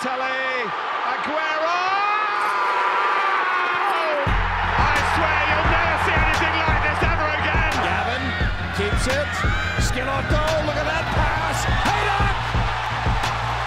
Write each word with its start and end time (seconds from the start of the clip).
Balotelli, 0.00 0.64
Aguero! 1.12 1.80
I 4.80 4.96
swear 5.12 5.40
you'll 5.44 5.68
never 5.76 5.96
see 6.08 6.16
anything 6.16 6.56
like 6.56 6.80
this 6.88 7.00
ever 7.04 7.28
again. 7.36 7.72
Gaven 7.84 8.24
keeps 8.80 9.04
it. 9.12 9.28
Schelotto, 9.84 10.40
look 10.64 10.78
at 10.80 10.88
that 10.88 11.04
pass. 11.04 11.68
Header! 11.84 12.26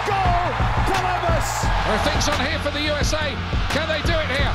Goal! 0.09 0.49
Columbus! 0.89 1.69
There 1.69 2.01
are 2.01 2.05
things 2.09 2.25
on 2.25 2.41
here 2.41 2.57
for 2.65 2.73
the 2.73 2.81
USA. 2.81 3.37
Can 3.69 3.85
they 3.85 4.01
do 4.01 4.17
it 4.17 4.29
here? 4.33 4.53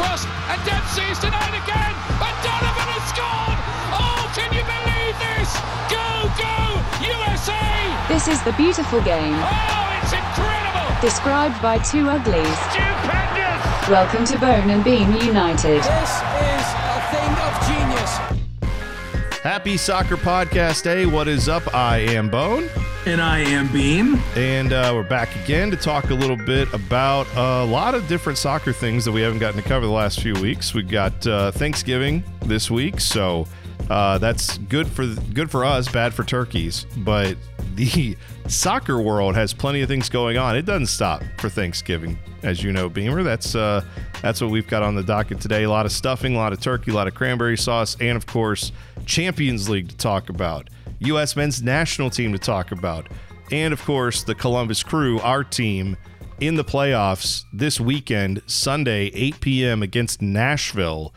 Cross 0.00 0.24
and 0.24 0.60
Dempsey 0.64 1.04
is 1.12 1.20
denied 1.20 1.52
again. 1.60 1.92
And 2.24 2.36
Donovan 2.40 2.88
has 2.88 3.04
scored. 3.12 3.58
Oh, 3.92 4.24
can 4.32 4.48
you 4.56 4.64
believe 4.64 5.16
this? 5.20 5.52
Go, 5.92 6.32
go, 6.40 6.56
USA! 7.04 7.60
This 8.08 8.32
is 8.32 8.40
the 8.48 8.56
beautiful 8.56 9.04
game, 9.04 9.36
Oh, 9.36 10.00
it's 10.00 10.16
incredible. 10.16 10.57
Described 11.00 11.60
by 11.62 11.78
two 11.78 12.08
uglies. 12.08 12.58
Stupendous! 12.70 13.88
Welcome 13.88 14.24
to 14.26 14.38
Bone 14.38 14.68
and 14.70 14.82
Beam 14.82 15.12
United. 15.12 15.78
This 15.78 15.86
is 15.86 16.66
a 16.74 17.00
thing 17.12 17.32
of 17.38 17.66
genius. 17.68 19.38
Happy 19.42 19.76
Soccer 19.76 20.16
Podcast 20.16 20.82
Day. 20.82 21.06
What 21.06 21.28
is 21.28 21.48
up? 21.48 21.72
I 21.72 21.98
am 21.98 22.28
Bone. 22.28 22.68
And 23.06 23.22
I 23.22 23.38
am 23.38 23.72
Beam. 23.72 24.20
And 24.34 24.72
uh, 24.72 24.90
we're 24.92 25.04
back 25.04 25.34
again 25.44 25.70
to 25.70 25.76
talk 25.76 26.10
a 26.10 26.14
little 26.14 26.36
bit 26.36 26.72
about 26.74 27.28
a 27.36 27.64
lot 27.64 27.94
of 27.94 28.08
different 28.08 28.36
soccer 28.36 28.72
things 28.72 29.04
that 29.04 29.12
we 29.12 29.20
haven't 29.20 29.38
gotten 29.38 29.62
to 29.62 29.66
cover 29.66 29.86
the 29.86 29.92
last 29.92 30.20
few 30.20 30.34
weeks. 30.34 30.74
We've 30.74 30.88
got 30.88 31.24
uh, 31.26 31.52
Thanksgiving 31.52 32.24
this 32.42 32.70
week, 32.72 33.00
so 33.00 33.46
uh, 33.90 34.18
that's 34.18 34.58
good 34.58 34.86
for 34.86 35.06
good 35.32 35.50
for 35.50 35.64
us, 35.64 35.90
bad 35.90 36.12
for 36.14 36.24
turkeys. 36.24 36.86
But 36.98 37.36
the 37.74 38.16
soccer 38.48 39.00
world 39.00 39.34
has 39.34 39.52
plenty 39.54 39.80
of 39.82 39.88
things 39.88 40.08
going 40.08 40.36
on. 40.36 40.56
It 40.56 40.62
doesn't 40.62 40.86
stop 40.86 41.22
for 41.38 41.48
Thanksgiving, 41.48 42.18
as 42.42 42.62
you 42.62 42.72
know, 42.72 42.88
Beamer. 42.88 43.22
That's 43.22 43.54
uh, 43.54 43.82
that's 44.22 44.40
what 44.40 44.50
we've 44.50 44.66
got 44.66 44.82
on 44.82 44.94
the 44.94 45.02
docket 45.02 45.40
today. 45.40 45.64
A 45.64 45.70
lot 45.70 45.86
of 45.86 45.92
stuffing, 45.92 46.34
a 46.34 46.38
lot 46.38 46.52
of 46.52 46.60
turkey, 46.60 46.90
a 46.90 46.94
lot 46.94 47.06
of 47.06 47.14
cranberry 47.14 47.56
sauce, 47.56 47.96
and 48.00 48.16
of 48.16 48.26
course, 48.26 48.72
Champions 49.06 49.68
League 49.68 49.88
to 49.88 49.96
talk 49.96 50.28
about. 50.28 50.68
U.S. 51.00 51.36
men's 51.36 51.62
national 51.62 52.10
team 52.10 52.32
to 52.32 52.38
talk 52.38 52.72
about. 52.72 53.08
And 53.50 53.72
of 53.72 53.82
course, 53.84 54.24
the 54.24 54.34
Columbus 54.34 54.82
Crew, 54.82 55.20
our 55.20 55.42
team, 55.44 55.96
in 56.40 56.54
the 56.54 56.64
playoffs 56.64 57.44
this 57.52 57.80
weekend, 57.80 58.42
Sunday, 58.46 59.06
8 59.14 59.40
p.m. 59.40 59.82
against 59.82 60.22
Nashville. 60.22 61.14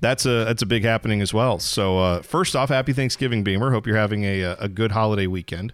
That's 0.00 0.24
a 0.24 0.44
that's 0.44 0.62
a 0.62 0.66
big 0.66 0.84
happening 0.84 1.20
as 1.20 1.34
well. 1.34 1.58
So 1.58 1.98
uh, 1.98 2.22
first 2.22 2.56
off, 2.56 2.70
happy 2.70 2.92
Thanksgiving, 2.92 3.44
Beamer. 3.44 3.70
Hope 3.70 3.86
you're 3.86 3.96
having 3.96 4.24
a 4.24 4.42
a 4.58 4.68
good 4.68 4.92
holiday 4.92 5.26
weekend. 5.26 5.72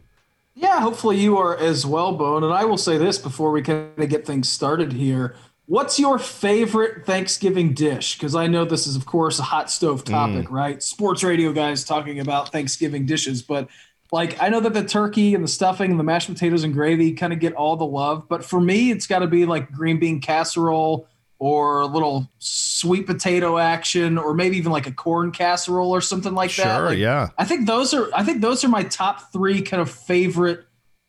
Yeah, 0.54 0.80
hopefully 0.80 1.18
you 1.18 1.36
are 1.36 1.56
as 1.56 1.84
well, 1.84 2.14
Bone. 2.14 2.42
And 2.42 2.52
I 2.52 2.64
will 2.64 2.78
say 2.78 2.96
this 2.96 3.18
before 3.18 3.50
we 3.50 3.60
kind 3.60 3.90
of 3.98 4.08
get 4.08 4.26
things 4.26 4.48
started 4.48 4.94
here. 4.94 5.36
What's 5.66 5.98
your 5.98 6.18
favorite 6.18 7.04
Thanksgiving 7.04 7.74
dish? 7.74 8.16
Because 8.16 8.34
I 8.34 8.46
know 8.46 8.64
this 8.64 8.86
is, 8.86 8.96
of 8.96 9.04
course, 9.04 9.38
a 9.38 9.42
hot 9.42 9.70
stove 9.70 10.04
topic, 10.04 10.50
right? 10.50 10.82
Sports 10.82 11.22
radio 11.22 11.52
guys 11.52 11.84
talking 11.84 12.20
about 12.20 12.52
Thanksgiving 12.52 13.04
dishes, 13.04 13.42
but 13.42 13.68
like 14.12 14.40
I 14.40 14.48
know 14.48 14.60
that 14.60 14.74
the 14.74 14.84
turkey 14.84 15.34
and 15.34 15.42
the 15.42 15.48
stuffing 15.48 15.90
and 15.90 15.98
the 16.00 16.04
mashed 16.04 16.28
potatoes 16.28 16.64
and 16.64 16.72
gravy 16.72 17.12
kind 17.12 17.32
of 17.32 17.40
get 17.40 17.52
all 17.54 17.76
the 17.76 17.84
love, 17.84 18.28
but 18.28 18.44
for 18.44 18.60
me, 18.60 18.90
it's 18.90 19.06
got 19.06 19.18
to 19.18 19.26
be 19.26 19.44
like 19.44 19.70
green 19.72 19.98
bean 19.98 20.20
casserole 20.20 21.08
or 21.38 21.80
a 21.80 21.86
little 21.86 22.30
sweet 22.38 23.06
potato 23.06 23.58
action, 23.58 24.18
or 24.18 24.34
maybe 24.34 24.56
even 24.56 24.72
like 24.72 24.86
a 24.86 24.92
corn 24.92 25.32
casserole 25.32 25.90
or 25.90 26.00
something 26.00 26.34
like 26.34 26.54
that. 26.56 26.76
Sure, 26.76 26.86
Like, 26.90 26.98
yeah. 26.98 27.28
I 27.38 27.44
think 27.44 27.66
those 27.66 27.92
are 27.92 28.08
I 28.14 28.22
think 28.24 28.40
those 28.40 28.64
are 28.64 28.68
my 28.68 28.84
top 28.84 29.32
three 29.32 29.62
kind 29.62 29.80
of 29.80 29.90
favorite 29.90 30.64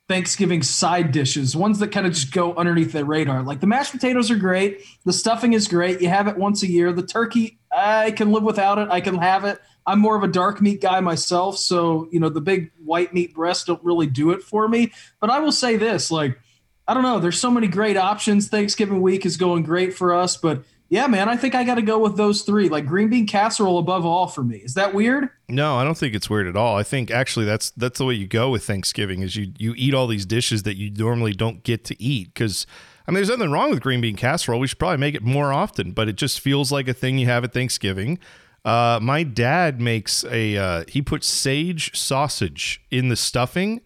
Thanksgiving 0.10 0.64
side 0.64 1.12
dishes, 1.12 1.56
ones 1.56 1.80
that 1.80 1.92
kind 1.92 2.08
of 2.08 2.14
just 2.14 2.32
go 2.32 2.56
underneath 2.56 2.94
the 2.94 3.04
radar. 3.04 3.44
Like 3.44 3.60
the 3.60 3.68
mashed 3.68 3.92
potatoes 3.92 4.32
are 4.32 4.38
great, 4.38 4.82
the 5.06 5.14
stuffing 5.14 5.54
is 5.54 5.68
great. 5.68 6.02
You 6.02 6.08
have 6.08 6.28
it 6.28 6.38
once 6.38 6.64
a 6.64 6.68
year. 6.68 6.94
The 6.94 7.04
turkey, 7.04 7.60
I 7.72 8.12
can 8.12 8.32
live 8.32 8.44
without 8.44 8.80
it. 8.80 8.90
I 8.90 9.02
can 9.02 9.18
have 9.18 9.44
it. 9.44 9.60
I'm 9.86 10.00
more 10.00 10.18
of 10.18 10.24
a 10.24 10.28
dark 10.28 10.62
meat 10.62 10.82
guy 10.82 11.00
myself, 11.00 11.58
so 11.58 12.10
you 12.12 12.20
know 12.20 12.30
the 12.30 12.42
big 12.42 12.72
white 12.84 13.14
meat 13.14 13.34
breasts 13.34 13.66
don't 13.66 13.84
really 13.84 14.08
do 14.08 14.32
it 14.32 14.44
for 14.44 14.68
me. 14.68 14.92
But 15.20 15.30
I 15.30 15.40
will 15.40 15.52
say 15.54 15.78
this, 15.78 16.12
like 16.12 16.38
I 16.88 16.94
don't 16.94 17.04
know, 17.04 17.20
there's 17.20 17.40
so 17.40 17.52
many 17.52 17.68
great 17.68 17.98
options. 17.98 18.48
Thanksgiving 18.48 19.02
week 19.02 19.26
is 19.26 19.38
going 19.38 19.64
great 19.64 19.94
for 19.94 20.14
us, 20.14 20.38
but 20.38 20.64
yeah, 20.90 21.08
man, 21.08 21.28
I 21.28 21.36
think 21.36 21.54
I 21.54 21.66
got 21.66 21.76
to 21.76 21.82
go 21.82 22.00
with 22.00 22.16
those 22.16 22.44
three. 22.44 22.70
Like 22.70 22.86
green 22.86 23.10
bean 23.10 23.28
casserole 23.28 23.78
above 23.78 24.06
all 24.06 24.28
for 24.28 24.42
me. 24.42 24.58
Is 24.58 24.76
that 24.76 24.94
weird? 24.94 25.30
No, 25.50 25.76
I 25.76 25.84
don't 25.84 25.98
think 25.98 26.16
it's 26.16 26.30
weird 26.30 26.48
at 26.48 26.56
all. 26.56 26.78
I 26.78 26.84
think 26.84 27.12
actually 27.12 27.46
that's 27.46 27.72
that's 27.72 27.98
the 27.98 28.06
way 28.06 28.14
you 28.14 28.28
go 28.28 28.50
with 28.50 28.64
Thanksgiving 28.64 29.22
is 29.22 29.36
you 29.36 29.52
you 29.58 29.74
eat 29.76 29.94
all 29.94 30.08
these 30.08 30.26
dishes 30.26 30.64
that 30.64 30.78
you 30.78 30.90
normally 30.90 31.34
don't 31.34 31.64
get 31.64 31.84
to 31.86 32.02
eat 32.02 32.34
because 32.34 32.66
I 33.06 33.12
mean 33.12 33.16
there's 33.16 33.30
nothing 33.30 33.52
wrong 33.52 33.70
with 33.70 33.82
green 33.82 34.00
bean 34.00 34.16
casserole. 34.16 34.60
We 34.62 34.68
should 34.68 34.80
probably 34.80 34.98
make 34.98 35.16
it 35.16 35.24
more 35.24 35.52
often, 35.52 35.92
but 35.92 36.08
it 36.08 36.16
just 36.16 36.40
feels 36.40 36.72
like 36.72 36.88
a 36.88 36.94
thing 36.94 37.18
you 37.18 37.26
have 37.26 37.44
at 37.44 37.54
Thanksgiving. 37.54 38.18
Uh, 38.64 39.00
my 39.02 39.24
dad 39.24 39.82
makes 39.82 40.24
a 40.26 40.56
uh, 40.56 40.84
he 40.88 41.02
puts 41.02 41.28
sage 41.28 41.98
sausage 41.98 42.82
in 42.92 43.10
the 43.10 43.18
stuffing. 43.18 43.82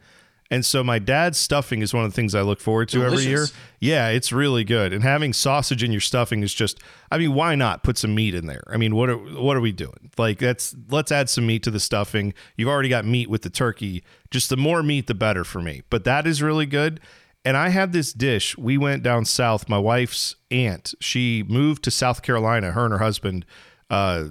And 0.52 0.66
so 0.66 0.84
my 0.84 1.00
dad's 1.00 1.38
stuffing 1.38 1.82
is 1.82 1.94
one 1.94 2.04
of 2.04 2.12
the 2.12 2.16
things 2.16 2.36
I 2.36 2.42
look 2.42 2.60
forward 2.60 2.90
to 2.90 3.06
every 3.06 3.24
year. 3.24 3.48
Yeah, 3.80 4.10
it's 4.10 4.34
really 4.34 4.66
good. 4.66 4.92
And 4.92 5.02
having 5.02 5.32
sausage 5.32 5.82
in 5.82 5.94
your 5.94 6.02
stuffing 6.02 6.44
is 6.44 6.54
just 6.54 6.80
I 7.10 7.18
mean, 7.18 7.34
why 7.34 7.56
not 7.56 7.84
put 7.84 7.98
some 7.98 8.14
meat 8.14 8.36
in 8.36 8.48
there? 8.48 8.64
I 8.68 8.76
mean, 8.76 8.94
what 8.94 9.10
are 9.10 9.16
what 9.16 9.56
are 9.56 9.62
we 9.62 9.72
doing? 9.72 10.12
Like 10.18 10.40
that's 10.40 10.76
let's 10.90 11.10
add 11.10 11.30
some 11.30 11.48
meat 11.48 11.64
to 11.64 11.72
the 11.72 11.80
stuffing. 11.80 12.34
You've 12.58 12.68
already 12.68 12.90
got 12.90 13.06
meat 13.06 13.30
with 13.30 13.44
the 13.44 13.50
turkey. 13.50 14.04
Just 14.30 14.50
the 14.50 14.58
more 14.58 14.84
meat 14.84 15.08
the 15.08 15.16
better 15.16 15.46
for 15.46 15.62
me. 15.62 15.84
But 15.90 16.04
that 16.04 16.28
is 16.28 16.42
really 16.42 16.66
good. 16.66 17.00
And 17.46 17.56
I 17.56 17.70
had 17.70 17.94
this 17.94 18.12
dish. 18.12 18.56
We 18.58 18.78
went 18.78 19.04
down 19.04 19.24
south. 19.26 19.70
My 19.70 19.80
wife's 19.80 20.36
aunt, 20.52 20.94
she 21.00 21.44
moved 21.48 21.84
to 21.86 21.92
South 21.92 22.22
Carolina, 22.22 22.72
her 22.72 22.84
and 22.84 22.92
her 22.92 23.00
husband 23.00 23.46
uh 23.90 24.30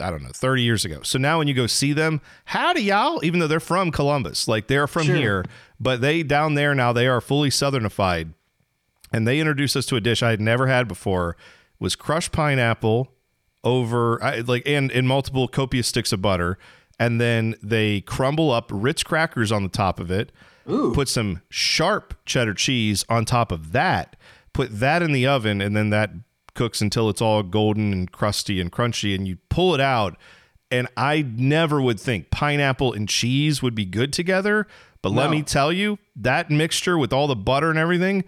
I 0.00 0.10
don't 0.10 0.22
know, 0.22 0.30
30 0.32 0.62
years 0.62 0.84
ago. 0.84 1.00
So 1.02 1.18
now 1.18 1.38
when 1.38 1.48
you 1.48 1.54
go 1.54 1.66
see 1.66 1.92
them, 1.92 2.20
howdy 2.46 2.82
y'all, 2.82 3.24
even 3.24 3.40
though 3.40 3.46
they're 3.46 3.60
from 3.60 3.90
Columbus, 3.90 4.48
like 4.48 4.66
they're 4.68 4.86
from 4.86 5.04
Sure. 5.06 5.16
here, 5.16 5.44
but 5.80 6.00
they 6.00 6.22
down 6.22 6.54
there 6.54 6.74
now 6.74 6.92
they 6.92 7.06
are 7.06 7.20
fully 7.20 7.50
southernified. 7.50 8.32
And 9.12 9.26
they 9.26 9.40
introduced 9.40 9.74
us 9.76 9.86
to 9.86 9.96
a 9.96 10.00
dish 10.00 10.22
I 10.22 10.30
had 10.30 10.40
never 10.40 10.66
had 10.66 10.86
before 10.86 11.36
was 11.78 11.96
crushed 11.96 12.32
pineapple 12.32 13.12
over 13.64 14.22
I, 14.22 14.40
like 14.40 14.62
and 14.66 14.90
in 14.90 15.06
multiple 15.06 15.48
copious 15.48 15.86
sticks 15.88 16.12
of 16.12 16.20
butter 16.22 16.58
and 16.98 17.20
then 17.20 17.54
they 17.62 18.00
crumble 18.02 18.50
up 18.50 18.70
Ritz 18.72 19.02
crackers 19.02 19.50
on 19.52 19.62
the 19.62 19.68
top 19.68 19.98
of 20.00 20.10
it. 20.10 20.32
Put 20.66 21.08
some 21.08 21.40
sharp 21.48 22.14
cheddar 22.26 22.52
cheese 22.54 23.04
on 23.08 23.24
top 23.24 23.50
of 23.52 23.72
that. 23.72 24.16
Put 24.52 24.80
that 24.80 25.02
in 25.02 25.12
the 25.12 25.26
oven 25.26 25.60
and 25.62 25.74
then 25.76 25.90
that 25.90 26.10
cooks 26.58 26.80
until 26.80 27.08
it's 27.08 27.22
all 27.22 27.44
golden 27.44 27.92
and 27.92 28.10
crusty 28.10 28.60
and 28.60 28.72
crunchy 28.72 29.14
and 29.14 29.28
you 29.28 29.38
pull 29.48 29.74
it 29.74 29.80
out 29.80 30.16
and 30.72 30.88
I 30.96 31.22
never 31.22 31.80
would 31.80 32.00
think 32.00 32.30
pineapple 32.30 32.92
and 32.92 33.08
cheese 33.08 33.62
would 33.62 33.74
be 33.74 33.84
good 33.84 34.12
together, 34.12 34.66
but 35.00 35.12
let 35.12 35.30
me 35.30 35.42
tell 35.42 35.72
you, 35.72 35.98
that 36.16 36.50
mixture 36.50 36.98
with 36.98 37.12
all 37.12 37.26
the 37.26 37.36
butter 37.36 37.70
and 37.70 37.78
everything, 37.78 38.24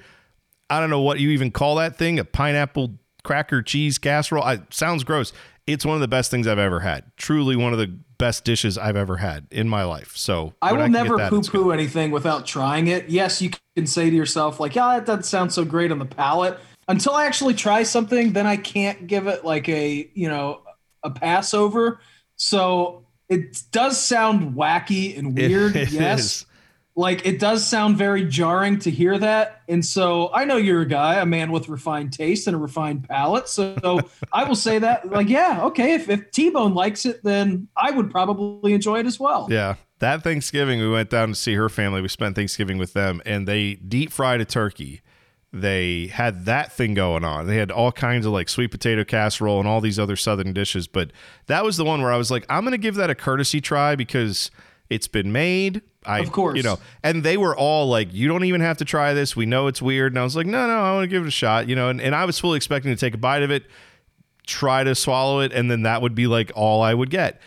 I 0.70 0.80
don't 0.80 0.88
know 0.88 1.02
what 1.02 1.20
you 1.20 1.30
even 1.30 1.50
call 1.50 1.76
that 1.76 1.96
thing, 1.96 2.18
a 2.18 2.24
pineapple 2.24 2.94
cracker 3.24 3.62
cheese 3.62 3.98
casserole. 3.98 4.44
I, 4.44 4.60
sounds 4.70 5.04
gross. 5.04 5.32
It's 5.66 5.84
one 5.84 5.97
of 5.97 6.00
the 6.00 6.08
best 6.08 6.30
things 6.30 6.47
I've 6.47 6.58
ever 6.58 6.80
had. 6.80 7.04
Truly 7.16 7.56
one 7.56 7.72
of 7.72 7.78
the 7.78 7.94
best 8.16 8.44
dishes 8.44 8.78
I've 8.78 8.97
ever 8.97 9.16
had 9.18 9.47
in 9.50 9.68
my 9.68 9.82
life. 9.82 10.16
So 10.16 10.54
I 10.62 10.72
will 10.72 10.82
get 10.82 10.91
never 10.91 11.28
poo 11.28 11.42
poo 11.42 11.70
anything 11.72 12.10
without 12.10 12.47
trying 12.47 12.86
it. 12.86 13.08
Yes, 13.08 13.42
you 13.42 13.50
can 13.76 13.86
say 13.86 14.08
to 14.08 14.16
yourself, 14.16 14.60
like, 14.60 14.74
yeah, 14.74 14.94
that 14.94 15.06
doesn't 15.06 15.24
sound 15.24 15.52
so 15.52 15.64
great 15.64 15.92
on 15.92 15.98
the 15.98 16.06
palate. 16.06 16.58
Until 16.90 17.14
I 17.14 17.26
actually 17.26 17.54
try 17.54 17.84
something, 17.84 18.32
then 18.32 18.48
I 18.48 18.56
can't 18.56 19.06
give 19.06 19.28
it 19.28 19.44
like 19.44 19.68
a, 19.68 20.10
you 20.12 20.28
know, 20.28 20.62
a 21.04 21.10
pass 21.10 21.54
over. 21.54 22.00
So 22.34 23.06
it 23.28 23.62
does 23.70 23.96
sound 24.02 24.56
wacky 24.56 25.16
and 25.16 25.36
weird. 25.36 25.76
It 25.76 25.92
yes. 25.92 26.20
is. 26.20 26.46
Like 26.96 27.24
it 27.24 27.38
does 27.38 27.64
sound 27.64 27.96
very 27.96 28.24
jarring 28.24 28.80
to 28.80 28.90
hear 28.90 29.16
that. 29.16 29.62
And 29.68 29.86
so 29.86 30.30
I 30.34 30.44
know 30.44 30.56
you're 30.56 30.80
a 30.80 30.86
guy, 30.86 31.20
a 31.20 31.26
man 31.26 31.53
with 31.53 31.68
refined 31.68 32.12
taste 32.12 32.48
and 32.48 32.56
a 32.56 32.59
refined 32.59 33.09
palate. 33.09 33.48
So 33.48 34.00
I 34.32 34.42
will 34.42 34.56
say 34.56 34.80
that, 34.80 35.09
like, 35.09 35.28
yeah, 35.28 35.60
okay, 35.66 35.94
if, 35.94 36.09
if 36.09 36.32
T 36.32 36.50
Bone 36.50 36.74
likes 36.74 37.06
it, 37.06 37.22
then 37.22 37.68
I 37.76 37.92
would 37.92 38.10
probably 38.10 38.72
enjoy 38.72 38.98
it 38.98 39.06
as 39.06 39.20
well. 39.20 39.47
Yeah. 39.48 39.76
That 40.00 40.24
Thanksgiving, 40.24 40.80
we 40.80 40.91
went 40.91 41.10
down 41.10 41.28
to 41.28 41.34
see 41.36 41.54
her 41.54 41.68
family. 41.68 42.00
We 42.00 42.09
spent 42.09 42.34
Thanksgiving 42.34 42.78
with 42.78 42.94
them, 42.94 43.22
and 43.24 43.47
they 43.47 43.74
deep 43.74 44.10
fried 44.10 44.41
a 44.41 44.44
turkey. 44.44 45.03
They 45.52 46.06
had 46.06 46.44
that 46.44 46.72
thing 46.72 46.94
going 46.94 47.24
on. 47.24 47.47
They 47.48 47.56
had 47.56 47.72
all 47.72 47.91
kinds 47.91 48.24
of 48.24 48.32
like 48.32 48.48
sweet 48.48 48.70
potato 48.70 49.04
casserole 49.04 49.58
and 49.58 49.66
all 49.68 49.80
these 49.80 49.98
other 49.98 50.14
southern 50.14 50.52
dishes. 50.52 50.86
But 50.86 51.10
that 51.47 51.64
was 51.64 51.76
the 51.76 51.84
one 51.84 52.02
where 52.02 52.12
I 52.12 52.16
was 52.16 52.30
like, 52.30 52.47
I'm 52.48 52.62
going 52.62 52.72
to 52.72 52.78
give 52.78 52.94
that 52.94 53.10
a 53.10 53.16
courtesy 53.16 53.60
try 53.60 53.97
because 53.97 54.52
it's 54.88 55.08
been 55.08 55.32
made. 55.32 55.82
I, 56.06 56.20
Of 56.20 56.32
course. 56.32 56.56
you 56.56 56.62
know, 56.62 56.78
and 57.02 57.22
they 57.24 57.36
were 57.36 57.54
all 57.54 57.86
like, 57.88 58.08
"You 58.14 58.26
don't 58.26 58.44
even 58.44 58.62
have 58.62 58.78
to 58.78 58.86
try 58.86 59.12
this. 59.12 59.36
We 59.36 59.44
know 59.44 59.66
it's 59.66 59.82
weird." 59.82 60.12
And 60.12 60.18
I 60.18 60.22
was 60.24 60.34
like, 60.34 60.47
"No, 60.47 60.66
no, 60.66 60.80
I 60.80 60.94
want 60.94 61.04
to 61.04 61.08
give 61.08 61.22
it 61.24 61.28
a 61.28 61.32
shot." 61.32 61.68
You 61.68 61.76
know, 61.76 61.91
and, 61.91 62.00
and 62.00 62.14
I 62.14 62.24
was 62.24 62.38
fully 62.38 62.56
expecting 62.56 62.91
to 62.91 62.96
take 62.96 63.12
a 63.12 63.18
bite 63.18 63.42
of 63.42 63.50
it, 63.50 63.64
try 64.46 64.82
to 64.82 64.94
swallow 64.94 65.41
it, 65.41 65.53
and 65.53 65.70
then 65.70 65.82
that 65.82 66.00
would 66.00 66.14
be 66.14 66.26
like 66.26 66.53
all 66.54 66.80
I 66.80 66.94
would 66.94 67.10
get. 67.10 67.38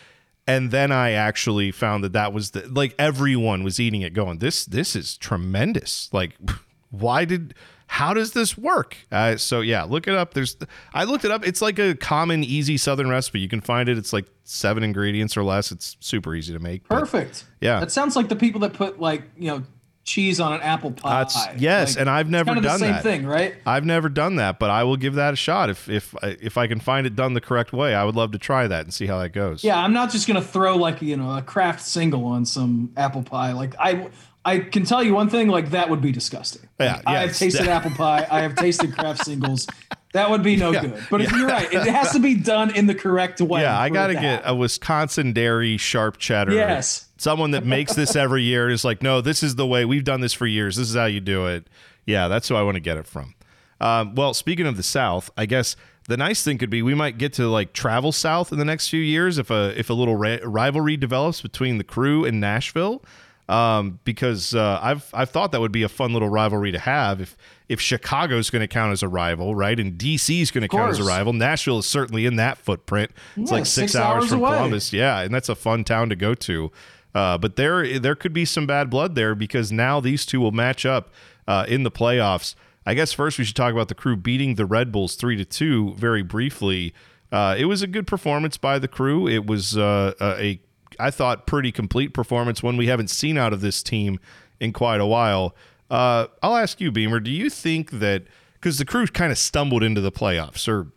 And 0.45 0.69
then 0.69 0.91
I 0.91 1.11
actually 1.11 1.71
found 1.71 2.03
that 2.03 2.13
that 2.13 2.31
was 2.31 2.51
the 2.51 2.67
like 2.67 2.93
everyone 2.99 3.63
was 3.63 3.79
eating 3.79 4.01
it, 4.03 4.13
going, 4.13 4.37
"This, 4.37 4.65
this 4.65 4.95
is 4.95 5.17
tremendous." 5.17 6.09
Like, 6.13 6.35
why 6.91 7.25
did 7.25 7.55
how 7.93 8.11
does 8.11 8.31
this 8.31 8.57
work? 8.57 8.97
Uh, 9.11 9.37
so 9.37 9.61
yeah, 9.61 9.83
look 9.83 10.07
it 10.07 10.15
up. 10.15 10.33
There's 10.33 10.57
I 10.95 11.03
looked 11.03 11.25
it 11.25 11.29
up. 11.31 11.45
It's 11.45 11.61
like 11.61 11.77
a 11.77 11.93
common, 11.93 12.43
easy 12.43 12.75
Southern 12.75 13.07
recipe. 13.07 13.39
You 13.39 13.47
can 13.47 13.61
find 13.61 13.87
it. 13.87 13.99
It's 13.99 14.11
like 14.11 14.25
seven 14.43 14.83
ingredients 14.83 15.37
or 15.37 15.43
less. 15.43 15.71
It's 15.71 15.95
super 15.99 16.33
easy 16.33 16.53
to 16.53 16.59
make. 16.59 16.89
Perfect. 16.89 17.45
Yeah. 17.61 17.79
That 17.79 17.91
sounds 17.91 18.15
like 18.15 18.29
the 18.29 18.35
people 18.35 18.61
that 18.61 18.73
put 18.73 18.99
like 18.99 19.21
you 19.37 19.47
know 19.49 19.63
cheese 20.05 20.39
on 20.39 20.53
an 20.53 20.61
apple 20.61 20.89
pie. 20.91 21.19
That's- 21.23 21.61
yes, 21.61 21.93
Like, 21.93 22.01
and 22.01 22.09
I've 22.09 22.29
never 22.31 22.47
kind 22.47 22.57
of 22.57 22.63
done 22.63 22.79
the 22.79 22.85
same 22.87 22.93
that. 22.93 23.03
thing, 23.03 23.25
right? 23.27 23.53
I've 23.65 23.85
never 23.85 24.09
done 24.09 24.37
that, 24.37 24.57
but 24.57 24.71
I 24.71 24.83
will 24.83 24.97
give 24.97 25.13
that 25.13 25.33
a 25.33 25.37
shot 25.37 25.69
if 25.69 25.87
if 25.87 26.15
if 26.23 26.57
I 26.57 26.65
can 26.65 26.79
find 26.79 27.05
it 27.05 27.15
done 27.15 27.35
the 27.35 27.41
correct 27.41 27.73
way. 27.73 27.93
I 27.93 28.03
would 28.05 28.15
love 28.15 28.31
to 28.31 28.39
try 28.39 28.65
that 28.65 28.85
and 28.85 28.91
see 28.93 29.05
how 29.05 29.19
that 29.19 29.33
goes. 29.33 29.63
Yeah, 29.63 29.77
I'm 29.77 29.93
not 29.93 30.11
just 30.11 30.27
gonna 30.27 30.41
throw 30.41 30.77
like 30.77 31.03
you 31.03 31.15
know 31.15 31.37
a 31.37 31.43
Kraft 31.43 31.81
single 31.81 32.25
on 32.25 32.43
some 32.45 32.91
apple 32.97 33.21
pie. 33.21 33.51
Like 33.53 33.75
I, 33.79 34.07
I 34.45 34.59
can 34.59 34.83
tell 34.85 35.01
you 35.03 35.13
one 35.13 35.29
thing. 35.29 35.47
Like 35.47 35.71
that 35.71 35.89
would 35.89 36.01
be 36.01 36.11
disgusting. 36.11 36.67
Yeah, 36.79 36.95
Like, 36.95 37.07
I 37.07 37.21
have 37.21 37.37
tasted 37.37 37.67
apple 37.69 37.91
pie. 37.91 38.27
I 38.29 38.41
have 38.41 38.55
tasted 38.55 38.93
Kraft 38.95 39.25
singles. 39.25 39.67
That 40.13 40.29
would 40.29 40.43
be 40.43 40.55
no 40.55 40.71
Yeah, 40.71 40.81
good. 40.81 41.03
But 41.09 41.21
if 41.21 41.31
you're 41.31 41.47
right, 41.47 41.71
it 41.71 41.87
has 41.87 42.11
to 42.11 42.19
be 42.19 42.35
done 42.35 42.75
in 42.75 42.85
the 42.85 42.93
correct 42.95 43.41
way. 43.41 43.61
Yeah, 43.61 43.79
I 43.79 43.89
got 43.89 44.07
to 44.07 44.13
to 44.13 44.19
get 44.19 44.43
a 44.45 44.53
Wisconsin 44.53 45.33
dairy 45.33 45.77
sharp 45.77 46.17
cheddar. 46.17 46.53
Yes. 46.53 47.07
Someone 47.17 47.51
that 47.51 47.65
makes 47.65 47.93
this 47.95 48.15
every 48.15 48.43
year 48.43 48.69
is 48.69 48.83
like, 48.83 49.01
no, 49.01 49.21
this 49.21 49.41
is 49.43 49.55
the 49.55 49.65
way 49.65 49.85
we've 49.85 50.03
done 50.03 50.21
this 50.21 50.33
for 50.33 50.45
years. 50.45 50.75
This 50.75 50.89
is 50.89 50.95
how 50.95 51.05
you 51.05 51.21
do 51.21 51.47
it. 51.47 51.67
Yeah, 52.05 52.27
that's 52.27 52.47
who 52.49 52.55
I 52.55 52.61
want 52.63 52.75
to 52.75 52.81
get 52.81 52.97
it 52.97 53.07
from. 53.07 53.33
Um, 53.79 54.13
well, 54.13 54.33
speaking 54.33 54.67
of 54.67 54.77
the 54.77 54.83
South, 54.83 55.31
I 55.37 55.45
guess 55.45 55.75
the 56.07 56.17
nice 56.17 56.43
thing 56.43 56.57
could 56.57 56.69
be 56.69 56.81
we 56.81 56.93
might 56.93 57.17
get 57.17 57.33
to 57.33 57.47
like 57.47 57.73
travel 57.73 58.11
south 58.11 58.51
in 58.51 58.59
the 58.59 58.65
next 58.65 58.89
few 58.89 58.99
years 58.99 59.37
if 59.37 59.49
a 59.49 59.77
if 59.79 59.89
a 59.89 59.93
little 59.93 60.15
ra- 60.15 60.37
rivalry 60.43 60.97
develops 60.97 61.41
between 61.41 61.77
the 61.77 61.83
crew 61.83 62.25
and 62.25 62.39
Nashville. 62.39 63.01
Um, 63.49 63.99
because 64.05 64.55
uh, 64.55 64.79
I've 64.81 65.09
I've 65.13 65.29
thought 65.29 65.51
that 65.51 65.59
would 65.59 65.73
be 65.73 65.83
a 65.83 65.89
fun 65.89 66.13
little 66.13 66.29
rivalry 66.29 66.71
to 66.71 66.79
have 66.79 67.19
if 67.19 67.35
if 67.67 67.81
Chicago's 67.81 68.49
going 68.49 68.61
to 68.61 68.67
count 68.67 68.93
as 68.93 69.03
a 69.03 69.07
rival, 69.09 69.53
right, 69.53 69.77
and 69.77 69.97
DC's 69.97 70.49
going 70.49 70.61
to 70.61 70.67
count 70.69 70.91
as 70.91 70.99
a 70.99 71.03
rival. 71.03 71.33
Nashville 71.33 71.79
is 71.79 71.85
certainly 71.85 72.25
in 72.25 72.37
that 72.37 72.57
footprint. 72.57 73.11
It's 73.35 73.51
Yeah, 73.51 73.57
like 73.57 73.65
six, 73.65 73.91
six 73.91 73.95
hours, 73.95 74.23
hours 74.23 74.29
from 74.29 74.39
away. 74.39 74.55
Columbus. 74.55 74.93
Yeah, 74.93 75.19
and 75.19 75.33
that's 75.33 75.49
a 75.49 75.55
fun 75.55 75.83
town 75.83 76.07
to 76.09 76.15
go 76.15 76.33
to. 76.35 76.71
Uh, 77.13 77.37
but 77.37 77.57
there 77.57 77.99
there 77.99 78.15
could 78.15 78.33
be 78.33 78.45
some 78.45 78.65
bad 78.65 78.89
blood 78.89 79.15
there 79.15 79.35
because 79.35 79.71
now 79.73 79.99
these 79.99 80.25
two 80.25 80.39
will 80.39 80.51
match 80.53 80.85
up 80.85 81.09
uh, 81.47 81.65
in 81.67 81.83
the 81.83 81.91
playoffs. 81.91 82.55
I 82.85 82.93
guess 82.93 83.11
first 83.13 83.37
we 83.37 83.43
should 83.45 83.55
talk 83.57 83.73
about 83.73 83.87
the 83.89 83.95
crew 83.95 84.15
beating 84.15 84.55
the 84.55 84.65
Red 84.65 84.91
Bulls 84.91 85.15
three 85.15 85.35
to 85.35 85.45
two 85.45 85.93
very 85.95 86.21
briefly. 86.23 86.93
Uh, 87.31 87.55
it 87.57 87.65
was 87.65 87.81
a 87.81 87.87
good 87.87 88.07
performance 88.07 88.57
by 88.57 88.79
the 88.79 88.87
crew. 88.87 89.27
It 89.27 89.45
was 89.45 89.77
uh, 89.77 90.13
a 90.21 90.61
I 91.03 91.11
thought 91.11 91.45
pretty 91.47 91.71
complete 91.71 92.13
performance, 92.13 92.63
one 92.63 92.77
we 92.77 92.87
haven't 92.87 93.09
seen 93.09 93.37
out 93.37 93.53
of 93.53 93.61
this 93.61 93.83
team 93.83 94.19
in 94.59 94.73
quite 94.73 95.01
a 95.01 95.05
while. 95.05 95.55
Uh, 95.89 96.27
I'll 96.41 96.55
ask 96.57 96.79
you, 96.81 96.91
Beamer. 96.91 97.19
Do 97.19 97.31
you 97.31 97.49
think 97.49 97.91
that 97.91 98.23
because 98.53 98.77
the 98.77 98.85
crew 98.85 99.05
kind 99.07 99.31
of 99.31 99.37
stumbled 99.37 99.83
into 99.83 99.99
the 100.01 100.11
playoffs, 100.11 100.67
or 100.67 100.87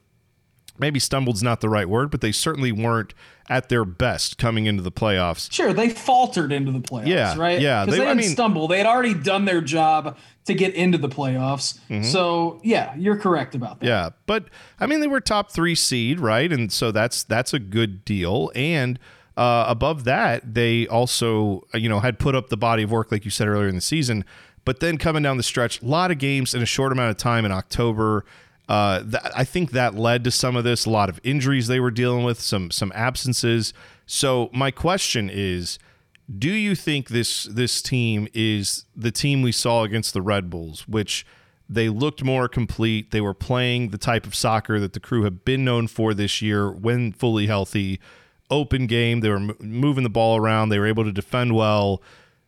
maybe 0.78 1.00
stumbled's 1.00 1.42
not 1.42 1.60
the 1.60 1.68
right 1.68 1.88
word, 1.88 2.10
but 2.10 2.20
they 2.20 2.30
certainly 2.32 2.70
weren't 2.70 3.12
at 3.48 3.68
their 3.68 3.84
best 3.84 4.38
coming 4.38 4.66
into 4.66 4.82
the 4.82 4.90
playoffs. 4.90 5.50
Sure, 5.52 5.72
they 5.72 5.88
faltered 5.88 6.50
into 6.52 6.72
the 6.72 6.80
playoffs, 6.80 7.06
Yeah, 7.06 7.36
right? 7.38 7.60
yeah, 7.60 7.84
because 7.84 7.98
they- 7.98 8.04
they, 8.04 8.08
didn't 8.10 8.20
mean- 8.22 8.30
stumble. 8.30 8.66
They 8.68 8.78
had 8.78 8.86
already 8.86 9.14
done 9.14 9.44
their 9.44 9.60
job 9.60 10.16
to 10.46 10.54
get 10.54 10.74
into 10.74 10.98
the 10.98 11.08
playoffs. 11.08 11.78
So 12.04 12.60
yeah, 12.64 12.94
you're 12.96 13.16
correct 13.16 13.54
about 13.54 13.80
that. 13.80 13.86
Mm-hmm. 13.86 13.90
Yeah, 14.06 14.10
but 14.26 14.44
I 14.80 14.86
mean 14.86 15.00
they 15.00 15.06
were 15.08 15.20
top 15.20 15.50
three 15.52 15.74
seed, 15.76 16.18
right? 16.20 16.52
And 16.52 16.72
so 16.72 16.90
that's 16.92 17.22
that's 17.24 17.52
a 17.54 17.58
good 17.58 18.04
deal. 18.04 18.50
And 18.54 18.98
uh, 19.36 19.66
above 19.68 20.04
that, 20.04 20.54
they 20.54 20.86
also 20.86 21.66
uh, 21.74 21.78
you 21.78 21.88
know 21.88 22.00
had 22.00 22.18
put 22.18 22.34
up 22.34 22.48
the 22.48 22.56
body 22.56 22.82
of 22.82 22.90
work 22.90 23.12
like 23.12 23.24
you 23.24 23.30
said 23.30 23.48
earlier 23.48 23.68
in 23.68 23.74
the 23.74 23.80
season. 23.80 24.24
But 24.64 24.80
then 24.80 24.98
coming 24.98 25.22
down 25.22 25.36
the 25.36 25.42
stretch, 25.42 25.80
a 25.80 25.86
lot 25.86 26.10
of 26.10 26.18
games 26.18 26.52
in 26.54 26.60
a 26.62 26.66
short 26.66 26.90
amount 26.90 27.10
of 27.10 27.16
time 27.16 27.44
in 27.44 27.52
October. 27.52 28.24
Uh, 28.68 29.00
th- 29.00 29.22
I 29.36 29.44
think 29.44 29.70
that 29.70 29.94
led 29.94 30.24
to 30.24 30.32
some 30.32 30.56
of 30.56 30.64
this. 30.64 30.86
A 30.86 30.90
lot 30.90 31.08
of 31.08 31.20
injuries 31.22 31.68
they 31.68 31.78
were 31.78 31.92
dealing 31.92 32.24
with, 32.24 32.40
some 32.40 32.70
some 32.70 32.90
absences. 32.94 33.72
So 34.06 34.50
my 34.52 34.70
question 34.72 35.30
is, 35.32 35.78
do 36.36 36.50
you 36.50 36.74
think 36.74 37.08
this 37.08 37.44
this 37.44 37.80
team 37.80 38.26
is 38.34 38.86
the 38.96 39.12
team 39.12 39.42
we 39.42 39.52
saw 39.52 39.84
against 39.84 40.14
the 40.14 40.22
Red 40.22 40.50
Bulls, 40.50 40.88
which 40.88 41.24
they 41.68 41.88
looked 41.88 42.22
more 42.22 42.48
complete. 42.48 43.10
They 43.10 43.20
were 43.20 43.34
playing 43.34 43.90
the 43.90 43.98
type 43.98 44.26
of 44.26 44.34
soccer 44.34 44.78
that 44.78 44.92
the 44.92 45.00
crew 45.00 45.24
have 45.24 45.44
been 45.44 45.64
known 45.64 45.88
for 45.88 46.14
this 46.14 46.40
year 46.40 46.70
when 46.70 47.12
fully 47.12 47.46
healthy. 47.46 48.00
Open 48.50 48.86
game. 48.86 49.20
They 49.20 49.28
were 49.28 49.36
m- 49.36 49.56
moving 49.60 50.04
the 50.04 50.10
ball 50.10 50.36
around. 50.36 50.68
They 50.68 50.78
were 50.78 50.86
able 50.86 51.04
to 51.04 51.12
defend 51.12 51.54
well. 51.54 52.02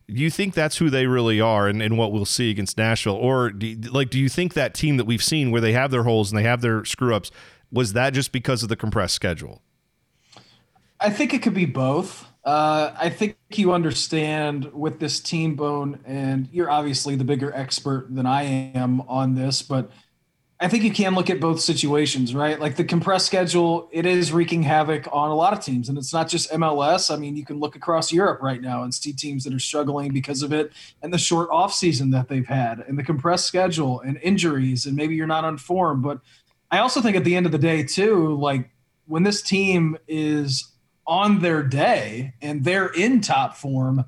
Do 0.07 0.15
you 0.15 0.31
think 0.31 0.53
that's 0.53 0.77
who 0.77 0.89
they 0.89 1.05
really 1.05 1.39
are 1.39 1.67
and, 1.67 1.81
and 1.81 1.97
what 1.97 2.11
we'll 2.11 2.25
see 2.25 2.49
against 2.49 2.77
Nashville? 2.77 3.13
Or 3.13 3.51
do 3.51 3.67
you, 3.67 3.75
like, 3.91 4.09
do 4.09 4.19
you 4.19 4.27
think 4.27 4.55
that 4.55 4.73
team 4.73 4.97
that 4.97 5.05
we've 5.05 5.23
seen 5.23 5.51
where 5.51 5.61
they 5.61 5.73
have 5.73 5.91
their 5.91 6.03
holes 6.03 6.31
and 6.31 6.37
they 6.37 6.43
have 6.43 6.61
their 6.61 6.83
screw 6.83 7.13
ups, 7.13 7.29
was 7.71 7.93
that 7.93 8.13
just 8.13 8.31
because 8.31 8.63
of 8.63 8.69
the 8.69 8.75
compressed 8.75 9.13
schedule? 9.13 9.61
I 10.99 11.09
think 11.09 11.33
it 11.33 11.41
could 11.41 11.53
be 11.53 11.65
both. 11.65 12.25
Uh, 12.43 12.91
I 12.97 13.09
think 13.09 13.37
you 13.51 13.73
understand 13.73 14.73
with 14.73 14.99
this 14.99 15.19
team 15.19 15.55
bone, 15.55 15.99
and 16.05 16.47
you're 16.51 16.71
obviously 16.71 17.15
the 17.15 17.23
bigger 17.23 17.53
expert 17.53 18.07
than 18.09 18.25
I 18.25 18.43
am 18.43 19.01
on 19.01 19.35
this, 19.35 19.61
but 19.61 19.91
I 20.61 20.67
think 20.67 20.83
you 20.83 20.91
can 20.91 21.15
look 21.15 21.29
at 21.29 21.39
both 21.39 21.61
situations, 21.61 22.35
right? 22.35 22.59
Like 22.59 22.75
the 22.75 22.83
compressed 22.83 23.25
schedule, 23.25 23.87
it 23.93 24.05
is 24.05 24.33
wreaking 24.33 24.63
havoc 24.63 25.07
on 25.09 25.29
a 25.29 25.35
lot 25.35 25.53
of 25.53 25.63
teams, 25.63 25.87
and 25.87 25.97
it's 25.97 26.11
not 26.11 26.27
just 26.27 26.51
MLS. 26.51 27.13
I 27.13 27.15
mean, 27.15 27.37
you 27.37 27.45
can 27.45 27.61
look 27.61 27.77
across 27.77 28.11
Europe 28.11 28.41
right 28.41 28.61
now 28.61 28.83
and 28.83 28.93
see 28.93 29.13
teams 29.13 29.45
that 29.45 29.53
are 29.53 29.59
struggling 29.59 30.11
because 30.11 30.43
of 30.43 30.51
it, 30.51 30.73
and 31.01 31.13
the 31.13 31.17
short 31.17 31.49
off 31.49 31.73
season 31.73 32.11
that 32.11 32.27
they've 32.27 32.45
had, 32.45 32.79
and 32.79 32.99
the 32.99 33.03
compressed 33.03 33.45
schedule, 33.45 34.01
and 34.01 34.19
injuries, 34.21 34.85
and 34.85 34.97
maybe 34.97 35.15
you're 35.15 35.27
not 35.27 35.45
on 35.45 35.57
form. 35.57 36.01
But 36.01 36.19
I 36.69 36.79
also 36.79 36.99
think 37.01 37.15
at 37.15 37.23
the 37.23 37.37
end 37.37 37.45
of 37.45 37.53
the 37.53 37.57
day, 37.57 37.83
too, 37.83 38.35
like 38.35 38.69
when 39.07 39.23
this 39.23 39.41
team 39.41 39.97
is 40.09 40.73
on 41.07 41.39
their 41.39 41.63
day 41.63 42.33
and 42.41 42.63
they're 42.63 42.89
in 42.89 43.21
top 43.21 43.55
form, 43.55 44.05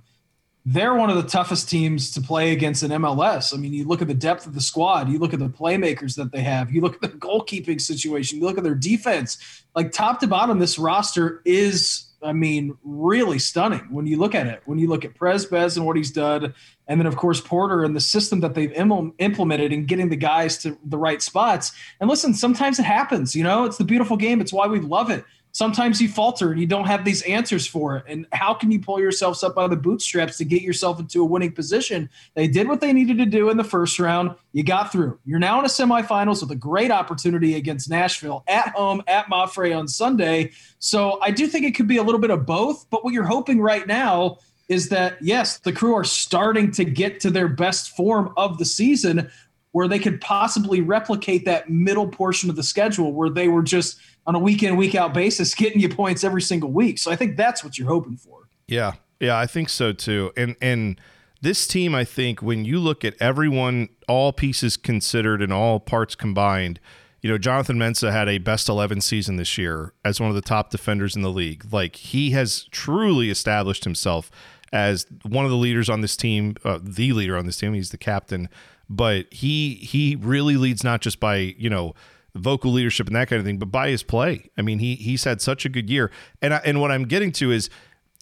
they're 0.66 0.94
one 0.94 1.10
of 1.10 1.16
the 1.16 1.28
toughest 1.28 1.69
teams 1.69 2.12
to 2.12 2.22
play 2.22 2.52
against 2.52 2.84
in 2.84 2.92
MLS. 2.92 3.54
I 3.54 3.58
mean, 3.58 3.74
you 3.74 3.86
look 3.86 4.02
at 4.02 4.08
the 4.08 4.13
depth 4.13 4.46
of 4.46 4.54
the 4.54 4.62
squad, 4.62 5.10
you 5.10 5.18
look 5.18 5.34
at 5.34 5.40
the 5.40 5.50
playmakers 5.50 6.16
that 6.18 6.31
they 6.31 6.42
have, 6.42 6.72
you 6.72 6.81
look 6.81 6.96
at 6.96 7.02
the 7.02 7.10
goalkeeping 7.10 7.81
situation, 7.81 8.40
you 8.40 8.46
look 8.46 8.58
at 8.58 8.63
their 8.63 8.75
defense. 8.75 9.63
Like 9.75 9.92
top 9.92 10.19
to 10.19 10.28
bottom, 10.28 10.60
this 10.60 10.78
roster 10.78 11.42
is, 11.46 12.06
I 12.22 12.34
mean, 12.34 12.78
really 12.84 13.40
stunning 13.40 13.88
when 13.90 14.06
you 14.06 14.18
look 14.18 14.36
at 14.36 14.46
it. 14.46 14.62
When 14.66 14.78
you 14.78 14.88
look 14.88 15.04
at 15.04 15.16
Presbez 15.16 15.78
and 15.78 15.86
what 15.86 15.98
he's 15.98 16.12
done, 16.12 16.54
and 16.88 17.00
then 17.00 17.07
of 17.07 17.16
course 17.16 17.42
Porter 17.42 17.84
and 17.84 17.96
the 17.96 18.02
system 18.02 18.42
that 18.42 18.54
they've 18.54 18.74
impl- 18.74 19.14
implemented 19.18 19.74
in 19.74 19.86
getting 19.86 20.10
the 20.10 20.16
guys 20.16 20.59
to 20.59 20.78
the 20.85 20.97
right 20.97 21.24
spots. 21.24 21.71
And 22.00 22.07
listen, 22.07 22.35
sometimes 22.35 22.78
it 22.78 22.85
happens. 22.85 23.35
You 23.35 23.44
know, 23.44 23.66
it's 23.66 23.78
the 23.78 23.83
beautiful 23.83 24.16
game. 24.16 24.40
It's 24.40 24.54
why 24.54 24.68
we 24.68 24.80
love 24.80 25.09
it 25.09 25.26
sometimes 25.52 26.02
you 26.02 26.10
falter 26.10 26.52
and 26.52 26.60
you 26.60 26.68
don't 26.68 26.86
have 26.86 27.06
these 27.06 27.22
answers 27.24 27.68
for 27.68 27.98
it. 27.98 28.06
And 28.08 28.26
how 28.31 28.54
can 28.54 28.72
you 28.72 28.80
pull 28.80 29.00
yourselves 29.00 29.44
up 29.44 29.56
by 29.56 29.68
the 29.68 29.76
bootstraps 29.76 30.38
to 30.38 30.46
get 30.46 30.62
yourself 30.62 31.00
into 31.00 31.22
a 31.22 31.26
winning 31.26 31.52
position? 31.52 32.10
They 32.36 32.48
did 32.48 32.68
what 32.68 32.81
they 32.81 32.94
needed 32.94 33.18
to 33.18 33.26
do 33.26 33.50
in 33.50 33.58
the 33.58 33.64
first 33.64 34.00
round. 34.00 34.36
You 34.54 34.64
got 34.64 34.92
through. 34.92 35.20
You're 35.26 35.40
now 35.40 35.60
in 35.60 35.66
a 35.66 35.70
semifinals 35.70 36.42
with 36.42 36.52
a 36.52 36.56
great 36.56 36.92
opportunity 36.92 37.56
against 37.56 37.90
Nashville 37.90 38.44
at 38.48 38.70
home 38.70 39.02
at 39.08 39.26
Mapfre 39.28 39.78
on 39.78 39.88
Sunday. 39.88 40.52
So 40.80 41.20
I 41.22 41.31
do 41.31 41.48
think 41.48 41.66
it 41.66 41.76
could 41.76 41.88
be 41.88 41.98
a 41.98 42.04
little 42.04 42.22
bit 42.22 42.31
of 42.31 42.46
both. 42.46 42.90
But 42.90 43.04
what 43.04 43.14
you're 43.14 43.24
hoping 43.24 43.62
right 43.62 43.86
now 43.86 44.38
is 44.70 44.88
that, 44.88 45.18
yes, 45.22 45.58
the 45.60 45.74
crew 45.74 45.94
are 45.96 46.06
starting 46.06 46.72
to 46.72 46.86
get 46.86 47.20
to 47.20 47.30
their 47.30 47.50
best 47.50 47.96
form 47.96 48.34
of 48.38 48.58
the 48.58 48.64
season 48.64 49.30
where 49.71 49.87
they 49.87 49.99
could 49.99 50.19
possibly 50.19 50.81
replicate 50.81 51.45
that 51.45 51.69
middle 51.69 52.07
portion 52.07 52.49
of 52.49 52.56
the 52.56 52.63
schedule 52.63 53.13
where 53.13 53.30
they 53.30 53.47
were 53.47 53.63
just 53.63 53.99
on 54.28 54.35
a 54.35 54.40
week 54.40 54.63
in, 54.63 54.75
week 54.75 54.95
out 54.95 55.13
basis 55.13 55.56
getting 55.56 55.80
you 55.80 55.90
points 55.90 56.23
every 56.23 56.42
single 56.42 56.71
week. 56.71 56.97
So 56.97 57.11
I 57.11 57.16
think 57.16 57.37
that's 57.37 57.63
what 57.63 57.78
you're 57.78 57.87
hoping 57.87 58.18
for. 58.18 58.49
Yeah, 58.68 58.94
yeah, 59.19 59.37
I 59.37 59.47
think 59.47 59.69
so 59.69 59.94
too. 59.94 60.31
And 60.35 60.56
and 60.61 60.99
this 61.42 61.68
team, 61.68 61.95
I 61.95 62.04
think, 62.04 62.42
when 62.42 62.66
you 62.66 62.80
look 62.80 63.04
at 63.04 63.16
everyone, 63.19 63.90
all 64.07 64.31
pieces 64.31 64.78
considered 64.78 65.42
and 65.42 65.51
all 65.51 65.80
parts 65.80 66.13
combined, 66.13 66.80
you 67.21 67.30
know, 67.30 67.37
Jonathan 67.37 67.78
Mensah 67.78 68.11
had 68.11 68.30
a 68.30 68.37
best 68.37 68.69
eleven 68.69 69.01
season 69.01 69.37
this 69.37 69.57
year 69.57 69.94
as 70.06 70.19
one 70.19 70.30
of 70.30 70.35
the 70.35 70.42
top 70.42 70.69
defenders 70.69 71.16
in 71.16 71.21
the 71.21 71.31
league. 71.31 71.66
Like 71.71 71.95
he 71.95 72.31
has 72.31 72.66
truly 72.71 73.30
established 73.30 73.85
himself 73.85 74.30
as 74.71 75.06
one 75.23 75.45
of 75.45 75.51
the 75.51 75.57
leaders 75.57 75.90
on 75.90 76.01
this 76.01 76.16
team, 76.16 76.56
uh, 76.63 76.80
the 76.81 77.11
leader 77.11 77.37
on 77.37 77.45
this 77.45 77.57
team. 77.57 77.73
He's 77.73 77.90
the 77.90 77.97
captain, 77.97 78.49
but 78.92 79.33
he 79.33 79.76
he 79.76 80.18
really 80.18 80.57
leads 80.57 80.83
not 80.83 81.02
just 81.02 81.19
by 81.19 81.38
you 81.57 81.69
know 81.69 81.94
vocal 82.36 82.71
leadership 82.71 83.07
and 83.07 83.16
that 83.16 83.30
kind 83.30 83.40
of 83.40 83.45
thing, 83.45 83.57
but 83.57 83.71
by 83.71 83.90
his 83.90 84.04
play. 84.04 84.50
I 84.57 84.62
mean, 84.62 84.80
he 84.80 84.95
he's 84.95 85.24
had 85.24 85.42
such 85.42 85.66
a 85.66 85.69
good 85.69 85.90
year. 85.90 86.12
And 86.42 86.54
I, 86.54 86.57
and 86.66 86.81
what 86.81 86.92
I'm 86.92 87.06
getting 87.06 87.31
to 87.33 87.52
is 87.52 87.69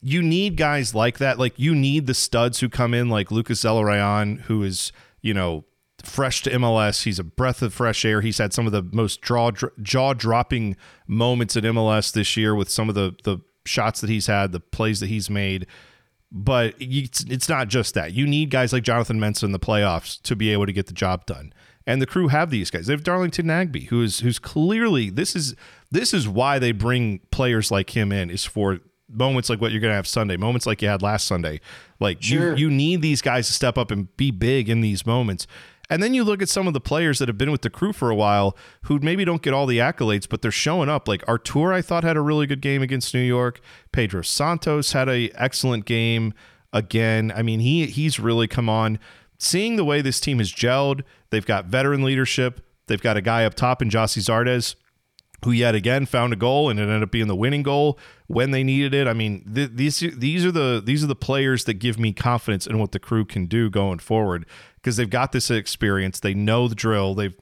you 0.01 0.21
need 0.21 0.57
guys 0.57 0.95
like 0.95 1.17
that. 1.17 1.39
Like 1.39 1.57
you 1.57 1.75
need 1.75 2.07
the 2.07 2.13
studs 2.13 2.59
who 2.59 2.69
come 2.69 2.93
in 2.93 3.09
like 3.09 3.31
Lucas 3.31 3.61
Zelarayan, 3.63 4.41
who 4.41 4.63
is, 4.63 4.91
you 5.21 5.33
know, 5.33 5.65
fresh 6.03 6.43
to 6.43 6.51
MLS. 6.51 7.03
He's 7.03 7.19
a 7.19 7.23
breath 7.23 7.61
of 7.61 7.73
fresh 7.73 8.05
air. 8.05 8.21
He's 8.21 8.37
had 8.37 8.53
some 8.53 8.65
of 8.65 8.71
the 8.71 8.83
most 8.83 9.21
draw 9.21 9.51
jaw 9.81 10.13
dropping 10.13 10.77
moments 11.07 11.57
at 11.57 11.63
MLS 11.63 12.13
this 12.13 12.37
year 12.37 12.55
with 12.55 12.69
some 12.69 12.89
of 12.89 12.95
the 12.95 13.15
the 13.23 13.39
shots 13.65 14.01
that 14.01 14.09
he's 14.09 14.27
had, 14.27 14.51
the 14.51 14.59
plays 14.59 14.99
that 14.99 15.07
he's 15.07 15.29
made. 15.29 15.67
But 16.31 16.75
it's, 16.79 17.23
it's 17.23 17.49
not 17.49 17.69
just 17.69 17.95
that. 17.95 18.13
You 18.13 18.27
need 18.27 18.51
guys 18.51 18.71
like 18.71 18.83
Jonathan 18.83 19.19
Mensah 19.19 19.43
in 19.43 19.51
the 19.51 19.59
playoffs 19.59 20.21
to 20.23 20.35
be 20.35 20.51
able 20.51 20.67
to 20.67 20.71
get 20.73 20.85
the 20.85 20.93
job 20.93 21.25
done. 21.25 21.53
And 21.87 21.99
the 21.99 22.05
crew 22.05 22.27
have 22.27 22.51
these 22.51 22.69
guys. 22.69 22.85
They 22.85 22.93
have 22.93 23.03
Darlington 23.03 23.47
Nagbe, 23.47 23.87
who 23.87 24.03
is 24.03 24.19
who's 24.19 24.37
clearly 24.37 25.09
this 25.09 25.35
is 25.35 25.55
this 25.89 26.13
is 26.13 26.27
why 26.27 26.59
they 26.59 26.71
bring 26.71 27.19
players 27.31 27.71
like 27.71 27.97
him 27.97 28.11
in 28.11 28.29
is 28.29 28.45
for 28.45 28.79
moments 29.11 29.49
like 29.49 29.59
what 29.59 29.71
you're 29.71 29.81
going 29.81 29.89
to 29.89 29.95
have 29.95 30.05
Sunday, 30.05 30.37
moments 30.37 30.67
like 30.67 30.83
you 30.83 30.87
had 30.87 31.01
last 31.01 31.25
Sunday. 31.25 31.61
Like 31.99 32.21
Sure. 32.21 32.51
you 32.55 32.67
you 32.67 32.69
need 32.69 33.01
these 33.01 33.23
guys 33.23 33.47
to 33.47 33.53
step 33.53 33.75
up 33.75 33.89
and 33.89 34.15
be 34.17 34.29
big 34.29 34.69
in 34.69 34.81
these 34.81 35.07
moments. 35.07 35.47
And 35.89 36.03
then 36.03 36.13
you 36.13 36.23
look 36.23 36.41
at 36.41 36.49
some 36.49 36.67
of 36.67 36.73
the 36.73 36.79
players 36.79 37.17
that 37.19 37.27
have 37.27 37.37
been 37.37 37.51
with 37.51 37.63
the 37.63 37.69
crew 37.69 37.93
for 37.93 38.09
a 38.09 38.15
while 38.15 38.55
who 38.83 38.99
maybe 38.99 39.25
don't 39.25 39.41
get 39.41 39.53
all 39.53 39.65
the 39.65 39.79
accolades, 39.79 40.29
but 40.29 40.41
they're 40.41 40.51
showing 40.51 40.87
up. 40.87 41.07
Like 41.07 41.27
Artur, 41.27 41.73
I 41.73 41.81
thought 41.81 42.03
had 42.03 42.17
a 42.17 42.21
really 42.21 42.45
good 42.45 42.61
game 42.61 42.81
against 42.81 43.13
New 43.13 43.21
York. 43.21 43.59
Pedro 43.91 44.21
Santos 44.21 44.91
had 44.91 45.09
an 45.09 45.29
excellent 45.33 45.85
game 45.85 46.33
again. 46.71 47.33
I 47.35 47.41
mean, 47.41 47.59
he 47.59 47.87
he's 47.87 48.19
really 48.19 48.47
come 48.47 48.69
on. 48.69 48.99
Seeing 49.39 49.77
the 49.77 49.85
way 49.85 50.01
this 50.01 50.19
team 50.19 50.37
has 50.37 50.51
gelled, 50.51 51.01
they've 51.31 51.45
got 51.45 51.65
veteran 51.65 52.03
leadership. 52.03 52.61
They've 52.87 53.01
got 53.01 53.17
a 53.17 53.21
guy 53.21 53.45
up 53.45 53.55
top 53.55 53.81
in 53.81 53.89
Gyasi 53.89 54.19
Zardes 54.19 54.75
who 55.45 55.51
yet 55.51 55.73
again 55.73 56.05
found 56.05 56.33
a 56.33 56.35
goal 56.35 56.69
and 56.69 56.79
it 56.79 56.83
ended 56.83 57.03
up 57.03 57.11
being 57.11 57.27
the 57.27 57.35
winning 57.35 57.63
goal 57.63 57.97
when 58.27 58.51
they 58.51 58.63
needed 58.63 58.93
it. 58.93 59.07
I 59.07 59.13
mean, 59.13 59.49
th- 59.53 59.71
these 59.73 59.99
these 59.99 60.45
are 60.45 60.51
the 60.51 60.81
these 60.83 61.03
are 61.03 61.07
the 61.07 61.15
players 61.15 61.63
that 61.65 61.75
give 61.75 61.97
me 61.97 62.11
confidence 62.11 62.67
in 62.67 62.77
what 62.77 62.91
the 62.91 62.99
crew 62.99 63.25
can 63.25 63.45
do 63.45 63.69
going 63.69 63.99
forward 63.99 64.45
because 64.81 64.97
they've 64.97 65.09
got 65.09 65.31
this 65.31 65.51
experience. 65.51 66.19
They 66.19 66.33
know 66.33 66.67
the 66.67 66.75
drill. 66.75 67.15
They've 67.15 67.35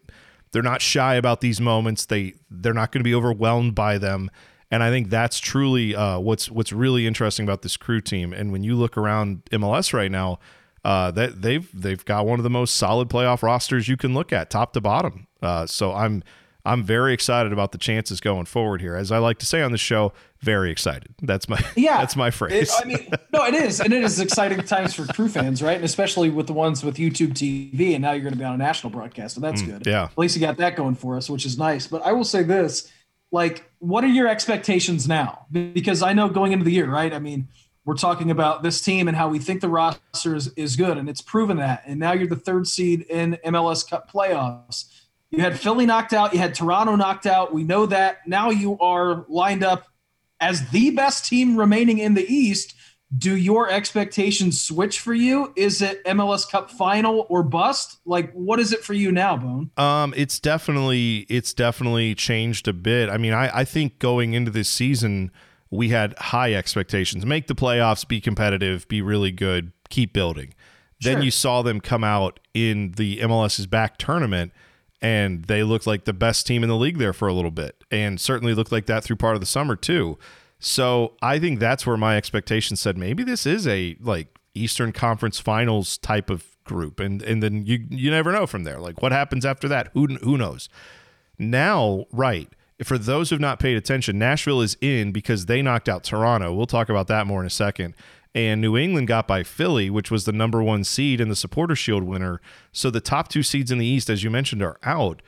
they're 0.51 0.62
not 0.63 0.82
shy 0.82 1.15
about 1.15 1.41
these 1.41 1.60
moments. 1.62 2.06
They 2.06 2.36
they're 2.50 2.74
not 2.74 2.91
going 2.91 3.01
to 3.01 3.03
be 3.03 3.15
overwhelmed 3.15 3.75
by 3.75 3.98
them. 3.98 4.29
And 4.70 4.84
I 4.84 4.89
think 4.89 5.10
that's 5.10 5.39
truly 5.39 5.96
uh, 5.96 6.20
what's 6.20 6.51
what's 6.51 6.74
really 6.74 7.08
interesting 7.08 7.46
about 7.46 7.62
this 7.62 7.77
crew 7.77 8.01
team. 8.01 8.34
And 8.34 8.51
when 8.51 8.63
you 8.63 8.75
look 8.75 8.98
around 8.98 9.44
MLS 9.51 9.94
right 9.94 10.12
now, 10.12 10.39
uh, 10.84 11.12
that 11.12 11.41
they've 11.41 11.70
they've 11.74 12.03
got 12.03 12.25
one 12.25 12.39
of 12.39 12.44
the 12.44 12.50
most 12.50 12.75
solid 12.75 13.10
playoff 13.10 13.44
rosters 13.44 13.88
you 13.88 13.98
can 13.98 14.13
look 14.13 14.34
at, 14.34 14.50
top 14.50 14.74
to 14.74 14.82
bottom. 14.82 15.27
Uh, 15.41 15.65
so 15.65 15.94
I'm 15.94 16.24
I'm 16.67 16.83
very 16.83 17.13
excited 17.13 17.53
about 17.53 17.71
the 17.71 17.77
chances 17.77 18.19
going 18.19 18.45
forward 18.45 18.81
here. 18.81 18.95
As 18.95 19.12
I 19.12 19.19
like 19.19 19.39
to 19.39 19.45
say 19.45 19.62
on 19.62 19.71
the 19.71 19.77
show, 19.77 20.13
very 20.41 20.69
excited. 20.69 21.15
That's 21.21 21.47
my 21.47 21.59
Yeah, 21.75 21.97
that's 22.00 22.15
my 22.15 22.29
phrase. 22.29 22.69
It- 22.69 22.81
I 22.81 22.86
mean, 22.86 23.09
no, 23.33 23.45
it 23.45 23.53
is, 23.53 23.79
and 23.79 23.93
it 23.93 24.03
is 24.03 24.19
exciting 24.19 24.62
times 24.63 24.93
for 24.93 25.05
crew 25.13 25.29
fans, 25.29 25.63
right? 25.63 25.75
And 25.77 25.86
especially 25.86 26.29
with 26.29 26.47
the 26.47 26.53
ones 26.53 26.83
with 26.83 26.97
YouTube 26.97 27.29
TV, 27.33 27.93
and 27.93 28.01
now 28.01 28.12
you're 28.12 28.21
going 28.21 28.33
to 28.33 28.39
be 28.39 28.45
on 28.45 28.53
a 28.53 28.57
national 28.57 28.91
broadcast, 28.91 29.36
so 29.36 29.41
that's 29.41 29.62
good. 29.62 29.83
Mm, 29.83 29.88
yeah. 29.88 30.03
at 30.05 30.17
least 30.17 30.36
you 30.36 30.41
got 30.41 30.57
that 30.57 30.75
going 30.75 30.95
for 30.95 31.17
us, 31.17 31.29
which 31.29 31.45
is 31.45 31.57
nice. 31.57 31.88
But 31.88 32.03
I 32.03 32.12
will 32.12 32.25
say 32.25 32.43
this: 32.43 32.91
like, 33.31 33.69
what 33.79 34.03
are 34.03 34.07
your 34.07 34.27
expectations 34.27 35.07
now? 35.07 35.45
Because 35.51 36.01
I 36.03 36.13
know 36.13 36.29
going 36.29 36.51
into 36.51 36.65
the 36.65 36.71
year, 36.71 36.89
right? 36.89 37.13
I 37.13 37.19
mean, 37.19 37.47
we're 37.86 37.95
talking 37.95 38.29
about 38.29 38.63
this 38.63 38.81
team 38.81 39.07
and 39.07 39.15
how 39.15 39.29
we 39.29 39.39
think 39.39 39.62
the 39.62 39.69
roster 39.69 40.36
is, 40.36 40.51
is 40.57 40.75
good, 40.75 40.97
and 40.97 41.07
it's 41.09 41.21
proven 41.21 41.57
that. 41.57 41.83
And 41.86 42.00
now 42.00 42.12
you're 42.12 42.27
the 42.27 42.36
third 42.36 42.67
seed 42.67 43.01
in 43.09 43.38
MLS 43.45 43.89
Cup 43.89 44.12
playoffs. 44.12 44.86
You 45.29 45.41
had 45.41 45.60
Philly 45.60 45.86
knocked 45.86 46.13
out, 46.13 46.34
you 46.34 46.39
had 46.39 46.55
Toronto 46.55 46.96
knocked 46.96 47.25
out. 47.25 47.53
We 47.53 47.63
know 47.63 47.86
that. 47.88 48.27
Now 48.27 48.50
you 48.50 48.77
are 48.79 49.25
lined 49.27 49.63
up 49.63 49.88
as 50.39 50.69
the 50.69 50.91
best 50.91 51.25
team 51.25 51.57
remaining 51.57 51.98
in 51.98 52.13
the 52.13 52.25
East. 52.25 52.75
Do 53.17 53.36
your 53.36 53.69
expectations 53.69 54.62
switch 54.62 55.00
for 55.00 55.13
you? 55.13 55.53
Is 55.55 55.81
it 55.81 56.03
MLS 56.03 56.50
Cup 56.50 56.69
final 56.69 57.25
or 57.29 57.41
bust? 57.41 58.00
Like, 58.05 58.34
what 58.34 58.60
is 58.60 58.74
it 58.74 58.84
for 58.84 58.93
you 58.93 59.13
now, 59.13 59.38
Bone? 59.38 59.72
Um, 59.77 60.13
it's 60.17 60.39
definitely 60.41 61.25
it's 61.29 61.53
definitely 61.53 62.15
changed 62.15 62.67
a 62.67 62.74
bit. 62.74 63.10
I 63.10 63.17
mean, 63.17 63.34
I, 63.34 63.60
I 63.60 63.63
think 63.63 64.00
going 64.00 64.34
into 64.34 64.51
this 64.51 64.67
season, 64.67 65.31
we 65.69 65.89
had 65.89 66.17
high 66.17 66.53
expectations. 66.53 67.25
Make 67.25 67.48
the 67.48 67.55
playoffs, 67.55 68.05
be 68.05 68.19
competitive, 68.19 68.86
be 68.89 69.01
really 69.01 69.31
good, 69.31 69.72
keep 69.89 70.12
building. 70.12 70.53
Then 71.00 71.22
you 71.22 71.31
saw 71.31 71.62
them 71.62 71.79
come 71.79 72.03
out 72.03 72.39
in 72.53 72.93
the 72.93 73.19
MLS's 73.19 73.67
back 73.67 73.98
tournament 73.98 74.51
and 75.01 75.45
they 75.45 75.63
looked 75.63 75.87
like 75.87 76.05
the 76.05 76.13
best 76.13 76.47
team 76.47 76.63
in 76.63 76.69
the 76.69 76.75
league 76.75 76.97
there 76.97 77.13
for 77.13 77.27
a 77.27 77.33
little 77.33 77.51
bit. 77.51 77.83
And 77.91 78.19
certainly 78.19 78.53
looked 78.53 78.71
like 78.71 78.85
that 78.87 79.03
through 79.03 79.17
part 79.17 79.35
of 79.35 79.39
the 79.39 79.45
summer 79.45 79.75
too. 79.75 80.17
So 80.59 81.13
I 81.21 81.39
think 81.39 81.59
that's 81.59 81.85
where 81.85 81.97
my 81.97 82.17
expectations 82.17 82.79
said 82.79 82.97
maybe 82.97 83.23
this 83.23 83.45
is 83.45 83.67
a 83.67 83.95
like 84.01 84.27
Eastern 84.55 84.91
Conference 84.91 85.39
Finals 85.39 85.97
type 85.99 86.29
of 86.29 86.45
group, 86.63 86.99
and 86.99 87.21
and 87.21 87.41
then 87.41 87.65
you 87.65 87.85
you 87.89 88.11
never 88.11 88.31
know 88.31 88.47
from 88.47 88.63
there. 88.63 88.79
Like 88.79 89.01
what 89.01 89.11
happens 89.11 89.45
after 89.45 89.67
that? 89.67 89.89
Who 89.93 90.07
who 90.23 90.37
knows? 90.37 90.69
Now, 91.37 92.05
right. 92.11 92.49
For 92.83 92.99
those 92.99 93.29
who've 93.31 93.39
not 93.39 93.59
paid 93.59 93.75
attention, 93.75 94.19
Nashville 94.19 94.61
is 94.61 94.77
in 94.81 95.11
because 95.11 95.47
they 95.47 95.63
knocked 95.63 95.89
out 95.89 96.03
Toronto. 96.03 96.53
We'll 96.53 96.67
talk 96.67 96.89
about 96.89 97.07
that 97.07 97.25
more 97.25 97.41
in 97.41 97.47
a 97.47 97.51
second. 97.51 97.95
And 98.38 98.62
New 98.62 98.77
England 98.77 99.08
got 99.08 99.27
by 99.27 99.41
Philly, 99.41 99.89
which 99.89 100.12
was 100.12 100.25
the 100.25 100.32
number 100.32 100.62
one 100.62 100.84
seed 100.84 101.20
and 101.20 101.32
the 101.32 101.36
Supporter 101.36 101.75
Shield 101.75 102.03
winner. 102.03 102.39
So 102.72 102.91
the 102.91 103.01
top 103.01 103.29
two 103.29 103.41
seeds 103.41 103.72
in 103.72 103.79
the 103.79 103.86
East, 103.86 104.12
as 104.12 104.24
you 104.24 104.29
mentioned, 104.29 104.62
are 104.62 104.77
out. 104.84 105.24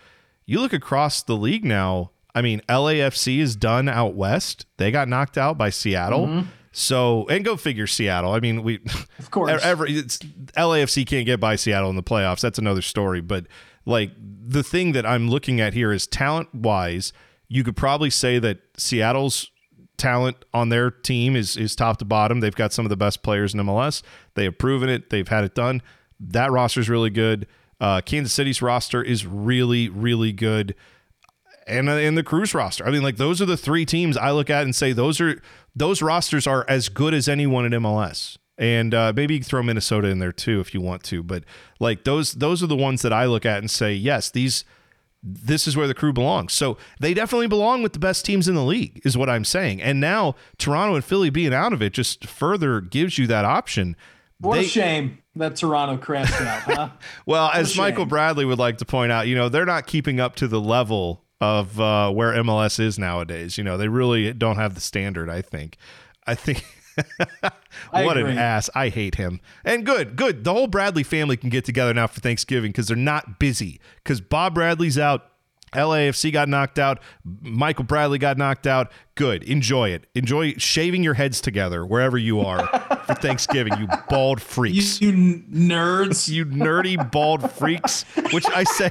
You 0.46 0.62
look 0.62 0.74
across 0.74 1.24
the 1.24 1.36
league 1.36 1.66
now. 1.66 2.12
I 2.36 2.44
mean, 2.44 2.62
LAFC 2.70 3.40
is 3.40 3.56
done 3.56 3.90
out 3.90 4.14
west. 4.14 4.68
They 4.78 4.92
got 4.92 5.08
knocked 5.08 5.40
out 5.40 5.58
by 5.58 5.72
Seattle. 5.72 6.28
Mm-hmm. 6.28 6.50
So, 6.72 7.26
and 7.30 7.44
go 7.44 7.58
figure 7.58 7.88
Seattle. 7.88 8.32
I 8.32 8.42
mean, 8.42 8.62
we 8.62 8.80
Of 9.18 9.32
course. 9.32 9.60
every 9.64 9.98
it's, 9.98 10.20
LAFC 10.20 11.08
can't 11.08 11.26
get 11.26 11.40
by 11.40 11.56
Seattle 11.56 11.90
in 11.90 11.96
the 11.96 12.04
playoffs. 12.04 12.42
That's 12.42 12.60
another 12.60 12.84
story. 12.84 13.22
But 13.22 13.48
like 13.88 14.12
the 14.20 14.62
thing 14.62 14.92
that 14.92 15.08
I'm 15.08 15.30
looking 15.30 15.60
at 15.60 15.74
here 15.74 15.92
is 15.92 16.06
talent 16.06 16.54
wise, 16.54 17.12
you 17.48 17.64
could 17.64 17.76
probably 17.76 18.12
say 18.12 18.38
that 18.38 18.60
Seattle's 18.78 19.50
talent 20.00 20.38
on 20.54 20.70
their 20.70 20.90
team 20.90 21.36
is 21.36 21.56
is 21.58 21.76
top 21.76 21.98
to 21.98 22.06
bottom. 22.06 22.40
They've 22.40 22.56
got 22.56 22.74
some 22.74 22.86
of 22.86 22.90
the 22.90 22.98
best 22.98 23.22
players 23.22 23.54
in 23.54 23.60
MLS. 23.60 24.02
They 24.34 24.46
have 24.46 24.58
proven 24.58 24.90
it. 24.90 25.10
They've 25.10 25.28
had 25.28 25.44
it 25.44 25.54
done. 25.54 25.82
That 26.20 26.52
roster 26.52 26.80
is 26.80 26.90
really 26.90 27.10
good. 27.10 27.48
Uh, 27.80 28.02
Kansas 28.02 28.34
City's 28.34 28.62
roster 28.62 29.02
is 29.02 29.26
really, 29.26 29.88
really 29.88 30.34
good 30.34 30.76
and 31.70 31.90
uh, 31.90 31.94
in 31.94 32.16
the 32.16 32.24
crew's 32.24 32.54
roster. 32.54 32.86
I 32.86 32.92
mean, 32.92 33.04
like 33.04 33.18
those 33.18 33.42
are 33.42 33.46
the 33.46 33.56
three 33.56 33.86
teams 33.86 34.18
I 34.18 34.32
look 34.32 34.50
at 34.50 34.64
and 34.64 34.76
say 34.76 34.92
those 34.92 35.22
are 35.22 35.42
those 35.76 36.02
rosters 36.02 36.48
are 36.48 36.66
as 36.68 36.90
good 36.90 37.14
as 37.14 37.30
anyone 37.30 37.66
in 37.66 37.72
MLS. 37.84 38.38
And 38.58 38.94
uh, 38.94 39.14
maybe 39.16 39.36
you 39.36 39.40
can 39.40 39.48
throw 39.48 39.64
Minnesota 39.64 40.10
in 40.10 40.20
there 40.20 40.34
too 40.34 40.60
if 40.60 40.74
you 40.74 40.82
want 40.82 41.04
to, 41.04 41.24
but 41.24 41.46
like 41.80 42.04
those 42.04 42.34
those 42.34 42.62
are 42.62 42.68
the 42.68 42.76
ones 42.76 43.04
that 43.04 43.14
I 43.14 43.26
look 43.26 43.46
at 43.46 43.60
and 43.60 43.72
say 43.72 43.94
yes, 43.94 44.32
these 44.32 44.66
this 45.22 45.68
is 45.68 45.76
where 45.76 45.88
the 45.88 45.94
crew 45.94 46.14
belongs. 46.14 46.54
So 46.54 46.78
they 47.00 47.14
definitely 47.14 47.48
belong 47.48 47.84
with 47.84 47.94
the 47.94 48.00
best 48.00 48.26
teams 48.26 48.48
in 48.48 48.56
the 48.56 48.64
league, 48.64 49.02
is 49.04 49.18
what 49.18 49.30
I'm 49.30 49.44
saying. 49.46 49.82
And 49.82 50.00
now 50.00 50.36
Toronto 50.58 50.96
and 50.96 51.04
Philly 51.04 51.30
being 51.30 51.54
out 51.54 51.74
of 51.74 51.82
it 51.82 51.94
just 51.94 52.26
further 52.26 52.82
gives 52.82 53.18
you 53.18 53.28
that 53.28 53.46
option. 53.46 53.96
What 54.40 54.56
They- 54.56 54.66
a 54.66 54.68
shame 54.68 55.18
that 55.36 55.58
Toronto 55.58 55.98
crashed 55.98 56.40
out, 56.42 56.62
huh? 56.62 56.90
well, 57.26 57.52
as. 57.54 57.78
Michael 57.78 58.06
Bradley 58.06 58.46
would 58.46 58.60
like 58.60 58.78
to 58.78 58.86
point 58.86 59.12
out, 59.12 59.28
you 59.28 59.36
know, 59.36 59.50
they're 59.50 59.66
not 59.66 59.88
keeping 59.88 60.20
up 60.20 60.36
to 60.38 60.48
the 60.48 60.62
level 60.62 61.26
of 61.42 61.80
uh, 61.80 62.12
where 62.12 62.34
MLS 62.34 62.80
is 62.80 62.98
nowadays. 62.98 63.58
You 63.58 63.64
know, 63.64 63.78
they 63.78 63.88
really 63.88 64.34
don't 64.34 64.58
have 64.58 64.76
the 64.76 64.82
standard, 64.82 65.30
I 65.30 65.42
think. 65.42 65.78
I 66.26 66.36
think. 66.36 66.66
What 67.92 68.18
an 68.18 68.38
ass. 68.38 68.70
I 68.76 68.90
hate 68.90 69.16
him. 69.16 69.40
And 69.64 69.86
good, 69.86 70.16
good. 70.16 70.44
The 70.44 70.54
whole 70.54 70.68
Bradley 70.68 71.04
family 71.04 71.38
can 71.38 71.50
get 71.50 71.66
together 71.66 71.94
now 71.94 72.08
for 72.08 72.20
Thanksgiving 72.20 72.72
because 72.72 72.88
they're 72.88 72.98
not 72.98 73.40
busy. 73.40 73.80
Because 74.04 74.22
Bob 74.22 74.54
Bradley's 74.56 74.98
out. 74.98 75.26
LAFC 75.74 76.34
got 76.34 76.50
knocked 76.50 76.80
out. 76.80 77.00
Michael 77.42 77.84
Bradley 77.84 78.18
got 78.18 78.38
knocked 78.40 78.66
out. 78.66 78.92
Good. 79.14 79.44
Enjoy 79.44 79.90
it. 79.90 80.08
Enjoy 80.16 80.54
shaving 80.54 81.04
your 81.04 81.14
heads 81.14 81.42
together 81.42 81.86
wherever 81.86 82.18
you 82.18 82.40
are 82.40 82.66
for 83.06 83.14
Thanksgiving, 83.14 83.74
you 83.78 83.88
bald 84.10 84.42
freaks 84.42 85.00
you 85.00 85.10
n- 85.10 85.46
nerds. 85.52 86.28
you 86.28 86.46
nerdy 86.46 87.12
bald 87.12 87.52
freaks, 87.52 88.02
which 88.32 88.48
I 88.50 88.64
say. 88.64 88.90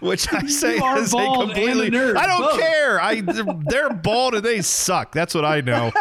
Which 0.00 0.30
I 0.32 0.44
say 0.48 0.76
is 0.76 1.14
a 1.14 1.16
and 1.18 1.36
a 1.36 1.46
completely. 1.46 1.90
nerd, 1.90 2.16
I 2.16 2.26
don't 2.26 2.40
both. 2.42 2.58
care. 2.58 3.00
I 3.00 3.20
they're 3.68 3.90
bald 3.90 4.34
and 4.34 4.44
they 4.44 4.60
suck. 4.60 5.12
That's 5.12 5.34
what 5.34 5.44
I 5.44 5.60
know. 5.60 5.92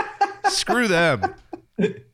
Screw 0.50 0.88
them. 0.88 1.34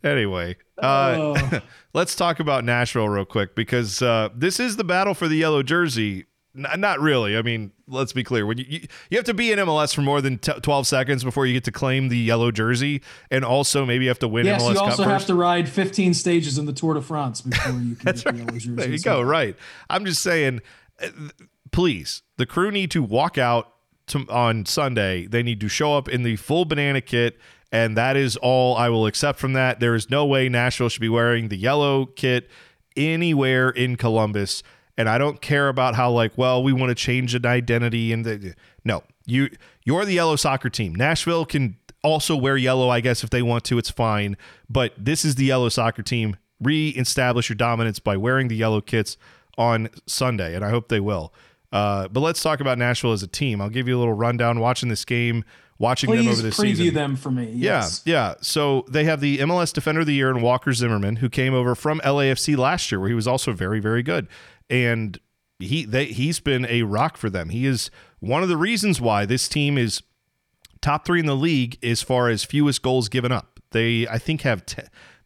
Anyway, 0.03 0.57
uh, 0.81 1.15
Oh. 1.17 1.59
let's 1.93 2.15
talk 2.15 2.39
about 2.39 2.63
Nashville 2.65 3.07
real 3.07 3.25
quick 3.25 3.55
because 3.55 4.01
uh, 4.01 4.29
this 4.35 4.59
is 4.59 4.75
the 4.75 4.83
battle 4.83 5.13
for 5.13 5.27
the 5.27 5.35
yellow 5.37 5.63
jersey. 5.63 6.25
N- 6.55 6.79
not 6.81 6.99
really. 6.99 7.37
I 7.37 7.41
mean, 7.41 7.71
let's 7.87 8.11
be 8.13 8.23
clear. 8.23 8.45
When 8.45 8.57
you, 8.57 8.65
you 8.67 8.79
you 9.09 9.17
have 9.17 9.25
to 9.25 9.33
be 9.33 9.51
in 9.51 9.59
MLS 9.59 9.95
for 9.95 10.01
more 10.01 10.19
than 10.21 10.37
t- 10.37 10.51
twelve 10.61 10.85
seconds 10.85 11.23
before 11.23 11.45
you 11.45 11.53
get 11.53 11.63
to 11.63 11.71
claim 11.71 12.09
the 12.09 12.17
yellow 12.17 12.51
jersey, 12.51 13.01
and 13.31 13.45
also 13.45 13.85
maybe 13.85 14.03
you 14.03 14.09
have 14.09 14.19
to 14.19 14.27
win 14.27 14.45
Yes, 14.45 14.61
MLS 14.61 14.69
you 14.69 14.73
Cup 14.75 14.83
also 14.83 15.03
first. 15.03 15.11
have 15.11 15.25
to 15.27 15.35
ride 15.35 15.67
15 15.69 16.13
stages 16.13 16.57
in 16.57 16.65
the 16.65 16.73
Tour 16.73 16.95
de 16.95 17.01
France 17.01 17.39
before 17.41 17.71
you 17.79 17.95
can 17.95 18.05
get 18.13 18.15
the 18.17 18.35
yellow 18.35 18.51
jersey. 18.51 18.75
There 18.75 18.89
you 18.89 18.97
So- 18.97 19.15
go. 19.15 19.21
Right. 19.21 19.55
I'm 19.89 20.03
just 20.05 20.21
saying, 20.21 20.59
uh, 21.01 21.07
please, 21.71 22.21
the 22.37 22.45
crew 22.45 22.69
need 22.69 22.91
to 22.91 23.01
walk 23.01 23.37
out 23.37 23.69
to, 24.07 24.19
on 24.29 24.65
Sunday. 24.65 25.25
They 25.27 25.41
need 25.41 25.59
to 25.61 25.69
show 25.69 25.95
up 25.97 26.07
in 26.09 26.23
the 26.23 26.35
full 26.35 26.65
banana 26.65 27.01
kit, 27.01 27.39
and 27.73 27.97
that 27.97 28.15
is 28.15 28.37
all 28.37 28.77
I 28.77 28.87
will 28.89 29.07
accept 29.07 29.39
from 29.39 29.53
that. 29.53 29.79
There 29.79 29.95
is 29.95 30.07
no 30.09 30.27
way 30.27 30.47
Nashville 30.47 30.89
should 30.89 31.01
be 31.01 31.09
wearing 31.09 31.49
the 31.49 31.57
yellow 31.57 32.05
kit 32.05 32.47
anywhere 32.95 33.71
in 33.71 33.95
Columbus. 33.95 34.61
And 34.95 35.09
I 35.09 35.17
don't 35.17 35.41
care 35.41 35.69
about 35.69 35.95
how 35.95 36.11
like, 36.11 36.37
well, 36.37 36.61
we 36.61 36.71
want 36.71 36.91
to 36.91 36.95
change 36.95 37.33
an 37.33 37.47
identity 37.47 38.13
and 38.13 38.23
the, 38.23 38.53
no, 38.85 39.01
you 39.25 39.49
you're 39.83 40.05
the 40.05 40.13
yellow 40.13 40.35
soccer 40.35 40.69
team. 40.69 40.93
Nashville 40.93 41.45
can 41.45 41.75
also 42.03 42.35
wear 42.35 42.55
yellow, 42.57 42.89
I 42.89 42.99
guess, 42.99 43.23
if 43.23 43.31
they 43.31 43.41
want 43.41 43.63
to. 43.65 43.79
It's 43.79 43.89
fine. 43.89 44.37
But 44.69 44.93
this 44.95 45.25
is 45.25 45.33
the 45.33 45.45
yellow 45.45 45.69
soccer 45.69 46.03
team. 46.03 46.37
Re-establish 46.61 47.49
your 47.49 47.55
dominance 47.55 47.97
by 47.97 48.17
wearing 48.17 48.49
the 48.49 48.55
yellow 48.55 48.81
kits 48.81 49.17
on 49.57 49.89
Sunday, 50.05 50.55
and 50.55 50.63
I 50.63 50.69
hope 50.69 50.89
they 50.89 50.99
will. 50.99 51.33
Uh, 51.71 52.07
but 52.07 52.19
let's 52.19 52.43
talk 52.43 52.59
about 52.59 52.77
Nashville 52.77 53.13
as 53.13 53.23
a 53.23 53.27
team. 53.27 53.59
I'll 53.59 53.69
give 53.69 53.87
you 53.87 53.97
a 53.97 53.99
little 53.99 54.13
rundown 54.13 54.59
watching 54.59 54.89
this 54.89 55.03
game, 55.03 55.43
watching 55.79 56.11
them 56.11 56.27
over 56.27 56.41
the. 56.41 56.51
Please 56.51 56.75
preview 56.75 56.77
season. 56.77 56.93
them 56.95 57.15
for 57.15 57.31
me. 57.31 57.51
Yes. 57.53 58.01
Yeah, 58.05 58.13
yeah. 58.13 58.33
So 58.41 58.85
they 58.89 59.03
have 59.05 59.21
the 59.21 59.39
MLS 59.39 59.73
Defender 59.73 60.01
of 60.01 60.07
the 60.07 60.13
Year 60.13 60.29
and 60.29 60.41
Walker 60.41 60.73
Zimmerman, 60.73 61.17
who 61.17 61.29
came 61.29 61.53
over 61.53 61.75
from 61.75 61.99
LAFC 62.01 62.57
last 62.57 62.91
year, 62.91 62.99
where 62.99 63.09
he 63.09 63.15
was 63.15 63.27
also 63.27 63.53
very, 63.53 63.79
very 63.79 64.03
good. 64.03 64.27
And 64.69 65.19
he 65.59 65.85
they 65.85 66.05
he's 66.05 66.39
been 66.39 66.65
a 66.67 66.83
rock 66.83 67.17
for 67.17 67.29
them. 67.29 67.49
He 67.49 67.65
is 67.65 67.91
one 68.19 68.43
of 68.43 68.49
the 68.49 68.57
reasons 68.57 68.99
why 68.99 69.25
this 69.25 69.47
team 69.47 69.77
is 69.77 70.01
top 70.81 71.05
three 71.05 71.19
in 71.19 71.25
the 71.25 71.35
league 71.35 71.77
as 71.83 72.01
far 72.01 72.29
as 72.29 72.43
fewest 72.43 72.81
goals 72.81 73.09
given 73.09 73.31
up. 73.31 73.59
They 73.71 74.07
I 74.07 74.17
think 74.17 74.41
have 74.41 74.63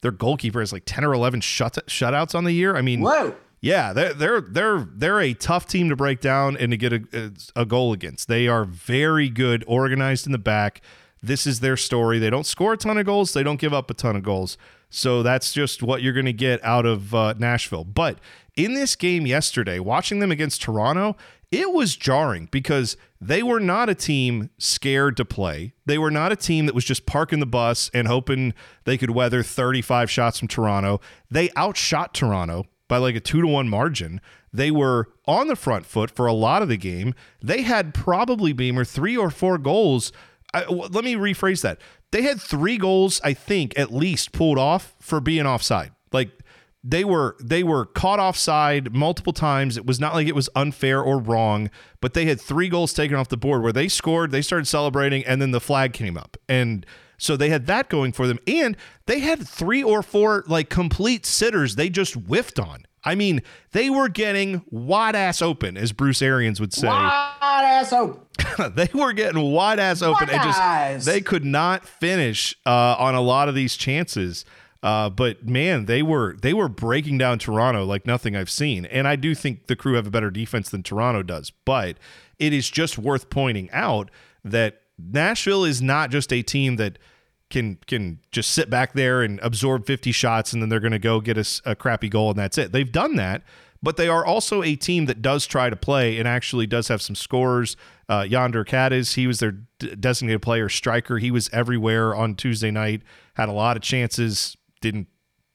their 0.01 0.11
goalkeeper 0.11 0.59
has 0.59 0.71
like 0.71 0.83
ten 0.85 1.03
or 1.03 1.13
eleven 1.13 1.41
shut 1.41 1.77
shutouts 1.87 2.35
on 2.35 2.43
the 2.43 2.53
year. 2.53 2.75
I 2.75 2.81
mean, 2.81 3.01
Whoa. 3.01 3.35
Yeah, 3.59 3.93
they're 3.93 4.13
they're 4.13 4.41
they're 4.41 4.87
they're 4.93 5.19
a 5.19 5.33
tough 5.33 5.67
team 5.67 5.89
to 5.89 5.95
break 5.95 6.21
down 6.21 6.57
and 6.57 6.71
to 6.71 6.77
get 6.77 6.93
a, 6.93 7.33
a 7.55 7.65
goal 7.65 7.93
against. 7.93 8.27
They 8.27 8.47
are 8.47 8.65
very 8.65 9.29
good, 9.29 9.63
organized 9.67 10.25
in 10.25 10.31
the 10.31 10.37
back. 10.37 10.81
This 11.21 11.47
is 11.47 11.59
their 11.59 11.77
story. 11.77 12.19
They 12.19 12.29
don't 12.29 12.45
score 12.45 12.73
a 12.73 12.77
ton 12.77 12.97
of 12.97 13.05
goals. 13.05 13.33
They 13.33 13.43
don't 13.43 13.59
give 13.59 13.73
up 13.73 13.89
a 13.89 13.95
ton 13.95 14.15
of 14.15 14.23
goals. 14.23 14.57
So 14.89 15.23
that's 15.23 15.51
just 15.51 15.81
what 15.81 16.01
you're 16.01 16.13
going 16.13 16.27
to 16.27 16.33
get 16.33 16.63
out 16.63 16.85
of 16.85 17.13
uh, 17.13 17.33
Nashville. 17.37 17.83
But 17.83 18.19
in 18.55 18.73
this 18.73 18.95
game 18.95 19.25
yesterday, 19.25 19.79
watching 19.79 20.19
them 20.19 20.31
against 20.31 20.61
Toronto, 20.61 21.17
it 21.51 21.73
was 21.73 21.95
jarring 21.95 22.47
because 22.51 22.95
they 23.19 23.41
were 23.41 23.59
not 23.59 23.89
a 23.89 23.95
team 23.95 24.49
scared 24.59 25.17
to 25.17 25.25
play. 25.25 25.73
They 25.85 25.97
were 25.97 26.11
not 26.11 26.31
a 26.31 26.35
team 26.35 26.67
that 26.67 26.75
was 26.75 26.85
just 26.85 27.05
parking 27.05 27.39
the 27.39 27.45
bus 27.45 27.89
and 27.93 28.07
hoping 28.07 28.53
they 28.83 28.97
could 28.97 29.09
weather 29.09 29.43
35 29.43 30.11
shots 30.11 30.39
from 30.39 30.47
Toronto. 30.47 31.01
They 31.29 31.49
outshot 31.57 32.13
Toronto 32.13 32.65
by 32.87 32.97
like 32.97 33.15
a 33.15 33.19
two 33.19 33.41
to 33.41 33.47
one 33.47 33.69
margin. 33.69 34.21
They 34.53 34.71
were 34.71 35.09
on 35.27 35.47
the 35.47 35.55
front 35.55 35.85
foot 35.85 36.09
for 36.09 36.25
a 36.25 36.33
lot 36.33 36.61
of 36.61 36.69
the 36.69 36.77
game. 36.77 37.13
They 37.41 37.61
had 37.61 37.93
probably 37.93 38.53
Beamer 38.53 38.85
three 38.85 39.17
or 39.17 39.29
four 39.29 39.57
goals. 39.57 40.11
I, 40.53 40.61
w- 40.61 40.87
let 40.91 41.03
me 41.03 41.15
rephrase 41.15 41.61
that. 41.61 41.79
They 42.11 42.21
had 42.21 42.39
three 42.39 42.77
goals, 42.77 43.19
I 43.23 43.33
think, 43.33 43.77
at 43.77 43.93
least 43.93 44.31
pulled 44.31 44.57
off 44.57 44.95
for 44.99 45.19
being 45.19 45.45
offside. 45.45 45.91
Like 46.13 46.31
they 46.83 47.03
were 47.03 47.35
they 47.43 47.63
were 47.63 47.85
caught 47.85 48.19
offside 48.19 48.93
multiple 48.93 49.33
times. 49.33 49.75
It 49.75 49.85
was 49.85 49.99
not 49.99 50.13
like 50.13 50.27
it 50.27 50.35
was 50.35 50.49
unfair 50.55 51.01
or 51.01 51.19
wrong, 51.19 51.69
but 51.99 52.13
they 52.13 52.25
had 52.25 52.39
three 52.39 52.69
goals 52.69 52.93
taken 52.93 53.17
off 53.17 53.27
the 53.27 53.37
board 53.37 53.61
where 53.61 53.73
they 53.73 53.89
scored, 53.89 54.31
they 54.31 54.41
started 54.41 54.65
celebrating, 54.67 55.25
and 55.25 55.41
then 55.41 55.51
the 55.51 55.59
flag 55.59 55.91
came 55.91 56.17
up. 56.17 56.37
And 56.47 56.85
so 57.17 57.35
they 57.35 57.49
had 57.49 57.65
that 57.67 57.89
going 57.89 58.11
for 58.11 58.27
them. 58.27 58.39
And 58.47 58.77
they 59.05 59.19
had 59.19 59.47
three 59.47 59.83
or 59.83 60.01
four 60.01 60.43
like 60.47 60.69
complete 60.69 61.25
sitters 61.25 61.75
they 61.75 61.89
just 61.89 62.13
whiffed 62.13 62.59
on. 62.59 62.85
I 63.03 63.15
mean, 63.15 63.41
they 63.71 63.89
were 63.89 64.09
getting 64.09 64.63
wide 64.69 65.15
ass 65.15 65.41
open, 65.41 65.77
as 65.77 65.93
Bruce 65.93 66.21
Arians 66.21 66.59
would 66.59 66.73
say. 66.73 66.87
Hot 66.87 67.63
ass 67.63 67.93
open. 67.93 68.21
they 68.75 68.89
were 68.93 69.13
getting 69.13 69.41
wide 69.51 69.79
ass 69.79 70.01
open 70.01 70.29
and 70.29 70.43
just 70.43 70.59
Wide-eyes. 70.59 71.05
they 71.05 71.21
could 71.21 71.45
not 71.45 71.85
finish 71.85 72.55
uh, 72.65 72.95
on 72.99 73.15
a 73.15 73.21
lot 73.21 73.47
of 73.47 73.55
these 73.55 73.77
chances. 73.77 74.43
Uh, 74.83 75.09
but 75.09 75.47
man, 75.47 75.85
they 75.85 76.03
were 76.03 76.35
they 76.41 76.53
were 76.53 76.69
breaking 76.69 77.17
down 77.17 77.39
Toronto 77.39 77.83
like 77.85 78.05
nothing 78.05 78.35
I've 78.35 78.49
seen, 78.49 78.85
and 78.85 79.07
I 79.07 79.15
do 79.15 79.33
think 79.33 79.67
the 79.67 79.75
crew 79.75 79.93
have 79.93 80.05
a 80.05 80.11
better 80.11 80.29
defense 80.29 80.69
than 80.69 80.83
Toronto 80.83 81.23
does. 81.23 81.49
But 81.65 81.97
it 82.37 82.53
is 82.53 82.69
just 82.69 82.97
worth 82.97 83.29
pointing 83.29 83.71
out 83.71 84.11
that 84.43 84.81
Nashville 84.97 85.63
is 85.63 85.81
not 85.81 86.09
just 86.09 86.33
a 86.33 86.41
team 86.41 86.77
that 86.77 86.97
can 87.49 87.77
can 87.87 88.19
just 88.31 88.51
sit 88.51 88.69
back 88.69 88.93
there 88.93 89.21
and 89.21 89.39
absorb 89.41 89.85
50 89.85 90.11
shots 90.11 90.53
and 90.53 90.61
then 90.61 90.69
they're 90.69 90.79
going 90.79 90.91
to 90.91 90.99
go 90.99 91.21
get 91.21 91.37
us 91.37 91.61
a, 91.65 91.75
crappy 91.75 92.09
goal 92.09 92.31
and 92.31 92.39
that's 92.39 92.57
it. 92.57 92.71
They've 92.71 92.91
done 92.91 93.15
that, 93.15 93.43
but 93.81 93.95
they 93.95 94.09
are 94.09 94.25
also 94.25 94.63
a 94.63 94.75
team 94.75 95.05
that 95.05 95.21
does 95.21 95.45
try 95.45 95.69
to 95.69 95.75
play 95.75 96.17
and 96.17 96.27
actually 96.27 96.67
does 96.67 96.89
have 96.89 97.01
some 97.01 97.15
scores. 97.15 97.77
Uh, 98.09 98.21
Jhonder 98.21 98.65
Cadiz, 98.65 99.13
he 99.13 99.27
was 99.27 99.39
their 99.39 99.51
designated 99.51 100.41
player 100.41 100.67
striker. 100.67 101.19
He 101.19 101.31
was 101.31 101.49
everywhere 101.53 102.13
on 102.15 102.35
Tuesday 102.35 102.71
night. 102.71 103.01
Had 103.35 103.49
a 103.49 103.53
lot 103.53 103.77
of 103.77 103.83
chances. 103.83 104.57
Didn't 104.81 105.07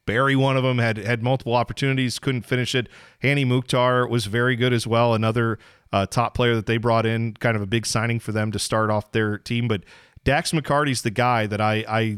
bury 0.05 0.35
one 0.35 0.57
of 0.57 0.63
them. 0.63 0.77
Had 0.77 0.97
had 0.97 1.23
multiple 1.23 1.55
opportunities. 1.55 2.19
Couldn't 2.19 2.43
finish 2.43 2.75
it. 2.75 2.87
Hany 3.19 3.45
Mukhtar 3.45 4.07
was 4.07 4.25
very 4.25 4.55
good 4.55 4.73
as 4.73 4.85
well. 4.87 5.13
Another 5.13 5.59
uh, 5.91 6.05
top 6.05 6.33
player 6.35 6.55
that 6.55 6.65
they 6.65 6.77
brought 6.77 7.05
in. 7.05 7.33
Kind 7.35 7.55
of 7.55 7.61
a 7.61 7.67
big 7.67 7.85
signing 7.85 8.19
for 8.19 8.31
them 8.31 8.51
to 8.51 8.59
start 8.59 8.89
off 8.89 9.11
their 9.11 9.37
team. 9.37 9.67
But 9.67 9.83
Dax 10.23 10.51
McCarty's 10.51 11.01
the 11.01 11.11
guy 11.11 11.47
that 11.47 11.61
I 11.61 11.85
I 11.87 12.17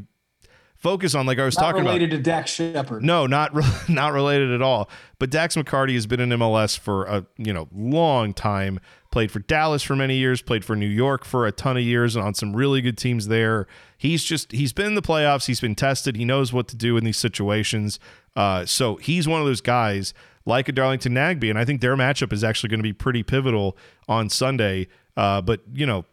focus 0.76 1.16
on. 1.16 1.26
Like 1.26 1.40
I 1.40 1.46
was 1.46 1.56
Not 1.58 1.64
talking 1.64 1.82
about. 1.82 1.94
related 1.94 2.12
to 2.12 2.20
Dax 2.22 2.52
Shepard. 2.52 3.04
No, 3.04 3.26
not 3.28 3.54
re- 3.56 3.64
not 3.90 4.14
related 4.14 4.52
at 4.52 4.62
all. 4.62 4.90
But 5.20 5.30
Dax 5.30 5.56
McCarty 5.56 5.94
has 5.94 6.06
been 6.08 6.20
in 6.20 6.30
MLS 6.30 6.78
for 6.78 7.06
a 7.06 7.26
you 7.38 7.54
know 7.54 7.68
long 7.74 8.34
time. 8.34 8.80
Played 9.16 9.32
for 9.32 9.40
Dallas 9.40 9.82
for 9.82 9.96
many 9.96 10.18
years. 10.18 10.42
Played 10.42 10.66
for 10.66 10.76
New 10.76 10.86
York 10.90 11.24
for 11.24 11.48
a 11.48 11.52
ton 11.54 11.78
of 11.78 11.84
years, 11.84 12.18
and 12.18 12.26
on 12.26 12.34
some 12.34 12.54
really 12.54 12.82
good 12.82 12.98
teams 12.98 13.30
there. 13.30 13.66
He's 13.98 14.26
just 14.26 14.52
he's 14.52 14.74
been 14.74 14.88
in 14.88 14.96
the 14.96 15.02
playoffs. 15.02 15.46
He's 15.46 15.62
been 15.62 15.74
tested. 15.74 16.18
He 16.18 16.26
knows 16.26 16.52
what 16.52 16.68
to 16.68 16.76
do 16.76 16.98
in 16.98 17.06
these 17.06 17.16
situations. 17.16 17.98
Uh, 18.36 18.66
so 18.66 18.98
he's 18.98 19.26
one 19.26 19.40
of 19.40 19.48
those 19.48 19.62
guys 19.62 20.14
like 20.46 20.68
a 20.68 20.74
Darlington 20.74 21.14
Nagbe, 21.14 21.50
and 21.50 21.58
I 21.58 21.64
think 21.64 21.80
their 21.80 21.96
matchup 21.96 22.34
is 22.34 22.44
actually 22.44 22.68
going 22.68 22.82
to 22.82 22.84
be 22.84 22.92
pretty 22.92 23.24
pivotal 23.24 23.78
on 24.10 24.30
Sunday. 24.30 24.90
Uh, 25.16 25.42
but 25.42 25.62
you 25.74 25.86
know, 25.86 26.04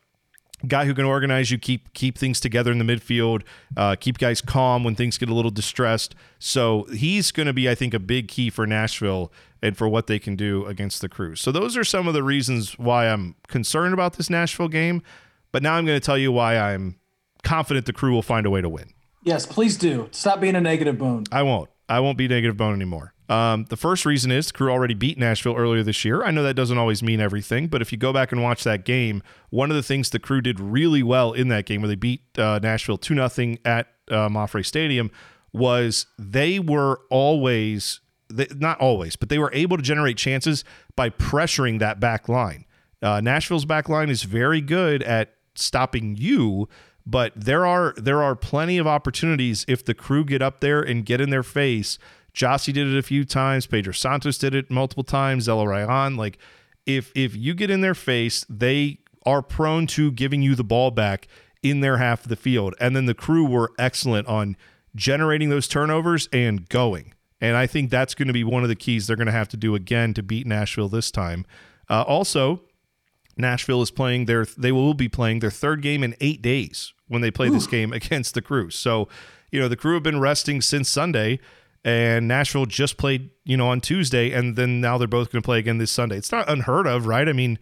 guy 0.66 0.84
who 0.84 0.94
can 0.94 1.04
organize 1.04 1.50
you, 1.50 1.58
keep 1.58 1.92
keep 1.94 2.18
things 2.18 2.40
together 2.40 2.70
in 2.72 2.78
the 2.78 2.84
midfield, 2.84 3.42
uh, 3.76 3.96
keep 3.98 4.18
guys 4.18 4.40
calm 4.40 4.84
when 4.84 4.94
things 4.94 5.18
get 5.18 5.28
a 5.28 5.34
little 5.34 5.50
distressed. 5.50 6.14
So 6.38 6.84
he's 6.92 7.30
going 7.30 7.46
to 7.46 7.52
be, 7.52 7.68
I 7.68 7.74
think, 7.74 7.94
a 7.94 7.98
big 7.98 8.28
key 8.28 8.50
for 8.50 8.66
Nashville 8.66 9.32
and 9.62 9.76
for 9.76 9.88
what 9.88 10.06
they 10.06 10.18
can 10.18 10.36
do 10.36 10.66
against 10.66 11.00
the 11.00 11.08
Crew. 11.08 11.36
So 11.36 11.52
those 11.52 11.76
are 11.76 11.84
some 11.84 12.08
of 12.08 12.14
the 12.14 12.22
reasons 12.22 12.78
why 12.78 13.08
I'm 13.08 13.36
concerned 13.48 13.94
about 13.94 14.14
this 14.14 14.28
Nashville 14.28 14.68
game. 14.68 15.02
But 15.52 15.62
now 15.62 15.74
I'm 15.74 15.84
going 15.84 16.00
to 16.00 16.04
tell 16.04 16.18
you 16.18 16.32
why 16.32 16.56
I'm 16.56 16.96
confident 17.42 17.86
the 17.86 17.92
Crew 17.92 18.12
will 18.12 18.22
find 18.22 18.46
a 18.46 18.50
way 18.50 18.60
to 18.60 18.68
win. 18.68 18.92
Yes, 19.22 19.46
please 19.46 19.76
do. 19.76 20.08
Stop 20.10 20.40
being 20.40 20.56
a 20.56 20.60
negative 20.60 20.98
bone. 20.98 21.24
I 21.30 21.42
won't. 21.42 21.70
I 21.88 22.00
won't 22.00 22.18
be 22.18 22.26
negative 22.26 22.56
bone 22.56 22.74
anymore. 22.74 23.12
Um, 23.32 23.64
the 23.70 23.78
first 23.78 24.04
reason 24.04 24.30
is 24.30 24.48
the 24.48 24.52
crew 24.52 24.70
already 24.70 24.92
beat 24.92 25.16
Nashville 25.16 25.56
earlier 25.56 25.82
this 25.82 26.04
year. 26.04 26.22
I 26.22 26.30
know 26.30 26.42
that 26.42 26.52
doesn't 26.52 26.76
always 26.76 27.02
mean 27.02 27.18
everything, 27.18 27.66
but 27.66 27.80
if 27.80 27.90
you 27.90 27.96
go 27.96 28.12
back 28.12 28.30
and 28.30 28.42
watch 28.42 28.62
that 28.64 28.84
game, 28.84 29.22
one 29.48 29.70
of 29.70 29.76
the 29.76 29.82
things 29.82 30.10
the 30.10 30.18
crew 30.18 30.42
did 30.42 30.60
really 30.60 31.02
well 31.02 31.32
in 31.32 31.48
that 31.48 31.64
game, 31.64 31.80
where 31.80 31.88
they 31.88 31.94
beat 31.94 32.20
uh, 32.38 32.60
Nashville 32.62 32.98
two 32.98 33.14
nothing 33.14 33.58
at 33.64 33.86
uh, 34.10 34.28
Mapfre 34.28 34.66
Stadium, 34.66 35.10
was 35.50 36.06
they 36.18 36.58
were 36.58 37.00
always 37.08 38.00
they, 38.28 38.48
not 38.54 38.78
always, 38.80 39.16
but 39.16 39.30
they 39.30 39.38
were 39.38 39.50
able 39.54 39.78
to 39.78 39.82
generate 39.82 40.18
chances 40.18 40.62
by 40.94 41.08
pressuring 41.08 41.78
that 41.78 42.00
back 42.00 42.28
line. 42.28 42.66
Uh, 43.00 43.22
Nashville's 43.22 43.64
back 43.64 43.88
line 43.88 44.10
is 44.10 44.24
very 44.24 44.60
good 44.60 45.02
at 45.02 45.36
stopping 45.54 46.16
you, 46.18 46.68
but 47.06 47.32
there 47.34 47.64
are 47.64 47.94
there 47.96 48.22
are 48.22 48.36
plenty 48.36 48.76
of 48.76 48.86
opportunities 48.86 49.64
if 49.68 49.82
the 49.82 49.94
crew 49.94 50.22
get 50.22 50.42
up 50.42 50.60
there 50.60 50.82
and 50.82 51.06
get 51.06 51.18
in 51.18 51.30
their 51.30 51.42
face. 51.42 51.98
Gyasi 52.34 52.72
did 52.72 52.86
it 52.88 52.98
a 52.98 53.02
few 53.02 53.24
times. 53.24 53.66
Pedro 53.66 53.92
Santos 53.92 54.38
did 54.38 54.54
it 54.54 54.70
multiple 54.70 55.04
times. 55.04 55.48
Zelarayan. 55.48 56.16
Like 56.16 56.38
if 56.86 57.12
if 57.14 57.36
you 57.36 57.54
get 57.54 57.70
in 57.70 57.80
their 57.80 57.94
face, 57.94 58.44
they 58.48 58.98
are 59.24 59.42
prone 59.42 59.86
to 59.86 60.10
giving 60.10 60.42
you 60.42 60.54
the 60.54 60.64
ball 60.64 60.90
back 60.90 61.28
in 61.62 61.80
their 61.80 61.98
half 61.98 62.22
of 62.22 62.28
the 62.28 62.36
field. 62.36 62.74
And 62.80 62.96
then 62.96 63.06
the 63.06 63.14
crew 63.14 63.46
were 63.46 63.72
excellent 63.78 64.26
on 64.26 64.56
generating 64.96 65.48
those 65.48 65.68
turnovers 65.68 66.28
and 66.32 66.68
going. 66.68 67.14
And 67.40 67.56
I 67.56 67.66
think 67.66 67.90
that's 67.90 68.14
going 68.14 68.28
to 68.28 68.34
be 68.34 68.44
one 68.44 68.62
of 68.62 68.68
the 68.68 68.76
keys 68.76 69.06
they're 69.06 69.16
going 69.16 69.26
to 69.26 69.32
have 69.32 69.48
to 69.48 69.56
do 69.56 69.74
again 69.74 70.14
to 70.14 70.22
beat 70.22 70.46
Nashville 70.46 70.88
this 70.88 71.10
time. 71.10 71.44
Uh, 71.88 72.02
also, 72.02 72.62
Nashville 73.36 73.82
is 73.82 73.90
playing 73.90 74.26
their 74.26 74.44
they 74.56 74.72
will 74.72 74.94
be 74.94 75.08
playing 75.08 75.40
their 75.40 75.50
third 75.50 75.82
game 75.82 76.02
in 76.02 76.14
eight 76.20 76.42
days 76.42 76.94
when 77.08 77.20
they 77.20 77.30
play 77.30 77.48
this 77.48 77.66
game 77.66 77.92
against 77.92 78.34
the 78.34 78.42
crew. 78.42 78.70
So, 78.70 79.08
you 79.50 79.60
know, 79.60 79.68
the 79.68 79.76
crew 79.76 79.94
have 79.94 80.02
been 80.02 80.20
resting 80.20 80.60
since 80.60 80.88
Sunday 80.88 81.38
and 81.84 82.28
Nashville 82.28 82.66
just 82.66 82.96
played, 82.96 83.30
you 83.44 83.56
know, 83.56 83.68
on 83.68 83.80
Tuesday 83.80 84.32
and 84.32 84.56
then 84.56 84.80
now 84.80 84.98
they're 84.98 85.08
both 85.08 85.32
going 85.32 85.42
to 85.42 85.46
play 85.46 85.58
again 85.58 85.78
this 85.78 85.90
Sunday. 85.90 86.16
It's 86.16 86.32
not 86.32 86.48
unheard 86.48 86.86
of, 86.86 87.06
right? 87.06 87.28
I 87.28 87.32
mean, 87.32 87.58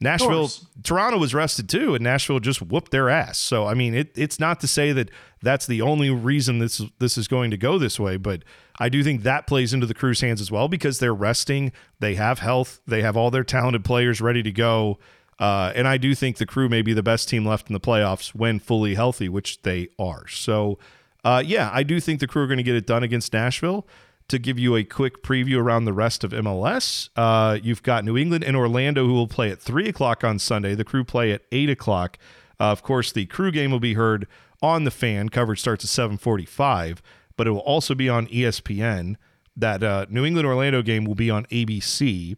Nashville. 0.00 0.50
Toronto 0.82 1.18
was 1.18 1.34
rested 1.34 1.68
too, 1.68 1.94
and 1.94 2.04
Nashville 2.04 2.40
just 2.40 2.60
whooped 2.60 2.90
their 2.90 3.08
ass. 3.08 3.38
So 3.38 3.66
I 3.66 3.74
mean, 3.74 3.94
it, 3.94 4.12
it's 4.16 4.38
not 4.38 4.60
to 4.60 4.68
say 4.68 4.92
that 4.92 5.10
that's 5.42 5.66
the 5.66 5.82
only 5.82 6.10
reason 6.10 6.58
this 6.58 6.82
this 6.98 7.16
is 7.16 7.28
going 7.28 7.50
to 7.50 7.56
go 7.56 7.78
this 7.78 7.98
way, 7.98 8.16
but 8.16 8.42
I 8.78 8.88
do 8.88 9.02
think 9.04 9.22
that 9.22 9.46
plays 9.46 9.72
into 9.72 9.86
the 9.86 9.94
crew's 9.94 10.20
hands 10.20 10.40
as 10.40 10.50
well 10.50 10.68
because 10.68 10.98
they're 10.98 11.14
resting, 11.14 11.72
they 12.00 12.16
have 12.16 12.40
health, 12.40 12.80
they 12.86 13.02
have 13.02 13.16
all 13.16 13.30
their 13.30 13.44
talented 13.44 13.84
players 13.84 14.20
ready 14.20 14.42
to 14.42 14.52
go, 14.52 14.98
uh, 15.38 15.72
and 15.74 15.88
I 15.88 15.96
do 15.96 16.14
think 16.14 16.36
the 16.36 16.46
crew 16.46 16.68
may 16.68 16.82
be 16.82 16.92
the 16.92 17.02
best 17.02 17.28
team 17.28 17.46
left 17.46 17.68
in 17.68 17.72
the 17.72 17.80
playoffs 17.80 18.34
when 18.34 18.58
fully 18.58 18.94
healthy, 18.94 19.28
which 19.28 19.62
they 19.62 19.88
are. 19.98 20.26
So, 20.28 20.78
uh, 21.24 21.42
yeah, 21.44 21.70
I 21.72 21.82
do 21.82 22.00
think 22.00 22.20
the 22.20 22.26
crew 22.26 22.42
are 22.42 22.46
going 22.46 22.58
to 22.58 22.62
get 22.64 22.76
it 22.76 22.86
done 22.86 23.02
against 23.02 23.32
Nashville 23.32 23.86
to 24.28 24.38
give 24.38 24.58
you 24.58 24.76
a 24.76 24.84
quick 24.84 25.22
preview 25.22 25.58
around 25.58 25.84
the 25.84 25.92
rest 25.92 26.24
of 26.24 26.32
MLS, 26.32 27.10
uh, 27.16 27.58
you've 27.62 27.82
got 27.82 28.04
New 28.04 28.16
England 28.16 28.42
and 28.42 28.56
Orlando 28.56 29.06
who 29.06 29.12
will 29.12 29.28
play 29.28 29.50
at 29.50 29.60
3 29.60 29.88
o'clock 29.88 30.24
on 30.24 30.38
Sunday. 30.38 30.74
The 30.74 30.84
crew 30.84 31.04
play 31.04 31.32
at 31.32 31.42
8 31.52 31.70
o'clock. 31.70 32.18
Uh, 32.58 32.64
of 32.64 32.82
course, 32.82 33.12
the 33.12 33.26
crew 33.26 33.50
game 33.50 33.70
will 33.70 33.80
be 33.80 33.94
heard 33.94 34.26
on 34.62 34.84
the 34.84 34.90
fan. 34.90 35.28
Coverage 35.28 35.60
starts 35.60 35.84
at 35.84 35.90
7:45, 35.90 37.02
but 37.36 37.46
it 37.46 37.50
will 37.50 37.58
also 37.58 37.94
be 37.94 38.08
on 38.08 38.26
ESPN. 38.28 39.16
That 39.56 39.82
uh, 39.82 40.06
New 40.08 40.24
England 40.24 40.46
Orlando 40.46 40.82
game 40.82 41.04
will 41.04 41.14
be 41.14 41.30
on 41.30 41.46
ABC. 41.46 42.36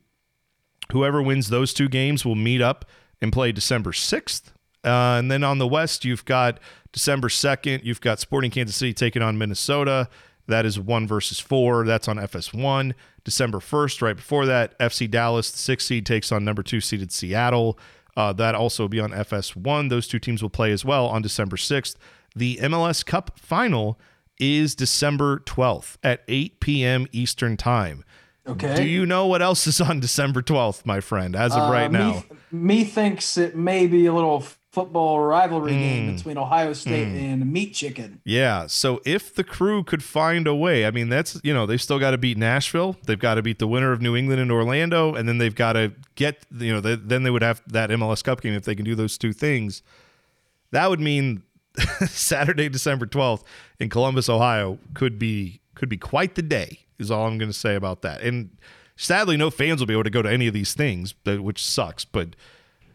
Whoever 0.92 1.22
wins 1.22 1.48
those 1.48 1.72
two 1.72 1.88
games 1.88 2.24
will 2.24 2.34
meet 2.34 2.60
up 2.60 2.84
and 3.20 3.32
play 3.32 3.52
December 3.52 3.92
6th. 3.92 4.52
Uh, 4.86 5.16
and 5.18 5.30
then 5.30 5.42
on 5.44 5.58
the 5.58 5.66
West, 5.66 6.04
you've 6.04 6.24
got 6.24 6.58
December 6.92 7.28
2nd, 7.28 7.84
you've 7.84 8.00
got 8.00 8.20
Sporting 8.20 8.50
Kansas 8.50 8.76
City 8.76 8.94
taking 8.94 9.20
on 9.22 9.36
Minnesota. 9.36 10.08
That 10.46 10.64
is 10.64 10.78
one 10.78 11.06
versus 11.08 11.40
four. 11.40 11.84
That's 11.84 12.06
on 12.08 12.16
FS1. 12.18 12.94
December 13.24 13.58
1st, 13.58 14.00
right 14.02 14.14
before 14.16 14.46
that, 14.46 14.78
FC 14.78 15.10
Dallas, 15.10 15.50
the 15.50 15.58
sixth 15.58 15.88
seed, 15.88 16.06
takes 16.06 16.30
on 16.30 16.44
number 16.44 16.62
two 16.62 16.80
seeded 16.80 17.10
Seattle. 17.10 17.76
Uh, 18.16 18.32
that 18.32 18.54
also 18.54 18.84
will 18.84 18.88
be 18.88 19.00
on 19.00 19.10
FS1. 19.10 19.90
Those 19.90 20.06
two 20.06 20.20
teams 20.20 20.40
will 20.42 20.48
play 20.50 20.70
as 20.70 20.84
well 20.84 21.06
on 21.08 21.20
December 21.20 21.56
6th. 21.56 21.96
The 22.36 22.58
MLS 22.62 23.04
Cup 23.04 23.38
final 23.38 23.98
is 24.38 24.74
December 24.76 25.40
12th 25.40 25.96
at 26.04 26.22
8 26.28 26.60
p.m. 26.60 27.06
Eastern 27.10 27.56
Time. 27.56 28.04
Okay. 28.46 28.76
Do 28.76 28.84
you 28.84 29.04
know 29.04 29.26
what 29.26 29.42
else 29.42 29.66
is 29.66 29.80
on 29.80 29.98
December 30.06 30.40
12th, 30.42 30.86
my 30.86 31.00
friend, 31.00 31.34
as 31.34 31.52
of 31.56 31.68
right 31.70 31.86
Uh, 31.86 31.90
me, 31.90 31.98
now? 31.98 32.24
me 32.52 32.84
thinks 32.84 33.36
it 33.36 33.56
may 33.56 33.88
be 33.88 34.06
a 34.06 34.12
little 34.14 34.44
football 34.76 35.20
rivalry 35.20 35.72
Hmm. 35.72 35.78
game 35.78 36.14
between 36.14 36.36
Ohio 36.36 36.74
State 36.74 37.08
and 37.08 37.50
Meat 37.50 37.72
Chicken. 37.72 38.20
Yeah. 38.24 38.66
So 38.66 39.00
if 39.06 39.34
the 39.34 39.42
crew 39.42 39.82
could 39.82 40.02
find 40.02 40.46
a 40.46 40.54
way, 40.54 40.84
I 40.84 40.90
mean, 40.90 41.08
that's, 41.08 41.40
you 41.42 41.54
know, 41.54 41.64
they've 41.64 41.80
still 41.80 41.98
got 41.98 42.10
to 42.10 42.18
beat 42.18 42.36
Nashville. 42.36 42.94
They've 43.06 43.18
got 43.18 43.36
to 43.36 43.42
beat 43.42 43.58
the 43.58 43.66
winner 43.66 43.90
of 43.92 44.02
New 44.02 44.14
England 44.14 44.40
and 44.42 44.52
Orlando. 44.52 45.14
And 45.14 45.26
then 45.26 45.38
they've 45.38 45.54
got 45.54 45.72
to 45.72 45.92
get, 46.14 46.44
you 46.58 46.74
know, 46.74 46.80
they, 46.82 46.94
then 46.94 47.22
they 47.22 47.30
would 47.30 47.40
have 47.42 47.62
that 47.68 47.88
MLS 47.88 48.22
Cup 48.22 48.42
game 48.42 48.52
if 48.52 48.64
they 48.64 48.74
can 48.74 48.84
do 48.84 48.94
those 48.94 49.16
two 49.16 49.32
things. 49.32 49.80
That 50.72 50.90
would 50.90 51.00
mean 51.00 51.42
Saturday, 52.06 52.68
December 52.68 53.06
12th 53.06 53.44
in 53.80 53.88
Columbus, 53.88 54.28
Ohio 54.28 54.78
could 54.92 55.18
be 55.18 55.60
could 55.74 55.88
be 55.88 55.96
quite 55.96 56.34
the 56.34 56.42
day, 56.42 56.80
is 56.98 57.10
all 57.10 57.26
I'm 57.26 57.38
going 57.38 57.50
to 57.50 57.58
say 57.58 57.74
about 57.76 58.02
that. 58.02 58.20
And 58.20 58.50
sadly, 58.96 59.36
no 59.38 59.50
fans 59.50 59.80
will 59.80 59.86
be 59.86 59.94
able 59.94 60.04
to 60.04 60.10
go 60.10 60.22
to 60.22 60.30
any 60.30 60.46
of 60.46 60.52
these 60.54 60.74
things, 60.74 61.14
which 61.24 61.64
sucks. 61.64 62.04
But 62.04 62.36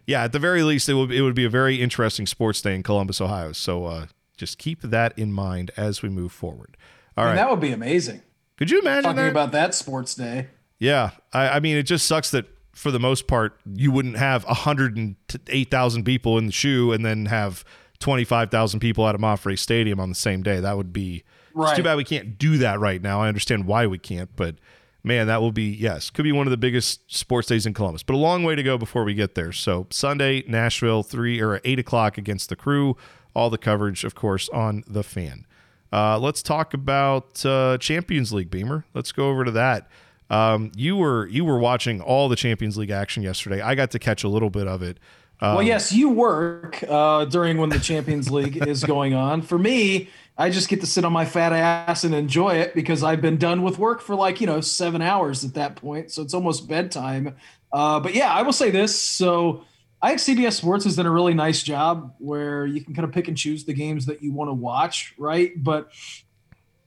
yeah, 0.07 0.23
at 0.23 0.31
the 0.31 0.39
very 0.39 0.63
least, 0.63 0.89
it 0.89 0.93
would 0.95 1.11
it 1.11 1.21
would 1.21 1.35
be 1.35 1.45
a 1.45 1.49
very 1.49 1.81
interesting 1.81 2.25
sports 2.25 2.61
day 2.61 2.75
in 2.75 2.83
Columbus, 2.83 3.21
Ohio. 3.21 3.51
So 3.51 3.85
uh, 3.85 4.05
just 4.37 4.57
keep 4.57 4.81
that 4.81 5.17
in 5.17 5.31
mind 5.31 5.71
as 5.77 6.01
we 6.01 6.09
move 6.09 6.31
forward. 6.31 6.77
All 7.17 7.25
And 7.25 7.31
right, 7.31 7.35
that 7.43 7.49
would 7.51 7.59
be 7.59 7.71
amazing. 7.71 8.21
could 8.57 8.71
you 8.71 8.79
imagine 8.79 9.03
Talking 9.03 9.17
that? 9.17 9.31
about 9.31 9.51
that 9.51 9.73
sports 9.75 10.15
day. 10.15 10.47
yeah, 10.79 11.11
I, 11.33 11.49
I 11.49 11.59
mean, 11.59 11.77
it 11.77 11.83
just 11.83 12.05
sucks 12.05 12.31
that 12.31 12.45
for 12.73 12.89
the 12.89 12.99
most 12.99 13.27
part, 13.27 13.59
you 13.75 13.91
wouldn't 13.91 14.17
have 14.17 14.43
hundred 14.45 14.95
and 14.97 15.15
eight 15.47 15.69
thousand 15.69 16.03
people 16.05 16.37
in 16.37 16.45
the 16.45 16.51
shoe, 16.51 16.91
and 16.93 17.05
then 17.05 17.25
have 17.27 17.63
twenty 17.99 18.23
five 18.23 18.49
thousand 18.49 18.79
people 18.79 19.07
at 19.07 19.15
Amafre 19.15 19.57
Stadium 19.59 19.99
on 19.99 20.09
the 20.09 20.15
same 20.15 20.41
day. 20.41 20.59
That 20.59 20.77
would 20.77 20.93
be. 20.93 21.23
It's 21.49 21.55
Right. 21.57 21.75
too 21.75 21.83
bad 21.83 21.97
we 21.97 22.05
can't 22.05 22.37
do 22.37 22.57
that 22.59 22.79
right 22.79 23.01
now. 23.01 23.21
I 23.21 23.27
understand 23.27 23.65
why 23.65 23.85
we 23.85 23.97
can't, 23.97 24.29
but 24.37 24.55
man, 25.03 25.27
that 25.27 25.41
will 25.41 25.51
be 25.51 25.65
yes, 25.65 26.09
could 26.09 26.23
be 26.23 26.31
one 26.31 26.47
of 26.47 26.51
the 26.51 26.57
biggest 26.57 27.13
sports 27.13 27.47
days 27.47 27.65
in 27.65 27.73
Columbus. 27.73 28.03
But 28.03 28.13
a 28.13 28.17
long 28.17 28.43
way 28.43 28.55
to 28.55 28.63
go 28.63 28.77
before 28.77 29.03
we 29.03 29.13
get 29.13 29.35
there. 29.35 29.51
So 29.51 29.87
Sunday, 29.89 30.43
Nashville, 30.47 31.03
three 31.03 31.41
or 31.41 31.61
eight 31.63 31.79
o'clock 31.79 32.17
against 32.17 32.49
the 32.49 32.55
Crew. 32.55 32.97
All 33.33 33.49
the 33.49 33.57
coverage, 33.57 34.03
of 34.03 34.13
course, 34.13 34.49
on 34.49 34.83
the 34.87 35.03
fan. 35.03 35.45
Uh, 35.93 36.19
let's 36.19 36.41
talk 36.41 36.73
about 36.73 37.45
uh, 37.45 37.77
Champions 37.77 38.33
League, 38.33 38.49
Beamer. 38.49 38.85
Let's 38.93 39.11
go 39.11 39.29
over 39.29 39.45
to 39.45 39.51
that. 39.51 39.89
Um, 40.29 40.71
you 40.75 40.95
were 40.95 41.27
you 41.27 41.43
were 41.43 41.59
watching 41.59 42.01
all 42.01 42.29
the 42.29 42.35
Champions 42.35 42.77
League 42.77 42.91
action 42.91 43.23
yesterday. 43.23 43.61
I 43.61 43.75
got 43.75 43.91
to 43.91 43.99
catch 43.99 44.23
a 44.23 44.29
little 44.29 44.49
bit 44.49 44.67
of 44.67 44.81
it. 44.81 44.97
Um, 45.41 45.55
well, 45.55 45.63
yes, 45.63 45.91
you 45.91 46.09
work 46.09 46.83
uh, 46.87 47.25
during 47.25 47.57
when 47.57 47.69
the 47.69 47.79
Champions 47.79 48.29
League 48.29 48.65
is 48.67 48.83
going 48.83 49.13
on. 49.13 49.41
For 49.41 49.57
me, 49.57 50.09
I 50.38 50.50
just 50.50 50.70
get 50.70 50.80
to 50.82 50.88
sit 50.88 51.06
on 51.06 51.13
my 51.13 51.26
fat 51.26 51.54
ass 51.54 52.04
and 52.04 52.15
enjoy 52.15 52.56
it 52.56 52.74
because 52.74 53.04
I've 53.04 53.22
been 53.22 53.38
done 53.38 53.62
with 53.63 53.78
work 53.78 54.02
for 54.02 54.15
like 54.15 54.41
you 54.41 54.48
know 54.48 54.62
seven 54.62 55.02
hours 55.02 55.44
at 55.44 55.54
that 55.56 55.76
point, 55.76 56.12
so 56.12 56.22
it's 56.22 56.34
almost 56.34 56.67
bedtime. 56.67 57.36
Uh, 57.72 58.00
but 58.00 58.15
yeah, 58.15 58.34
I 58.34 58.41
will 58.41 58.54
say 58.54 58.72
this. 58.72 59.00
So 59.00 59.63
I 60.02 60.15
think 60.15 60.39
CBS 60.39 60.54
Sports 60.54 60.84
has 60.86 60.96
done 60.96 61.06
a 61.06 61.12
really 61.12 61.34
nice 61.34 61.62
job 61.62 62.15
where 62.17 62.65
you 62.65 62.84
can 62.84 62.94
kind 62.96 63.06
of 63.08 63.13
pick 63.13 63.28
and 63.28 63.38
choose 63.38 63.65
the 63.65 63.74
games 63.74 64.08
that 64.08 64.24
you 64.24 64.32
want 64.34 64.50
to 64.50 64.54
watch, 64.54 65.13
right? 65.17 65.52
But 65.56 65.91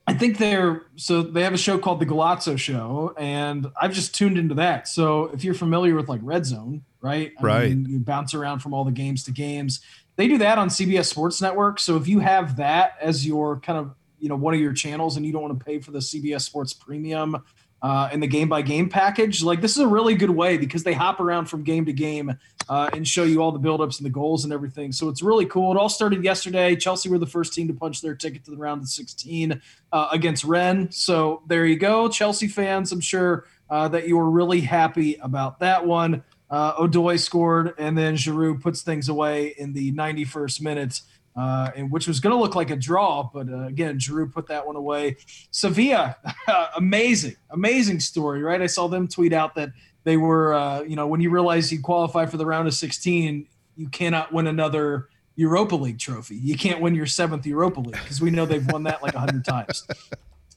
I 0.07 0.13
think 0.13 0.37
they're 0.37 0.83
so 0.97 1.21
they 1.23 1.43
have 1.43 1.53
a 1.53 1.57
show 1.57 1.77
called 1.79 1.99
the 1.99 2.05
Golazo 2.05 2.57
Show, 2.59 3.13
and 3.17 3.67
I've 3.81 3.93
just 3.93 4.13
tuned 4.13 4.37
into 4.37 4.55
that. 4.55 4.87
So 4.87 5.25
if 5.27 5.43
you're 5.43 5.53
familiar 5.55 5.95
with 5.95 6.09
like 6.09 6.19
Red 6.23 6.45
Zone, 6.45 6.83
right? 7.01 7.31
I 7.39 7.43
Right. 7.43 7.69
mean, 7.69 7.85
you 7.89 7.99
bounce 7.99 8.33
around 8.33 8.59
from 8.59 8.73
all 8.73 8.83
the 8.83 8.91
games 8.91 9.23
to 9.23 9.31
games. 9.31 9.79
They 10.15 10.27
do 10.27 10.37
that 10.37 10.57
on 10.57 10.69
CBS 10.69 11.05
Sports 11.05 11.41
Network. 11.41 11.79
So 11.79 11.97
if 11.97 12.07
you 12.07 12.19
have 12.19 12.57
that 12.57 12.97
as 13.01 13.25
your 13.25 13.59
kind 13.59 13.79
of 13.79 13.95
you 14.19 14.29
know 14.29 14.35
one 14.35 14.53
of 14.53 14.59
your 14.59 14.73
channels, 14.73 15.17
and 15.17 15.25
you 15.25 15.31
don't 15.31 15.41
want 15.41 15.59
to 15.59 15.65
pay 15.65 15.79
for 15.79 15.91
the 15.91 15.99
CBS 15.99 16.41
Sports 16.41 16.73
Premium 16.73 17.43
uh, 17.81 18.09
and 18.11 18.23
the 18.23 18.27
game 18.27 18.49
by 18.49 18.61
game 18.61 18.89
package, 18.89 19.43
like 19.43 19.61
this 19.61 19.71
is 19.71 19.79
a 19.79 19.87
really 19.87 20.15
good 20.15 20.29
way 20.29 20.57
because 20.57 20.83
they 20.83 20.93
hop 20.93 21.19
around 21.19 21.45
from 21.45 21.63
game 21.63 21.85
to 21.85 21.93
game 21.93 22.35
uh, 22.69 22.89
and 22.93 23.07
show 23.07 23.23
you 23.23 23.41
all 23.41 23.51
the 23.51 23.59
buildups 23.59 23.97
and 23.97 24.05
the 24.05 24.09
goals 24.09 24.43
and 24.43 24.53
everything. 24.53 24.91
So 24.91 25.09
it's 25.09 25.21
really 25.21 25.45
cool. 25.45 25.71
It 25.71 25.77
all 25.77 25.89
started 25.89 26.23
yesterday. 26.23 26.75
Chelsea 26.75 27.09
were 27.09 27.19
the 27.19 27.27
first 27.27 27.53
team 27.53 27.67
to 27.67 27.73
punch 27.73 28.01
their 28.01 28.15
ticket 28.15 28.43
to 28.45 28.51
the 28.51 28.57
round 28.57 28.81
of 28.81 28.89
16 28.89 29.61
uh, 29.91 30.07
against 30.11 30.43
Rennes. 30.43 30.97
So 30.97 31.43
there 31.47 31.65
you 31.65 31.77
go, 31.77 32.09
Chelsea 32.09 32.47
fans. 32.47 32.91
I'm 32.91 33.01
sure 33.01 33.45
uh, 33.69 33.87
that 33.89 34.07
you 34.07 34.17
were 34.17 34.29
really 34.29 34.61
happy 34.61 35.15
about 35.15 35.59
that 35.59 35.85
one. 35.85 36.23
Uh, 36.49 36.75
Odoi 36.75 37.19
scored, 37.19 37.73
and 37.77 37.97
then 37.97 38.15
Giroud 38.15 38.61
puts 38.61 38.81
things 38.81 39.09
away 39.09 39.55
in 39.57 39.73
the 39.73 39.91
91st 39.93 40.61
minute, 40.61 41.01
uh, 41.35 41.71
and 41.75 41.91
which 41.91 42.07
was 42.07 42.19
going 42.19 42.35
to 42.35 42.39
look 42.39 42.55
like 42.55 42.69
a 42.69 42.75
draw, 42.75 43.29
but 43.33 43.49
uh, 43.49 43.63
again, 43.63 43.97
Giroud 43.97 44.31
put 44.31 44.47
that 44.47 44.65
one 44.65 44.75
away. 44.75 45.17
Sevilla, 45.51 46.15
amazing, 46.77 47.35
amazing 47.49 47.99
story, 47.99 48.41
right? 48.41 48.61
I 48.61 48.67
saw 48.67 48.87
them 48.87 49.07
tweet 49.07 49.33
out 49.33 49.55
that 49.55 49.69
they 50.03 50.17
were, 50.17 50.53
uh, 50.53 50.81
you 50.83 50.95
know, 50.95 51.07
when 51.07 51.19
you 51.19 51.29
realize 51.29 51.71
you 51.71 51.81
qualify 51.81 52.25
for 52.25 52.37
the 52.37 52.45
round 52.45 52.67
of 52.67 52.73
16, 52.73 53.47
you 53.75 53.89
cannot 53.89 54.31
win 54.31 54.47
another 54.47 55.09
Europa 55.35 55.75
League 55.75 55.99
trophy. 55.99 56.35
You 56.35 56.57
can't 56.57 56.79
win 56.79 56.95
your 56.95 57.05
seventh 57.05 57.45
Europa 57.45 57.79
League 57.79 57.93
because 57.93 58.21
we 58.21 58.31
know 58.31 58.45
they've 58.45 58.65
won 58.67 58.83
that 58.83 59.03
like 59.03 59.15
a 59.15 59.19
hundred 59.19 59.43
times, 59.45 59.85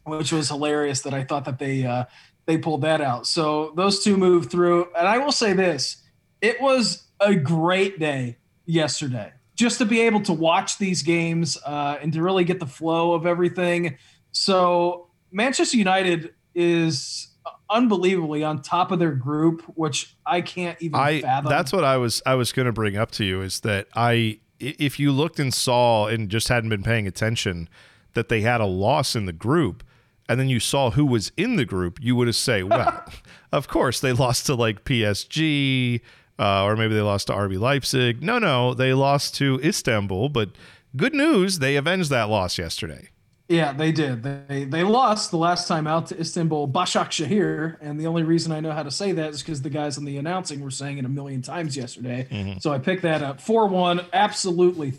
which 0.05 0.33
was 0.33 0.49
hilarious. 0.49 1.03
That 1.03 1.15
I 1.15 1.25
thought 1.25 1.45
that 1.47 1.59
they 1.59 1.85
uh, 1.85 2.05
they 2.49 2.59
pulled 2.59 2.81
that 2.81 3.01
out. 3.01 3.27
So 3.29 3.73
those 3.77 4.03
two 4.03 4.17
moved 4.17 4.51
through, 4.51 4.89
and 4.99 5.07
I 5.07 5.19
will 5.19 5.31
say 5.31 5.53
this: 5.53 6.03
it 6.41 6.61
was 6.61 7.05
a 7.21 7.35
great 7.37 8.01
day 8.01 8.39
yesterday, 8.67 9.33
just 9.55 9.79
to 9.79 9.85
be 9.85 10.01
able 10.01 10.23
to 10.23 10.33
watch 10.33 10.79
these 10.79 11.03
games 11.03 11.57
uh, 11.65 11.99
and 12.03 12.13
to 12.15 12.23
really 12.23 12.43
get 12.45 12.59
the 12.59 12.67
flow 12.67 13.13
of 13.13 13.27
everything. 13.27 13.99
So 14.33 15.11
Manchester 15.31 15.77
United 15.77 16.31
is 16.55 17.29
unbelievably 17.71 18.43
on 18.45 18.63
top 18.63 18.91
of 18.93 18.99
their 18.99 19.13
group, 19.13 19.63
which 19.75 20.17
I 20.25 20.41
can't 20.41 20.81
even 20.81 20.99
I 20.99 21.21
fathom. 21.21 21.51
that's 21.51 21.73
what 21.73 21.85
I 21.85 21.99
was 21.99 22.23
I 22.25 22.35
was 22.35 22.51
going 22.53 22.67
to 22.67 22.73
bring 22.73 22.97
up 22.97 23.11
to 23.13 23.25
you 23.25 23.43
is 23.43 23.61
that 23.61 23.89
I 23.95 24.39
i- 24.61 24.75
if 24.79 24.99
you 24.99 25.13
looked 25.13 25.39
and 25.39 25.53
saw 25.53 26.07
and 26.07 26.31
just 26.31 26.49
hadn't 26.49 26.71
been 26.71 26.83
paying 26.83 27.07
attention 27.07 27.69
that 28.15 28.31
they 28.31 28.41
had 28.41 28.61
a 28.63 28.67
loss 28.67 29.15
in 29.15 29.27
the 29.27 29.33
group 29.35 29.85
and 30.29 30.39
then 30.39 30.49
you 30.49 30.61
saw 30.61 30.91
who 30.91 31.05
was 31.05 31.33
in 31.37 31.57
the 31.57 31.65
group 31.65 31.99
you 32.01 32.15
would 32.17 32.27
have 32.27 32.37
say 32.37 32.63
well 32.63 33.05
of 33.53 33.69
course 33.69 34.01
they 34.01 34.13
lost 34.13 34.47
to 34.47 34.55
like 34.55 34.85
PSG 34.85 36.01
uh, 36.39 36.65
or 36.65 36.77
maybe 36.77 36.95
they 36.95 37.01
lost 37.01 37.27
to 37.29 37.33
RB 37.33 37.59
Leipzig 37.59 38.23
no 38.23 38.39
no 38.39 38.75
they 38.75 38.93
lost 38.93 39.35
to 39.37 39.61
Istanbul 39.63 40.29
but 40.29 40.51
good 40.97 41.15
news 41.15 41.59
they 41.59 41.77
avenged 41.77 42.11
that 42.11 42.29
loss 42.29 42.59
yesterday 42.59 43.09
Yeah, 43.49 43.73
they 43.73 43.93
did. 43.93 44.23
They 44.23 44.65
they 44.65 44.83
lost 44.83 45.31
the 45.31 45.39
last 45.39 45.69
time 45.69 45.87
out 45.87 46.07
to 46.09 46.21
Istanbul 46.21 46.69
Başakşehir, 46.69 47.79
and 47.81 47.99
the 47.99 48.07
only 48.07 48.23
reason 48.23 48.53
I 48.53 48.61
know 48.61 48.73
how 48.73 48.83
to 48.83 48.91
say 48.91 49.13
that 49.13 49.31
is 49.31 49.43
because 49.43 49.63
the 49.63 49.71
guys 49.71 49.97
on 49.97 50.05
the 50.05 50.19
announcing 50.19 50.61
were 50.61 50.71
saying 50.71 50.99
it 50.99 51.07
a 51.07 51.09
million 51.09 51.41
times 51.41 51.75
yesterday. 51.75 52.27
So 52.61 52.75
I 52.75 52.79
picked 52.79 53.03
that 53.03 53.23
up. 53.23 53.41
Four 53.41 53.67
one, 53.69 54.05
absolutely, 54.13 54.93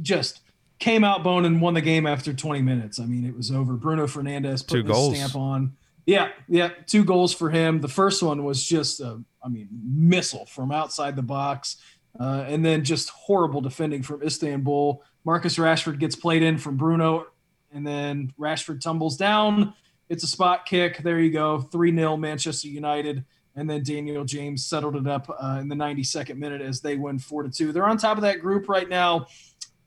just 0.00 0.40
came 0.80 1.04
out 1.04 1.22
bone 1.22 1.44
and 1.44 1.60
won 1.60 1.74
the 1.74 1.80
game 1.80 2.06
after 2.06 2.32
20 2.32 2.62
minutes. 2.62 2.98
I 2.98 3.04
mean, 3.04 3.24
it 3.24 3.36
was 3.36 3.52
over. 3.52 3.74
Bruno 3.74 4.06
Fernandes 4.06 4.66
put 4.66 4.76
Two 4.76 4.82
goals. 4.82 5.16
stamp 5.16 5.36
on. 5.36 5.76
Yeah, 6.06 6.30
yeah, 6.48 6.70
two 6.86 7.04
goals 7.04 7.32
for 7.32 7.50
him. 7.50 7.80
The 7.80 7.88
first 7.88 8.22
one 8.22 8.42
was 8.42 8.66
just 8.66 9.00
a, 9.00 9.22
I 9.44 9.48
mean, 9.48 9.68
missile 9.70 10.46
from 10.46 10.72
outside 10.72 11.14
the 11.14 11.22
box, 11.22 11.76
uh, 12.18 12.44
and 12.48 12.64
then 12.64 12.82
just 12.82 13.10
horrible 13.10 13.60
defending 13.60 14.02
from 14.02 14.22
Istanbul. 14.22 15.04
Marcus 15.24 15.56
Rashford 15.58 16.00
gets 16.00 16.16
played 16.16 16.42
in 16.42 16.58
from 16.58 16.76
Bruno, 16.76 17.26
and 17.72 17.86
then 17.86 18.32
Rashford 18.40 18.80
tumbles 18.80 19.16
down. 19.18 19.74
It's 20.08 20.24
a 20.24 20.26
spot 20.26 20.66
kick. 20.66 20.98
There 20.98 21.20
you 21.20 21.30
go, 21.30 21.60
three 21.60 21.94
0 21.94 22.16
Manchester 22.16 22.66
United, 22.68 23.24
and 23.54 23.68
then 23.70 23.84
Daniel 23.84 24.24
James 24.24 24.66
settled 24.66 24.96
it 24.96 25.06
up 25.06 25.30
uh, 25.40 25.58
in 25.60 25.68
the 25.68 25.76
92nd 25.76 26.36
minute 26.38 26.62
as 26.62 26.80
they 26.80 26.96
win 26.96 27.18
four 27.18 27.42
to 27.44 27.50
two. 27.50 27.70
They're 27.70 27.86
on 27.86 27.98
top 27.98 28.16
of 28.16 28.22
that 28.22 28.40
group 28.40 28.68
right 28.68 28.88
now, 28.88 29.26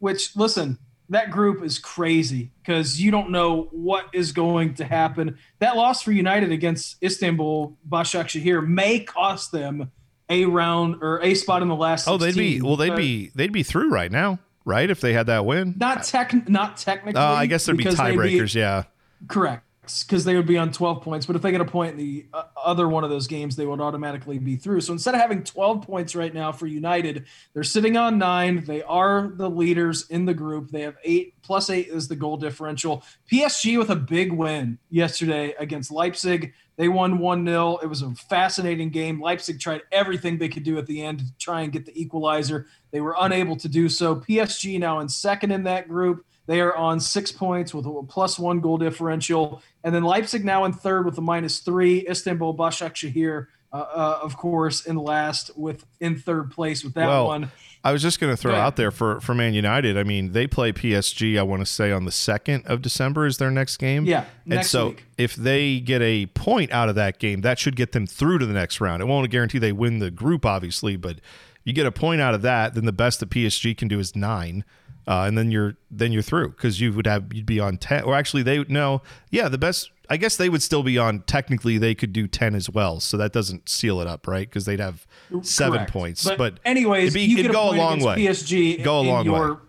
which 0.04 0.36
listen, 0.36 0.78
that 1.08 1.32
group 1.32 1.63
is 1.63 1.80
crazy 1.80 2.52
because 2.62 3.00
you 3.00 3.10
don't 3.10 3.30
know 3.30 3.70
what 3.72 4.06
is 4.12 4.34
going 4.34 4.74
to 4.74 4.84
happen. 4.84 5.38
That 5.60 5.78
loss 5.78 6.02
for 6.02 6.12
United 6.12 6.52
against 6.52 7.02
Istanbul 7.02 7.78
Başakşehir 7.88 8.68
may 8.68 9.00
cost 9.00 9.54
them 9.54 9.92
a 10.30 10.44
round 10.44 10.98
or 11.02 11.22
a 11.24 11.34
spot 11.36 11.62
in 11.62 11.70
the 11.70 11.76
last. 11.76 12.10
oh 12.10 12.18
they'd 12.18 12.36
be 12.36 12.62
well 12.62 12.76
they'd 12.76 12.89
but- 12.89 12.98
be 12.98 13.32
they'd 13.34 13.54
be 13.54 13.63
through 13.63 13.89
right 13.89 14.12
now 14.12 14.39
right? 14.66 14.89
If 14.89 15.02
they 15.02 15.12
had 15.12 15.26
that 15.28 15.46
win. 15.46 15.76
Not 15.78 16.04
tech, 16.04 16.48
not 16.48 16.78
technically. 16.78 17.20
Uh, 17.20 17.34
I 17.34 17.48
guess 17.48 17.66
there'd 17.66 17.78
be 17.78 17.84
tiebreakers. 17.84 18.56
Yeah. 18.56 18.84
Correct, 19.28 19.62
because 19.84 20.24
they 20.24 20.36
would 20.36 20.46
be 20.46 20.58
on 20.58 20.72
12 20.72 21.02
points. 21.02 21.26
But 21.26 21.36
if 21.36 21.41
they 21.41 21.52
get 21.52 21.60
a 21.60 21.65
point 21.65 21.91
in 21.91 21.98
the 21.98 22.26
uh, 22.34 22.43
other 22.56 22.88
one 22.88 23.04
of 23.04 23.10
those 23.10 23.28
games, 23.28 23.56
they 23.56 23.65
would 23.65 23.82
automatically 23.82 24.39
be 24.39 24.56
through. 24.56 24.82
So 24.82 24.93
instead 24.93 25.13
of 25.13 25.19
having 25.19 25.43
12 25.43 25.82
points 25.86 26.15
right 26.15 26.34
now 26.34 26.54
for 26.54 26.67
United, 26.67 27.26
they're 27.54 27.63
sitting 27.63 27.98
on 27.98 28.17
nine. 28.17 28.63
They 28.65 28.82
are 28.84 29.34
the 29.36 29.50
leaders 29.50 30.10
in 30.10 30.26
the 30.26 30.34
group. 30.34 30.72
They 30.72 30.82
have 30.82 30.96
eight 31.04 31.36
plus 31.41 31.69
eight 31.69 31.88
is 31.88 32.08
the 32.08 32.15
goal 32.15 32.38
differential. 32.38 33.04
PSG 33.30 33.78
with 33.78 33.89
a 33.89 33.96
big 33.96 34.32
win 34.32 34.78
yesterday 34.89 35.54
against 35.60 35.91
Leipzig. 35.91 36.54
They 36.76 36.88
won 36.88 37.19
1 37.19 37.46
0. 37.46 37.78
It 37.84 37.88
was 37.88 38.02
a 38.02 38.15
fascinating 38.15 38.89
game. 38.89 39.22
Leipzig 39.22 39.60
tried 39.60 39.82
everything 39.91 40.38
they 40.38 40.50
could 40.50 40.63
do 40.63 40.78
at 40.78 40.88
the 40.88 41.04
end 41.04 41.19
to 41.19 41.26
try 41.38 41.62
and 41.62 41.72
get 41.72 41.86
the 41.86 42.02
equalizer. 42.02 42.67
They 42.91 43.02
were 43.02 43.15
unable 43.19 43.58
to 43.58 43.67
do 43.67 43.89
so. 43.89 44.15
PSG 44.15 44.80
now 44.80 45.00
in 45.00 45.10
second 45.10 45.52
in 45.52 45.63
that 45.63 45.88
group. 45.88 46.26
They 46.45 46.60
are 46.62 46.75
on 46.75 46.99
six 46.99 47.32
points 47.32 47.73
with 47.73 47.86
a 47.86 48.03
plus 48.03 48.38
one 48.38 48.60
goal 48.60 48.77
differential. 48.77 49.62
And 49.84 49.95
then 49.95 50.03
Leipzig 50.03 50.43
now 50.43 50.65
in 50.65 50.73
third 50.73 51.06
with 51.06 51.17
a 51.17 51.21
minus 51.21 51.60
three. 51.60 52.06
Istanbul 52.08 52.56
Başakşehir, 52.56 53.47
uh, 53.71 53.75
uh, 53.75 54.19
of 54.21 54.36
course, 54.36 54.86
in 54.86 54.97
last 54.97 55.51
with 55.58 55.86
in 55.99 56.17
third 56.17 56.51
place 56.51 56.84
with 56.84 56.95
that 56.95 57.08
Well, 57.08 57.27
one. 57.27 57.51
I 57.86 57.91
was 57.91 58.01
just 58.01 58.19
going 58.19 58.32
to 58.32 58.38
throw 58.38 58.56
out 58.56 58.77
there 58.77 58.91
for 58.91 59.19
for 59.19 59.34
Man 59.34 59.53
United. 59.53 59.97
I 59.97 60.03
mean, 60.03 60.32
they 60.32 60.47
play 60.47 60.71
PSG. 60.71 61.38
I 61.38 61.43
want 61.43 61.62
to 61.62 61.65
say 61.65 61.91
on 61.91 62.06
the 62.06 62.13
second 62.13 62.65
of 62.65 62.82
December 62.82 63.25
is 63.25 63.39
their 63.39 63.51
next 63.51 63.75
game. 63.77 64.06
Yeah, 64.06 64.25
and 64.49 64.65
so 64.65 64.89
week. 64.89 65.06
if 65.17 65.36
they 65.36 65.82
get 65.82 66.01
a 66.01 66.27
point 66.27 66.71
out 66.71 66.88
of 66.88 66.95
that 66.95 67.19
game, 67.19 67.41
that 67.41 67.60
should 67.60 67.75
get 67.75 67.91
them 67.91 68.08
through 68.08 68.39
to 68.39 68.45
the 68.45 68.53
next 68.53 68.79
round. 68.79 69.01
It 69.01 69.06
won't 69.06 69.29
guarantee 69.29 69.60
they 69.60 69.73
win 69.73 69.99
the 69.99 70.12
group, 70.12 70.45
obviously, 70.45 70.95
but 70.95 71.19
you 71.65 71.73
get 71.73 71.86
a 71.86 71.91
point 71.91 72.21
out 72.21 72.34
of 72.34 72.41
that, 72.41 72.73
then 72.73 72.86
the 72.86 72.93
best 72.93 73.19
that 73.19 73.29
PSG 73.29 73.75
can 73.77 73.88
do 73.88 73.99
is 73.99 74.15
nine. 74.15 74.63
Uh, 75.08 75.24
and 75.24 75.38
then 75.38 75.52
you're 75.52 75.76
then 75.92 76.12
you're 76.12 76.22
through 76.22 76.50
because 76.50 76.80
you 76.80 76.94
would 76.94 77.08
have 77.08 77.34
you'd 77.34 77.46
be 77.46 77.60
on 77.60 77.78
ten 77.78 78.04
or 78.04 78.16
actually 78.16 78.44
they 78.44 78.63
no 78.70 79.02
yeah 79.32 79.50
the 79.50 79.58
best 79.58 79.92
I 80.10 80.18
guess 80.18 80.38
they 80.38 80.50
would 80.50 80.62
still 80.62 80.84
be 80.84 80.98
on 80.98 81.22
technically 81.22 81.78
they 81.78 81.96
could 81.96 82.13
do 82.13 82.28
ten 82.28 82.56
as 82.56 82.70
well 82.70 83.00
so 83.00 83.18
that 83.18 83.34
doesn't 83.34 83.70
seal 83.70 84.00
it 84.02 84.08
up 84.08 84.28
right 84.28 84.48
because 84.48 84.66
they'd 84.66 84.80
have 84.80 85.06
seven 85.42 85.80
Correct. 85.80 85.92
points 85.92 86.24
But, 86.24 86.38
but 86.38 86.60
anyways, 86.66 87.04
it'd, 87.04 87.13
be, 87.13 87.22
you 87.22 87.39
it'd 87.39 87.52
go 87.52 87.72
a 87.72 87.76
long 87.76 88.00
way 88.00 88.16
PSG. 88.18 88.84
Go 88.84 89.00
a 89.00 89.02
long 89.02 89.26
your, 89.26 89.54
way. 89.54 89.60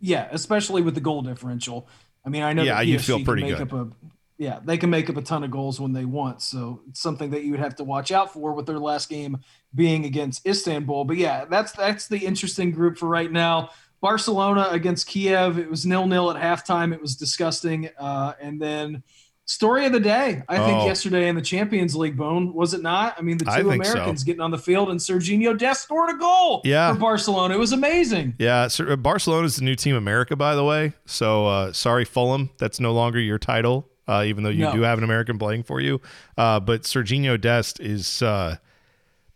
Yeah, 0.00 0.28
especially 0.30 0.82
with 0.82 0.94
the 0.94 1.00
goal 1.00 1.22
differential. 1.22 1.88
I 2.24 2.30
mean, 2.30 2.42
I 2.42 2.52
know 2.54 2.62
Yeah, 2.62 2.80
you'd 2.80 3.02
feel 3.02 3.22
pretty 3.22 3.42
good. 3.46 3.70
a 3.72 3.88
yeah, 4.36 4.58
they 4.64 4.76
can 4.78 4.90
make 4.90 5.08
up 5.08 5.16
a 5.16 5.22
ton 5.22 5.44
of 5.44 5.50
goals 5.52 5.80
when 5.80 5.92
they 5.92 6.04
want. 6.04 6.42
So 6.42 6.82
it's 6.88 7.00
something 7.00 7.30
that 7.30 7.44
you 7.44 7.52
would 7.52 7.60
have 7.60 7.76
to 7.76 7.84
watch 7.84 8.10
out 8.10 8.32
for 8.32 8.52
with 8.52 8.66
their 8.66 8.80
last 8.80 9.08
game 9.08 9.38
being 9.74 10.04
against 10.04 10.44
Istanbul. 10.46 11.04
But 11.04 11.18
yeah, 11.18 11.44
that's 11.44 11.72
that's 11.72 12.08
the 12.08 12.18
interesting 12.18 12.72
group 12.72 12.98
for 12.98 13.08
right 13.08 13.30
now. 13.30 13.70
Barcelona 14.08 14.68
against 14.70 15.06
Kiev. 15.06 15.58
It 15.58 15.70
was 15.70 15.86
nil 15.86 16.06
nil 16.06 16.30
at 16.30 16.36
halftime. 16.36 16.92
It 16.92 17.00
was 17.00 17.16
disgusting. 17.16 17.88
Uh, 17.98 18.34
and 18.38 18.60
then 18.60 19.02
story 19.46 19.86
of 19.86 19.92
the 19.92 20.00
day, 20.00 20.42
I 20.46 20.58
think 20.58 20.82
Oh. 20.82 20.86
yesterday 20.86 21.26
in 21.26 21.34
the 21.36 21.40
Champions 21.40 21.96
League, 21.96 22.14
Bone 22.14 22.52
was 22.52 22.74
it 22.74 22.82
not? 22.82 23.14
I 23.18 23.22
mean, 23.22 23.38
the 23.38 23.46
two 23.46 23.70
think 23.70 23.82
so. 23.86 23.92
Americans 23.92 24.22
getting 24.22 24.42
on 24.42 24.50
the 24.50 24.58
field 24.58 24.90
and 24.90 25.00
Sergiño 25.00 25.56
Dest 25.56 25.84
scored 25.84 26.10
a 26.10 26.18
goal 26.18 26.60
Yeah. 26.66 26.92
for 26.92 26.98
Barcelona. 26.98 27.54
It 27.54 27.58
was 27.58 27.72
amazing. 27.72 28.34
Yeah, 28.38 28.68
so 28.68 28.94
Barcelona 28.96 29.46
is 29.46 29.56
the 29.56 29.64
new 29.64 29.74
Team 29.74 29.96
America, 29.96 30.36
by 30.36 30.54
the 30.54 30.64
way. 30.64 30.92
So 31.06 31.46
uh, 31.46 31.72
sorry, 31.72 32.04
Fulham, 32.04 32.50
that's 32.58 32.78
no 32.78 32.92
longer 32.92 33.18
your 33.18 33.38
title, 33.38 33.88
uh, 34.06 34.24
even 34.26 34.44
though 34.44 34.50
you 34.50 34.64
No. 34.64 34.72
do 34.74 34.82
have 34.82 34.98
an 34.98 35.04
American 35.04 35.38
playing 35.38 35.62
for 35.62 35.80
you. 35.80 36.02
Uh, 36.36 36.60
but 36.60 36.82
Sergiño 36.82 37.40
Dest 37.40 37.80
is, 37.80 38.20
uh, 38.20 38.56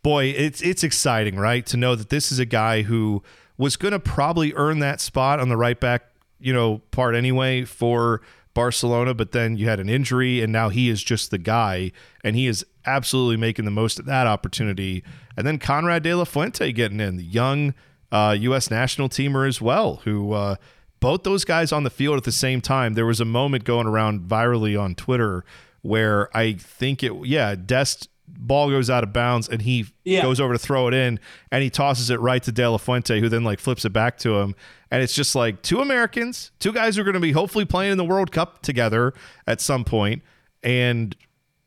boy, 0.02 0.26
it's 0.26 0.60
it's 0.60 0.84
exciting, 0.84 1.36
right, 1.36 1.64
to 1.64 1.78
know 1.78 1.94
that 1.94 2.10
this 2.10 2.30
is 2.30 2.38
a 2.38 2.44
guy 2.46 2.82
who 2.82 3.22
was 3.58 3.76
going 3.76 3.92
to 3.92 4.00
probably 4.00 4.54
earn 4.54 4.78
that 4.78 5.00
spot 5.00 5.40
on 5.40 5.48
the 5.48 5.56
right 5.56 5.78
back, 5.78 6.06
you 6.38 6.52
know, 6.52 6.78
part 6.92 7.14
anyway 7.14 7.64
for 7.64 8.22
Barcelona, 8.54 9.14
but 9.14 9.32
then 9.32 9.56
you 9.56 9.68
had 9.68 9.80
an 9.80 9.88
injury, 9.88 10.40
and 10.40 10.52
now 10.52 10.68
he 10.68 10.88
is 10.88 11.02
just 11.02 11.30
the 11.30 11.38
guy, 11.38 11.92
and 12.24 12.34
he 12.34 12.46
is 12.46 12.64
absolutely 12.86 13.36
making 13.36 13.64
the 13.64 13.70
most 13.70 13.98
of 13.98 14.06
that 14.06 14.26
opportunity. 14.26 15.04
And 15.36 15.46
then 15.46 15.58
Konrad 15.58 16.02
De 16.02 16.14
La 16.14 16.24
Fuente 16.24 16.72
getting 16.72 17.00
in, 17.00 17.16
the 17.16 17.24
young 17.24 17.74
uh, 18.10 18.36
U.S. 18.40 18.70
national 18.70 19.08
teamer 19.08 19.46
as 19.46 19.60
well, 19.60 19.96
who 20.04 20.32
uh, 20.32 20.56
both 21.00 21.22
those 21.22 21.44
guys 21.44 21.72
on 21.72 21.84
the 21.84 21.90
field 21.90 22.16
at 22.16 22.24
the 22.24 22.32
same 22.32 22.60
time. 22.60 22.94
There 22.94 23.06
was 23.06 23.20
a 23.20 23.24
moment 23.24 23.64
going 23.64 23.86
around 23.86 24.22
virally 24.22 24.80
on 24.80 24.94
Twitter 24.94 25.44
where 25.82 26.34
I 26.36 26.54
think 26.54 27.02
it, 27.02 27.12
yeah, 27.26 27.54
Dest 27.54 28.08
ball 28.36 28.70
goes 28.70 28.88
out 28.90 29.04
of 29.04 29.12
bounds 29.12 29.48
and 29.48 29.62
he 29.62 29.86
Yeah. 30.04 30.22
goes 30.22 30.40
over 30.40 30.52
to 30.52 30.58
throw 30.58 30.88
it 30.88 30.94
in 30.94 31.20
and 31.52 31.62
he 31.62 31.70
tosses 31.70 32.10
it 32.10 32.20
right 32.20 32.42
to 32.42 32.52
De 32.52 32.68
La 32.68 32.76
Fuente, 32.78 33.20
who 33.20 33.28
then 33.28 33.44
like 33.44 33.60
flips 33.60 33.84
it 33.84 33.92
back 33.92 34.18
to 34.18 34.38
him. 34.38 34.54
And 34.90 35.02
it's 35.02 35.14
just 35.14 35.34
like 35.34 35.62
two 35.62 35.80
Americans, 35.80 36.50
two 36.60 36.72
guys 36.72 36.96
who 36.96 37.02
are 37.02 37.04
going 37.04 37.14
to 37.14 37.20
be 37.20 37.32
hopefully 37.32 37.64
playing 37.64 37.92
in 37.92 37.98
the 37.98 38.04
World 38.04 38.32
Cup 38.32 38.62
together 38.62 39.12
at 39.46 39.60
some 39.60 39.84
point, 39.84 40.22
and 40.62 41.14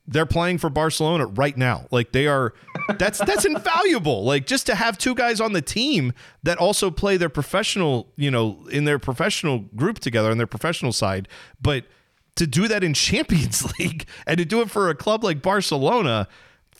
they're 0.08 0.26
playing 0.26 0.58
for 0.58 0.70
Barcelona 0.70 1.28
right 1.28 1.56
now. 1.56 1.86
Like 1.92 2.12
they 2.12 2.26
are 2.28 2.54
that's 2.98 3.20
that's 3.20 3.46
invaluable. 3.54 4.24
Like 4.26 4.48
just 4.48 4.66
to 4.66 4.76
have 4.76 4.98
two 4.98 5.14
guys 5.14 5.40
on 5.40 5.54
the 5.54 5.62
team 5.62 6.14
that 6.44 6.58
also 6.58 6.90
play 6.90 7.16
their 7.18 7.30
professional, 7.30 8.12
you 8.18 8.32
know, 8.32 8.66
in 8.72 8.86
their 8.86 8.98
professional 9.00 9.60
group 9.76 10.00
together 10.00 10.32
on 10.32 10.38
their 10.38 10.48
professional 10.48 10.92
side, 10.92 11.28
but 11.62 11.86
to 12.36 12.48
do 12.48 12.68
that 12.68 12.84
in 12.84 12.94
Champions 12.96 13.64
League 13.78 14.06
and 14.26 14.38
to 14.40 14.46
do 14.46 14.62
it 14.62 14.72
for 14.72 14.90
a 14.90 14.96
club 14.96 15.24
like 15.24 15.42
Barcelona, 15.44 16.28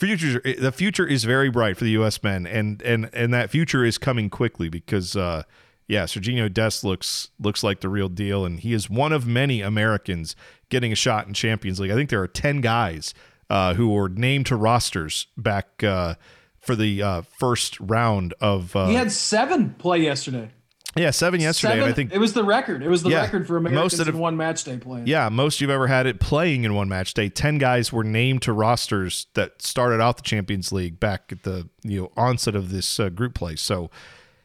future 0.08 0.42
the 0.60 0.72
future 0.72 1.06
is 1.06 1.24
very 1.24 1.50
bright 1.50 1.78
for 1.78 1.84
the 1.84 1.92
US 1.92 2.22
men 2.24 2.46
and 2.46 2.82
and 2.82 3.10
and 3.14 3.34
that 3.34 3.50
future 3.50 3.86
is 3.86 3.98
coming 3.98 4.30
quickly 4.30 4.70
because 4.70 5.16
uh 5.16 5.44
yeah, 5.92 6.06
Sergiño 6.06 6.52
Dest 6.52 6.86
looks 6.86 7.32
looks 7.38 7.66
like 7.66 7.82
the 7.82 7.90
real 7.90 8.08
deal, 8.08 8.46
and 8.46 8.62
he 8.62 8.72
is 8.72 8.90
one 8.90 9.12
of 9.12 9.28
many 9.28 9.62
Americans 9.62 10.38
getting 10.70 10.94
a 10.94 10.96
shot 10.96 11.28
in 11.28 11.34
Champions 11.34 11.82
League. 11.82 11.92
I 11.92 11.96
think 11.96 12.10
there 12.10 12.22
are 12.22 12.30
ten 12.30 12.62
guys 12.62 13.14
uh, 13.50 13.74
who 13.74 13.90
were 13.90 14.08
named 14.08 14.46
to 14.46 14.56
rosters 14.56 15.28
back 15.36 15.84
uh, 15.84 16.16
for 16.62 16.78
the 16.78 17.04
uh, 17.04 17.22
first 17.38 17.78
round 17.82 18.34
of 18.40 18.74
uh, 18.74 18.88
He 18.88 18.94
had 18.94 19.12
seven 19.12 19.72
play 19.78 20.00
yesterday. 20.00 20.52
Yeah 20.96 21.12
seven 21.12 21.40
yesterday. 21.40 21.76
Seven, 21.76 21.90
I 21.90 21.94
think 21.94 22.12
it 22.14 22.18
was 22.18 22.34
the 22.34 22.44
record. 22.44 22.84
It 22.84 22.90
was 22.90 23.02
the 23.04 23.10
Yeah, 23.12 23.22
record 23.22 23.48
for 23.48 23.60
most 23.62 23.70
Americans 23.72 23.98
that 23.98 24.08
in 24.10 24.18
one 24.18 24.36
match 24.36 24.64
day 24.66 24.78
playing. 24.78 25.08
yeah, 25.08 25.30
most 25.30 25.62
you've 25.62 25.70
ever 25.70 25.88
had 25.88 26.06
it 26.06 26.20
playing 26.20 26.66
in 26.66 26.74
one 26.74 26.90
match 26.90 27.14
day. 27.14 27.30
Ten 27.30 27.58
guys 27.58 27.94
were 27.94 28.04
named 28.04 28.42
to 28.42 28.52
rosters 28.54 29.28
that 29.36 29.62
started 29.62 30.02
out 30.02 30.18
the 30.18 30.24
Champions 30.24 30.72
League 30.74 31.00
back 31.00 31.32
at 31.32 31.44
the 31.44 31.70
you 31.84 32.02
know 32.02 32.12
onset 32.18 32.56
of 32.56 32.72
this 32.72 33.00
uh, 33.00 33.08
group 33.08 33.34
play. 33.36 33.56
So, 33.56 33.90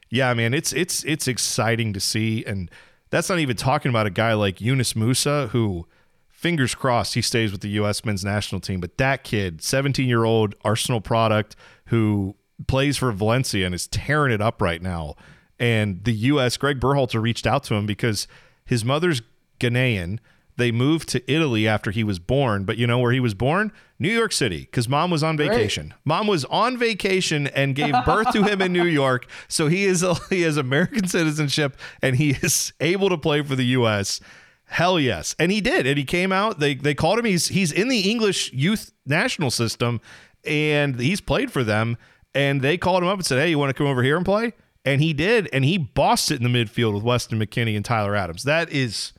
yeah, 0.09 0.33
man, 0.33 0.53
it's 0.53 0.71
it's 0.71 1.03
it's 1.03 1.27
exciting 1.27 1.91
to 1.91 1.99
see, 1.99 2.45
and 2.45 2.71
that's 3.09 3.27
not 3.29 3.39
even 3.39 3.57
talking 3.57 3.89
about 3.89 4.07
a 4.07 4.09
guy 4.11 4.33
like 4.33 4.61
Yunus 4.61 4.93
Musah, 4.93 5.49
who, 5.49 5.85
fingers 6.29 6.75
crossed, 6.75 7.13
he 7.15 7.21
stays 7.21 7.51
with 7.51 7.59
the 7.61 7.69
U.S. 7.71 8.05
men's 8.05 8.23
national 8.23 8.61
team. 8.61 8.79
But 8.79 8.97
that 8.99 9.25
kid, 9.25 9.61
seventeen 9.61 10.07
year 10.07 10.23
old 10.23 10.55
Arsenal 10.63 11.01
product, 11.01 11.57
who 11.87 12.35
plays 12.67 12.95
for 12.95 13.11
Valencia 13.11 13.65
and 13.65 13.75
is 13.75 13.85
tearing 13.87 14.31
it 14.31 14.41
up 14.41 14.61
right 14.61 14.81
now. 14.81 15.15
And 15.59 16.03
the 16.03 16.13
U.S. 16.13 16.57
Greg 16.57 16.79
Berhalter 16.79 17.21
reached 17.21 17.47
out 17.47 17.63
to 17.65 17.75
him 17.75 17.85
because 17.85 18.27
his 18.65 18.85
mother's 18.85 19.21
Ghanaian. 19.59 20.19
They 20.57 20.71
moved 20.71 21.09
to 21.09 21.31
Italy 21.31 21.67
after 21.67 21.91
he 21.91 22.03
was 22.03 22.17
born, 22.17 22.63
but 22.63 22.77
you 22.77 22.87
know 22.87 22.97
where 22.97 23.11
he 23.11 23.19
was 23.19 23.35
born? 23.35 23.71
New 23.99 24.09
York 24.09 24.31
City, 24.31 24.61
because 24.61 24.89
mom 24.89 25.11
was 25.11 25.21
on 25.21 25.37
vacation. 25.37 25.93
Mom 26.03 26.25
was 26.25 26.45
on 26.45 26.77
vacation 26.77 27.45
and 27.47 27.75
gave 27.75 27.93
birth 28.05 28.31
to 28.33 28.43
him 28.43 28.59
in 28.61 28.73
New 28.73 28.85
York, 28.85 29.27
so 29.47 29.67
he 29.67 29.85
is 29.85 30.01
a, 30.01 30.15
he 30.29 30.41
has 30.41 30.57
American 30.57 31.07
citizenship 31.07 31.77
and 32.01 32.15
he 32.15 32.31
is 32.41 32.73
able 32.79 33.09
to 33.09 33.17
play 33.19 33.43
for 33.43 33.55
the 33.55 33.65
U.S. 33.65 34.19
Hell 34.65 34.99
yes, 34.99 35.35
and 35.37 35.51
he 35.51 35.61
did, 35.61 35.85
and 35.85 35.97
he 35.97 36.03
came 36.03 36.31
out. 36.31 36.59
They 36.59 36.73
they 36.75 36.93
called 36.93 37.19
him. 37.19 37.25
He's 37.25 37.47
he's 37.47 37.71
in 37.71 37.87
the 37.87 38.09
English 38.09 38.51
youth 38.51 38.91
national 39.05 39.51
system, 39.51 40.01
and 40.43 40.99
he's 40.99 41.21
played 41.21 41.51
for 41.51 41.63
them. 41.63 41.97
And 42.33 42.61
they 42.61 42.77
called 42.77 43.01
him 43.01 43.09
up 43.09 43.17
and 43.17 43.25
said, 43.25 43.39
"Hey, 43.39 43.49
you 43.49 43.57
want 43.57 43.69
to 43.69 43.73
come 43.73 43.87
over 43.87 44.03
here 44.03 44.17
and 44.17 44.25
play?" 44.25 44.53
And 44.87 45.01
he 45.01 45.13
did, 45.13 45.49
and 45.53 45.63
he 45.65 45.77
bossed 45.77 46.31
it 46.31 46.41
in 46.41 46.51
the 46.51 46.63
midfield 46.65 46.93
with 46.93 47.03
Weston 47.03 47.39
McKennie 47.39 47.75
and 47.75 47.83
Tyler 47.85 48.15
Adams. 48.15 48.43
That 48.43 48.71
is 48.71 49.13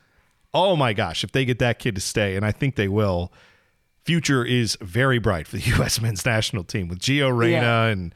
oh 0.55 0.75
my 0.77 0.93
gosh, 0.95 1.23
if 1.25 1.31
they 1.33 1.45
get 1.45 1.59
that 1.59 1.79
kid 1.79 1.95
to 1.95 2.01
stay, 2.01 2.35
and 2.35 2.45
I 2.45 2.53
think 2.53 2.75
they 2.77 2.89
will, 2.89 3.33
future 4.05 4.45
is 4.45 4.77
very 4.81 5.19
bright 5.19 5.47
for 5.47 5.57
the 5.57 5.63
U.S. 5.77 6.01
men's 6.01 6.25
national 6.25 6.65
team 6.65 6.89
with 6.89 6.99
Gio 7.01 7.37
Reyna 7.37 7.61
Yeah. 7.61 7.85
and 7.85 8.15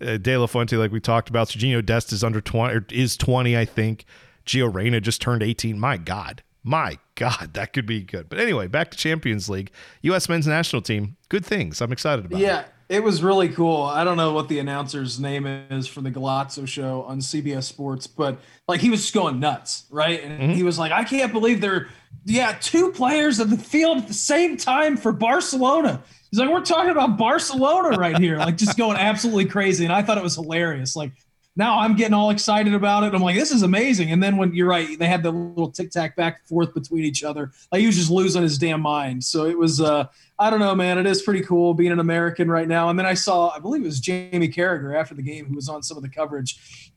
uh, 0.00 0.16
De 0.16 0.36
La 0.36 0.46
Fuente, 0.46 0.76
like 0.76 0.92
we 0.92 1.00
talked 1.00 1.28
about. 1.28 1.48
Sergiño 1.48 1.84
Dest 1.84 2.12
is 2.12 2.22
under 2.24 2.40
20, 2.40 2.74
or 2.74 2.86
is 2.90 3.16
20, 3.16 3.56
I 3.58 3.64
think. 3.64 4.04
Gio 4.46 4.72
Reyna 4.72 5.00
just 5.00 5.20
turned 5.20 5.42
18. 5.42 5.78
My 5.78 5.96
God. 5.96 6.42
My 6.64 6.98
God, 7.16 7.54
that 7.54 7.72
could 7.72 7.86
be 7.86 8.02
good. 8.02 8.28
But 8.28 8.38
anyway, 8.38 8.68
back 8.68 8.92
to 8.92 8.96
Champions 8.96 9.48
League. 9.48 9.72
U.S. 10.02 10.28
men's 10.28 10.46
national 10.46 10.82
team, 10.82 11.16
good 11.28 11.44
things. 11.44 11.80
I'm 11.80 11.90
excited 11.92 12.24
about 12.24 12.40
it. 12.40 12.44
Yeah, 12.44 12.60
it 12.60 12.66
was 13.00 13.22
really 13.22 13.48
cool. 13.48 13.82
I 13.82 14.04
don't 14.04 14.16
know 14.16 14.32
what 14.32 14.48
the 14.48 14.58
announcer's 14.58 15.18
name 15.20 15.46
is 15.46 15.86
for 15.86 16.00
the 16.00 16.10
Golazo 16.10 16.66
show 16.66 17.02
on 17.04 17.20
CBS 17.20 17.64
Sports, 17.64 18.06
but 18.06 18.38
like 18.68 18.80
he 18.80 18.90
was 18.90 19.02
just 19.02 19.14
going 19.14 19.40
nuts, 19.40 19.84
right? 19.90 20.22
And 20.22 20.40
Mm-hmm. 20.40 20.52
he 20.52 20.62
was 20.62 20.78
like, 20.78 20.92
I 20.92 21.04
can't 21.04 21.32
believe 21.32 21.60
they're 21.60 21.88
yeah, 22.24 22.56
two 22.60 22.92
players 22.92 23.40
on 23.40 23.50
the 23.50 23.56
field 23.58 23.98
at 23.98 24.06
the 24.08 24.14
same 24.14 24.56
time 24.56 24.96
for 24.96 25.12
Barcelona. 25.12 26.02
He's 26.30 26.38
like, 26.38 26.48
we're 26.50 26.60
talking 26.60 26.90
about 26.90 27.18
Barcelona 27.18 27.96
right 27.96 28.16
here, 28.18 28.38
like 28.38 28.56
just 28.56 28.76
going 28.76 28.96
absolutely 28.96 29.46
crazy. 29.46 29.84
And 29.84 29.92
I 29.92 30.02
thought 30.02 30.18
it 30.18 30.22
was 30.24 30.34
hilarious. 30.36 30.94
Like 30.94 31.12
now 31.54 31.78
I'm 31.80 31.96
getting 31.96 32.14
all 32.14 32.30
excited 32.30 32.72
about 32.72 33.04
it. 33.04 33.14
I'm 33.14 33.20
like, 33.20 33.36
this 33.36 33.50
is 33.50 33.62
amazing. 33.62 34.10
And 34.10 34.22
then 34.22 34.36
when 34.38 34.54
you're 34.54 34.68
right, 34.68 34.98
they 34.98 35.06
had 35.06 35.22
the 35.22 35.30
little 35.30 35.70
tic 35.70 35.90
tac 35.90 36.16
back 36.16 36.38
and 36.38 36.48
forth 36.48 36.72
between 36.72 37.04
each 37.04 37.22
other. 37.22 37.52
Like 37.70 37.80
he 37.80 37.86
was 37.86 37.96
just 37.96 38.10
losing 38.10 38.42
his 38.42 38.56
damn 38.56 38.80
mind. 38.80 39.22
So 39.22 39.44
it 39.44 39.58
was, 39.58 39.80
uh, 39.80 40.06
I 40.38 40.48
don't 40.48 40.60
know, 40.60 40.74
man. 40.74 40.98
It 40.98 41.06
is 41.06 41.20
pretty 41.20 41.42
cool 41.42 41.74
being 41.74 41.92
an 41.92 42.00
American 42.00 42.50
right 42.50 42.66
now. 42.66 42.88
And 42.88 42.98
then 42.98 43.06
I 43.06 43.14
saw, 43.14 43.50
I 43.50 43.58
believe 43.58 43.82
it 43.82 43.86
was 43.86 44.00
Jamie 44.00 44.48
Carragher 44.48 44.98
after 44.98 45.14
the 45.14 45.22
game 45.22 45.46
who 45.46 45.54
was 45.54 45.68
on 45.68 45.82
some 45.82 45.96
of 45.96 46.02
the 46.02 46.08
coverage 46.08 46.90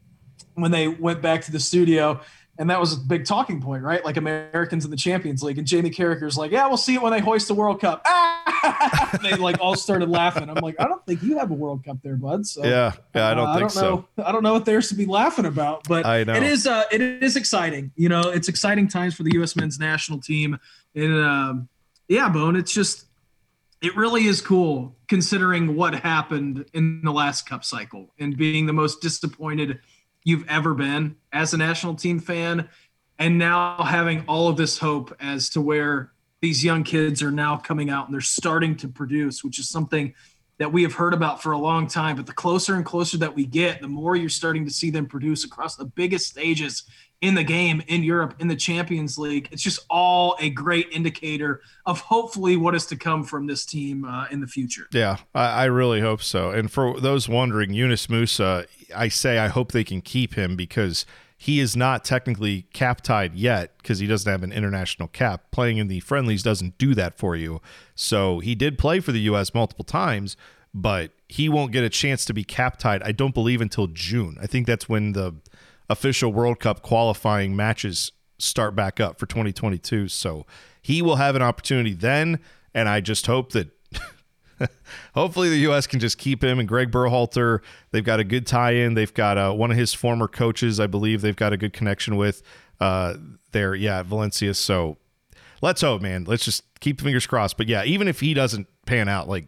when 0.54 0.72
they 0.72 0.88
went 0.88 1.22
back 1.22 1.42
to 1.44 1.52
the 1.52 1.60
studio 1.60 2.22
and 2.58 2.70
that 2.70 2.80
was 2.80 2.94
a 2.94 2.98
big 2.98 3.26
talking 3.26 3.62
point, 3.62 3.84
right? 3.84 4.04
Like 4.06 4.18
Americans 4.18 4.86
in 4.86 4.92
the 4.92 4.98
Champions 4.98 5.44
League, 5.44 5.58
and 5.58 5.68
Jamie 5.68 5.90
Carragher's 5.90 6.38
like, 6.38 6.52
"Yeah, 6.52 6.68
we'll 6.68 6.78
see 6.78 6.96
it 6.96 7.02
when 7.02 7.12
they 7.12 7.20
hoist 7.20 7.48
the 7.48 7.54
World 7.54 7.82
Cup." 7.82 8.02
Ah! 8.06 9.18
they 9.22 9.36
like 9.36 9.58
all 9.60 9.76
started 9.76 10.10
laughing. 10.10 10.50
I'm 10.50 10.56
like, 10.56 10.76
"I 10.80 10.86
don't 10.86 11.06
think 11.06 11.22
you 11.22 11.38
have 11.38 11.52
a 11.52 11.54
World 11.54 11.84
Cup 11.84 11.98
there, 12.02 12.16
bud." 12.16 12.46
So 12.46 12.64
yeah, 12.64 12.94
yeah, 13.14 13.28
I 13.28 13.34
don't 13.34 13.48
uh, 13.48 13.54
think 13.54 13.58
I 13.58 13.60
don't 13.60 13.70
so. 13.70 14.06
Know, 14.18 14.24
I 14.24 14.32
don't 14.32 14.44
know 14.44 14.54
what 14.54 14.66
there's 14.66 14.90
to 14.90 14.96
be 14.96 15.06
laughing 15.06 15.46
about, 15.46 15.88
but 15.88 16.06
I 16.06 16.24
know. 16.24 16.34
it 16.34 16.44
is. 16.44 16.66
Uh, 16.66 16.84
it 16.92 17.02
is 17.02 17.36
exciting. 17.36 17.92
You 17.96 18.10
know, 18.10 18.22
it's 18.30 18.48
exciting 18.48 18.88
times 18.88 19.16
for 19.16 19.24
the 19.24 19.34
U.S. 19.34 19.56
men's 19.56 19.80
national 19.80 20.22
team, 20.22 20.58
and 20.96 21.14
um, 21.14 21.70
yeah, 22.08 22.30
Bone. 22.30 22.56
It's 22.56 22.74
just, 22.74 23.06
it 23.82 23.96
really 23.96 24.26
is 24.26 24.42
cool 24.42 24.96
considering 25.08 25.76
what 25.76 25.94
happened 25.94 26.66
in 26.74 27.02
the 27.04 27.12
last 27.12 27.48
Cup 27.48 27.64
cycle 27.66 28.14
and 28.20 28.38
being 28.38 28.66
the 28.66 28.74
most 28.74 29.02
disappointed 29.02 29.80
you've 30.26 30.46
ever 30.50 30.74
been 30.74 31.16
as 31.32 31.54
a 31.54 31.58
national 31.58 31.96
team 31.96 32.20
fan 32.20 32.68
and 33.18 33.38
now 33.38 33.82
having 33.84 34.26
all 34.28 34.50
of 34.50 34.58
this 34.58 34.78
hope 34.78 35.16
as 35.22 35.50
to 35.52 35.62
where 35.62 36.12
these 36.42 36.66
young 36.66 36.84
kids 36.84 37.24
are 37.24 37.32
now 37.32 37.56
coming 37.56 37.90
out 37.90 38.08
and 38.08 38.14
they're 38.14 38.22
starting 38.22 38.76
to 38.76 38.90
produce, 38.90 39.44
which 39.44 39.58
is 39.58 39.70
something 39.70 40.14
that 40.58 40.72
we 40.72 40.84
have 40.84 40.94
heard 40.94 41.14
about 41.14 41.42
for 41.42 41.52
a 41.52 41.58
long 41.58 41.88
time. 41.88 42.16
But 42.16 42.26
the 42.26 42.34
closer 42.34 42.76
and 42.76 42.86
closer 42.86 43.18
that 43.18 43.36
we 43.36 43.46
get, 43.46 43.82
the 43.82 43.88
more 43.88 44.16
you're 44.16 44.30
starting 44.30 44.66
to 44.66 44.72
see 44.72 44.90
them 44.90 45.06
produce 45.06 45.44
across 45.44 45.76
the 45.76 45.86
biggest 45.86 46.30
stages 46.30 46.84
in 47.22 47.34
the 47.34 47.44
game 47.44 47.82
in 47.88 48.04
Europe, 48.04 48.36
in 48.40 48.48
the 48.48 48.56
Champions 48.56 49.18
League. 49.18 49.48
It's 49.52 49.62
just 49.62 49.80
all 49.90 50.36
a 50.40 50.50
great 50.50 50.88
indicator 50.92 51.62
of 51.86 52.00
hopefully 52.00 52.58
what 52.58 52.76
is 52.76 52.86
to 52.88 52.96
come 52.96 53.24
from 53.24 53.48
this 53.48 53.66
team 53.66 54.06
uh, 54.06 54.28
in 54.32 54.42
the 54.42 54.48
future. 54.48 54.88
Yeah, 54.92 55.18
I, 55.34 55.48
I, 55.48 55.66
really 55.66 56.02
hope 56.02 56.22
so. 56.22 56.52
And 56.52 56.70
for 56.70 57.00
those 57.00 57.28
wondering, 57.30 57.74
Yunus 57.74 58.08
Musah, 58.08 58.68
I 58.96 59.08
say 59.08 59.40
I 59.40 59.48
hope 59.48 59.72
they 59.72 59.84
can 59.84 60.02
keep 60.02 60.36
him 60.36 60.56
because 60.56 61.06
he 61.46 61.60
is 61.60 61.76
not 61.76 62.04
technically 62.04 62.64
cap 62.74 63.02
tied 63.02 63.36
yet 63.36 63.78
because 63.78 64.00
he 64.00 64.08
doesn't 64.08 64.32
have 64.32 64.42
an 64.42 64.52
international 64.52 65.08
cap. 65.08 65.52
Playing 65.52 65.78
in 65.78 65.88
the 65.88 66.00
friendlies 66.00 66.42
doesn't 66.42 66.80
do 66.80 66.96
that 66.96 67.20
for 67.20 67.36
you. 67.36 67.62
So 67.94 68.40
he 68.40 68.56
did 68.56 68.80
play 68.80 69.00
for 69.00 69.12
the 69.12 69.20
U.S. 69.20 69.54
multiple 69.54 69.86
times, 69.86 70.36
but 70.74 71.12
he 71.30 71.48
won't 71.48 71.72
get 71.72 71.84
a 71.84 71.90
chance 71.90 72.26
to 72.26 72.34
be 72.34 72.44
cap 72.44 72.80
tied, 72.80 73.04
I 73.04 73.12
don't 73.12 73.36
believe, 73.36 73.62
until 73.62 73.86
June. 73.86 74.40
I 74.42 74.48
think 74.48 74.66
that's 74.66 74.90
when 74.90 75.12
the 75.12 75.36
official 75.88 76.34
World 76.34 76.60
Cup 76.60 76.82
qualifying 76.82 77.56
matches 77.56 78.12
start 78.40 78.76
back 78.76 79.00
up 79.00 79.20
for 79.20 79.28
2022. 79.28 80.08
So 80.08 80.48
he 80.82 81.04
will 81.04 81.18
have 81.18 81.36
an 81.36 81.44
opportunity 81.44 81.94
then. 81.94 82.40
And 82.74 82.90
I 82.90 83.02
just 83.02 83.28
hope 83.28 83.52
that 83.52 83.70
hopefully 85.14 85.50
the 85.50 85.60
U.S. 85.60 85.88
can 85.88 86.00
just 86.00 86.18
keep 86.18 86.44
him 86.44 86.60
and 86.60 86.68
Greg 86.68 86.92
Berhalter. 86.92 87.60
They've 87.92 88.04
got 88.04 88.20
a 88.20 88.24
good 88.24 88.46
tie-in. 88.48 88.94
They've 88.94 89.14
got 89.14 89.38
uh, 89.38 89.54
one 89.54 89.72
of 89.72 89.78
his 89.78 89.94
former 89.94 90.28
coaches, 90.28 90.80
I 90.80 90.88
believe. 90.88 91.22
They've 91.22 91.36
got 91.36 91.54
a 91.54 91.58
good 91.58 91.74
connection 91.74 92.16
with 92.16 92.42
uh, 92.80 93.16
there. 93.52 93.76
Yeah, 93.76 94.04
Valencia. 94.04 94.54
So 94.54 94.98
let's 95.62 95.82
hope, 95.82 96.02
man. 96.02 96.26
Let's 96.26 96.46
just 96.46 96.64
keep 96.80 97.02
fingers 97.02 97.26
crossed. 97.26 97.58
But 97.58 97.68
yeah, 97.68 97.84
even 97.84 98.08
if 98.08 98.20
he 98.20 98.34
doesn't 98.34 98.68
pan 98.86 99.08
out, 99.08 99.28
like 99.28 99.46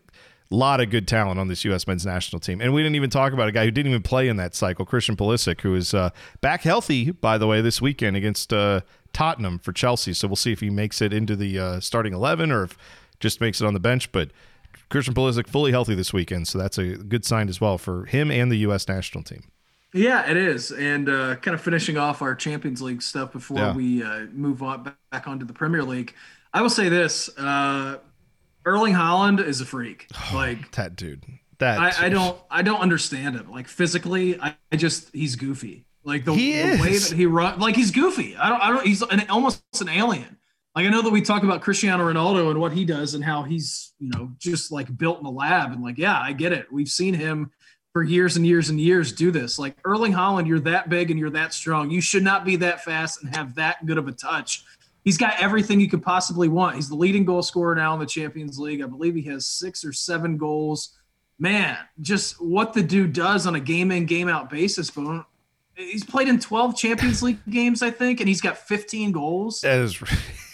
a 0.50 0.56
lot 0.56 0.80
of 0.80 0.90
good 0.90 1.08
talent 1.08 1.40
on 1.40 1.48
this 1.48 1.66
U.S. 1.66 1.88
men's 1.88 2.06
national 2.06 2.40
team. 2.40 2.62
And 2.62 2.74
we 2.74 2.82
didn't 2.82 2.96
even 2.96 3.10
talk 3.10 3.34
about 3.34 3.50
a 3.50 3.52
guy 3.52 3.66
who 3.66 3.72
didn't 3.72 3.92
even 3.92 4.02
play 4.02 4.28
in 4.28 4.38
that 4.38 4.56
cycle, 4.56 4.86
Christian 4.86 5.18
Pulisic, 5.18 5.62
who 5.62 5.76
is 5.76 5.94
uh, 5.94 6.12
back 6.42 6.62
healthy, 6.62 7.12
by 7.12 7.38
the 7.38 7.48
way, 7.48 7.62
this 7.62 7.82
weekend 7.82 8.16
against 8.16 8.54
uh, 8.54 8.82
Tottenham 9.12 9.60
for 9.60 9.74
Chelsea. 9.74 10.14
So 10.14 10.28
we'll 10.28 10.38
see 10.38 10.54
if 10.54 10.62
he 10.62 10.70
makes 10.70 11.02
it 11.02 11.12
into 11.12 11.36
the 11.36 11.60
uh, 11.60 11.80
starting 11.80 12.14
11 12.14 12.52
or 12.52 12.64
if 12.64 12.78
just 13.20 13.42
makes 13.42 13.62
it 13.62 13.66
on 13.66 13.74
the 13.74 13.80
bench. 13.80 14.12
But 14.12 14.32
Christian 14.90 15.14
Pulisic 15.14 15.48
fully 15.48 15.72
healthy 15.72 15.96
this 15.96 16.14
weekend, 16.14 16.48
so 16.48 16.58
that's 16.58 16.78
a 16.78 16.96
good 16.96 17.26
sign 17.26 17.50
as 17.50 17.60
well 17.60 17.78
for 17.78 18.06
him 18.06 18.32
and 18.32 18.52
the 18.52 18.58
U.S. 18.58 18.88
national 18.88 19.24
team. 19.24 19.44
Yeah, 19.94 20.30
it 20.30 20.38
is, 20.38 20.72
and 20.72 21.10
uh, 21.10 21.36
kind 21.38 21.56
of 21.56 21.62
finishing 21.62 21.98
off 21.98 22.22
our 22.22 22.36
Champions 22.36 22.82
League 22.82 23.02
stuff 23.02 23.32
before 23.32 23.58
yeah. 23.58 23.74
we 23.76 24.04
uh, 24.04 24.26
move 24.32 24.62
on 24.62 24.94
back 25.12 25.28
onto 25.28 25.46
the 25.46 25.54
Premier 25.54 25.84
League. 25.84 26.14
I 26.54 26.62
will 26.62 26.70
say 26.70 26.90
this: 26.90 27.30
uh, 27.38 27.98
Erling 28.66 28.94
Haaland 28.94 29.46
is 29.46 29.62
a 29.62 29.66
freak. 29.66 30.08
Like 30.34 30.72
that 30.74 30.96
dude. 30.96 31.24
That 31.60 31.80
I, 31.80 32.06
I, 32.06 32.10
don't 32.10 32.38
I 32.52 32.62
don't 32.62 32.82
understand 32.82 33.36
him. 33.36 33.50
Like 33.50 33.68
physically, 33.68 34.40
I, 34.40 34.56
I 34.72 34.76
just 34.76 35.10
he's 35.16 35.36
goofy. 35.36 35.86
Like 36.04 36.24
the, 36.24 36.32
the 36.32 36.82
way 36.82 36.98
that 36.98 37.14
he 37.16 37.26
runs, 37.26 37.60
like 37.60 37.76
he's 37.76 37.92
goofy. 37.92 38.36
I 38.36 38.50
don't 38.50 38.62
I 38.62 38.68
don't. 38.70 38.86
He's 38.86 39.02
an, 39.02 39.28
almost 39.30 39.64
an 39.82 39.90
alien. 39.90 40.37
Like 40.78 40.86
I 40.86 40.90
know 40.90 41.02
that 41.02 41.10
we 41.10 41.24
talk 41.24 41.42
about 41.42 41.62
Cristiano 41.62 42.08
Ronaldo 42.08 42.52
and 42.52 42.62
what 42.62 42.72
he 42.72 42.86
does 42.86 43.16
and 43.16 43.24
how 43.24 43.42
he's, 43.42 43.94
you 44.00 44.12
know, 44.14 44.32
just 44.38 44.72
like 44.72 44.96
built 44.96 45.20
in 45.20 45.26
a 45.26 45.32
lab 45.32 45.72
and 45.72 45.82
like, 45.82 45.98
yeah, 45.98 46.22
I 46.22 46.34
get 46.34 46.54
it. 46.54 46.72
We've 46.72 46.88
seen 46.88 47.16
him 47.16 47.50
for 47.94 48.04
years 48.04 48.38
and 48.38 48.46
years 48.46 48.70
and 48.70 48.80
years 48.80 49.12
do 49.12 49.32
this. 49.32 49.58
Like 49.58 49.76
Erling 49.86 50.14
Haaland, 50.14 50.46
you're 50.46 50.60
that 50.60 50.88
big 50.88 51.10
and 51.10 51.20
you're 51.20 51.32
that 51.32 51.56
strong. 51.56 51.90
You 51.90 52.00
should 52.00 52.22
not 52.22 52.46
be 52.46 52.58
that 52.58 52.84
fast 52.84 53.24
and 53.24 53.36
have 53.36 53.56
that 53.56 53.88
good 53.88 53.98
of 53.98 54.08
a 54.08 54.12
touch. 54.12 54.66
He's 55.04 55.18
got 55.18 55.42
everything 55.42 55.80
you 55.80 55.90
could 55.90 56.04
possibly 56.04 56.48
want. 56.48 56.76
He's 56.76 56.90
the 56.90 56.96
leading 56.96 57.26
goal 57.26 57.42
scorer 57.42 57.74
now 57.74 57.96
in 57.96 58.00
the 58.00 58.06
Champions 58.06 58.60
League. 58.60 58.84
I 58.84 58.86
believe 58.86 59.16
he 59.16 59.24
has 59.24 59.48
six 59.48 59.84
or 59.84 59.92
seven 59.92 60.38
goals. 60.38 60.96
Man, 61.40 61.76
just 62.02 62.40
what 62.40 62.74
the 62.74 62.84
dude 62.84 63.14
does 63.14 63.48
on 63.48 63.56
a 63.56 63.60
game 63.60 63.90
in, 63.90 64.06
game 64.06 64.30
out 64.30 64.52
basis, 64.52 64.92
but 64.92 65.26
he's 65.74 66.04
played 66.04 66.28
in 66.28 66.40
12 66.40 66.78
Champions 66.78 67.24
League 67.24 67.40
games, 67.50 67.82
I 67.82 67.90
think, 67.90 68.20
and 68.20 68.30
he's 68.30 68.42
got 68.42 68.60
15 68.60 69.12
goals. 69.12 69.62
That 69.62 69.80
is 69.80 70.00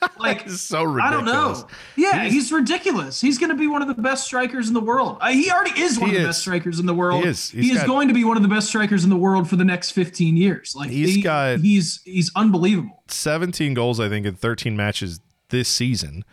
like 0.18 0.48
so 0.48 0.82
ridiculous. 0.82 1.04
I 1.04 1.10
don't 1.10 1.24
know. 1.24 1.68
Yeah, 1.96 2.24
he's, 2.24 2.32
he's 2.32 2.52
ridiculous. 2.52 3.20
He's 3.20 3.38
going 3.38 3.50
to 3.50 3.56
be 3.56 3.66
one 3.66 3.82
of 3.82 3.88
the 3.88 4.00
best 4.00 4.24
strikers 4.24 4.68
in 4.68 4.74
the 4.74 4.80
world. 4.80 5.18
Uh, 5.20 5.28
he 5.28 5.50
already 5.50 5.78
is 5.80 5.98
one 5.98 6.10
of 6.10 6.14
the 6.14 6.22
is. 6.22 6.26
best 6.26 6.40
strikers 6.40 6.78
in 6.80 6.86
the 6.86 6.94
world. 6.94 7.22
He 7.22 7.28
is. 7.28 7.50
He's 7.50 7.64
he 7.66 7.72
is 7.72 7.78
got, 7.78 7.86
going 7.86 8.08
to 8.08 8.14
be 8.14 8.24
one 8.24 8.36
of 8.36 8.42
the 8.42 8.48
best 8.48 8.68
strikers 8.68 9.04
in 9.04 9.10
the 9.10 9.16
world 9.16 9.48
for 9.48 9.56
the 9.56 9.64
next 9.64 9.92
15 9.92 10.36
years. 10.36 10.74
Like 10.76 10.90
he's 10.90 11.16
he, 11.16 11.22
got 11.22 11.60
he's 11.60 12.00
he's 12.04 12.30
unbelievable. 12.34 13.02
17 13.08 13.74
goals 13.74 14.00
I 14.00 14.08
think 14.08 14.26
in 14.26 14.34
13 14.34 14.76
matches 14.76 15.20
this 15.50 15.68
season 15.68 16.24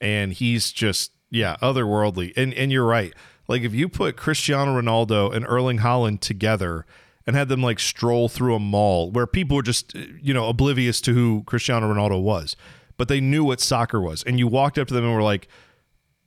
and 0.00 0.32
he's 0.32 0.72
just 0.72 1.12
yeah, 1.30 1.56
otherworldly. 1.62 2.32
And 2.36 2.52
and 2.54 2.70
you're 2.70 2.86
right. 2.86 3.14
Like 3.48 3.62
if 3.62 3.74
you 3.74 3.88
put 3.88 4.16
Cristiano 4.16 4.80
Ronaldo 4.80 5.34
and 5.34 5.46
Erling 5.46 5.78
Haaland 5.78 6.20
together, 6.20 6.86
and 7.26 7.36
had 7.36 7.48
them 7.48 7.62
like 7.62 7.78
stroll 7.78 8.28
through 8.28 8.54
a 8.54 8.58
mall 8.58 9.10
where 9.10 9.26
people 9.26 9.56
were 9.56 9.62
just 9.62 9.94
you 9.94 10.34
know 10.34 10.48
oblivious 10.48 11.00
to 11.02 11.14
who 11.14 11.42
Cristiano 11.44 11.92
Ronaldo 11.92 12.20
was 12.20 12.56
but 13.02 13.08
they 13.08 13.20
knew 13.20 13.42
what 13.42 13.58
soccer 13.58 14.00
was. 14.00 14.22
And 14.22 14.38
you 14.38 14.46
walked 14.46 14.78
up 14.78 14.86
to 14.86 14.94
them 14.94 15.02
and 15.02 15.12
were 15.12 15.24
like, 15.24 15.48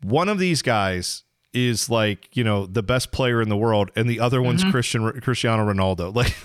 one 0.03 0.27
of 0.27 0.39
these 0.39 0.61
guys 0.61 1.23
is 1.53 1.89
like, 1.89 2.35
you 2.35 2.43
know, 2.43 2.65
the 2.65 2.83
best 2.83 3.13
player 3.13 3.41
in 3.41 3.47
the 3.47 3.55
world, 3.55 3.91
and 3.95 4.09
the 4.09 4.19
other 4.19 4.41
one's 4.41 4.61
mm-hmm. 4.61 4.71
Christian 4.71 5.21
Cristiano 5.21 5.65
Ronaldo. 5.65 6.13
Like 6.13 6.35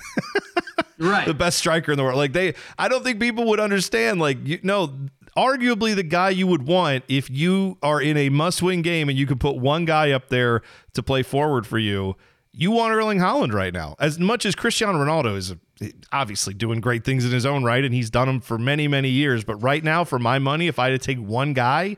right. 1.00 1.26
the 1.26 1.34
best 1.34 1.58
striker 1.58 1.90
in 1.90 1.98
the 1.98 2.04
world. 2.04 2.16
Like 2.16 2.32
they 2.32 2.54
I 2.78 2.86
don't 2.86 3.02
think 3.02 3.18
people 3.18 3.44
would 3.46 3.58
understand. 3.58 4.20
Like 4.20 4.38
you 4.46 4.60
know, 4.62 4.94
arguably 5.36 5.96
the 5.96 6.04
guy 6.04 6.30
you 6.30 6.46
would 6.46 6.68
want 6.68 7.02
if 7.08 7.28
you 7.28 7.76
are 7.82 8.00
in 8.00 8.16
a 8.16 8.28
must-win 8.28 8.82
game 8.82 9.08
and 9.08 9.18
you 9.18 9.26
could 9.26 9.40
put 9.40 9.56
one 9.56 9.84
guy 9.84 10.12
up 10.12 10.28
there 10.28 10.62
to 10.94 11.02
play 11.02 11.24
forward 11.24 11.66
for 11.66 11.78
you 11.78 12.14
you 12.52 12.70
want 12.70 12.92
Erling 12.92 13.18
Haaland 13.18 13.52
right 13.52 13.72
now. 13.72 13.96
As 13.98 14.18
much 14.18 14.44
as 14.44 14.54
Cristiano 14.54 14.98
Ronaldo 14.98 15.36
is 15.36 15.54
obviously 16.12 16.54
doing 16.54 16.80
great 16.80 17.04
things 17.04 17.24
in 17.24 17.30
his 17.30 17.46
own 17.46 17.64
right, 17.64 17.84
and 17.84 17.94
he's 17.94 18.10
done 18.10 18.26
them 18.26 18.40
for 18.40 18.58
many, 18.58 18.88
many 18.88 19.08
years. 19.08 19.44
But 19.44 19.56
right 19.56 19.82
now, 19.82 20.04
for 20.04 20.18
my 20.18 20.38
money, 20.38 20.66
if 20.66 20.78
I 20.78 20.90
had 20.90 21.00
to 21.00 21.06
take 21.06 21.18
one 21.18 21.52
guy 21.52 21.96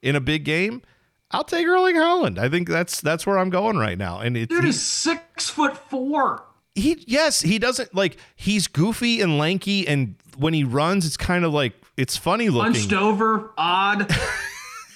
in 0.00 0.16
a 0.16 0.20
big 0.20 0.44
game, 0.44 0.82
I'll 1.30 1.44
take 1.44 1.66
Erling 1.66 1.96
Haaland. 1.96 2.38
I 2.38 2.48
think 2.48 2.68
that's 2.68 3.00
that's 3.00 3.26
where 3.26 3.38
I'm 3.38 3.50
going 3.50 3.76
right 3.76 3.98
now. 3.98 4.20
And 4.20 4.36
it, 4.36 4.48
dude 4.48 4.64
is 4.64 4.80
six 4.80 5.48
foot 5.48 5.76
four. 5.76 6.44
He 6.74 7.04
yes, 7.06 7.42
he 7.42 7.58
doesn't 7.58 7.94
like 7.94 8.16
he's 8.34 8.66
goofy 8.66 9.20
and 9.20 9.38
lanky, 9.38 9.86
and 9.86 10.16
when 10.36 10.54
he 10.54 10.64
runs, 10.64 11.06
it's 11.06 11.16
kind 11.16 11.44
of 11.44 11.52
like 11.52 11.74
it's 11.96 12.16
funny 12.16 12.48
looking, 12.48 12.74
hunched 12.74 12.92
over, 12.92 13.52
odd. 13.56 14.10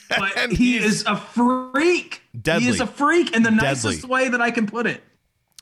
but 0.18 0.52
he 0.52 0.76
is 0.76 1.04
a 1.06 1.16
freak. 1.16 2.22
Deadly. 2.40 2.64
He 2.64 2.70
is 2.70 2.80
a 2.80 2.86
freak 2.86 3.34
in 3.34 3.42
the 3.42 3.50
deadly. 3.50 3.66
nicest 3.66 4.04
way 4.04 4.28
that 4.28 4.40
I 4.40 4.50
can 4.50 4.66
put 4.66 4.86
it. 4.86 5.02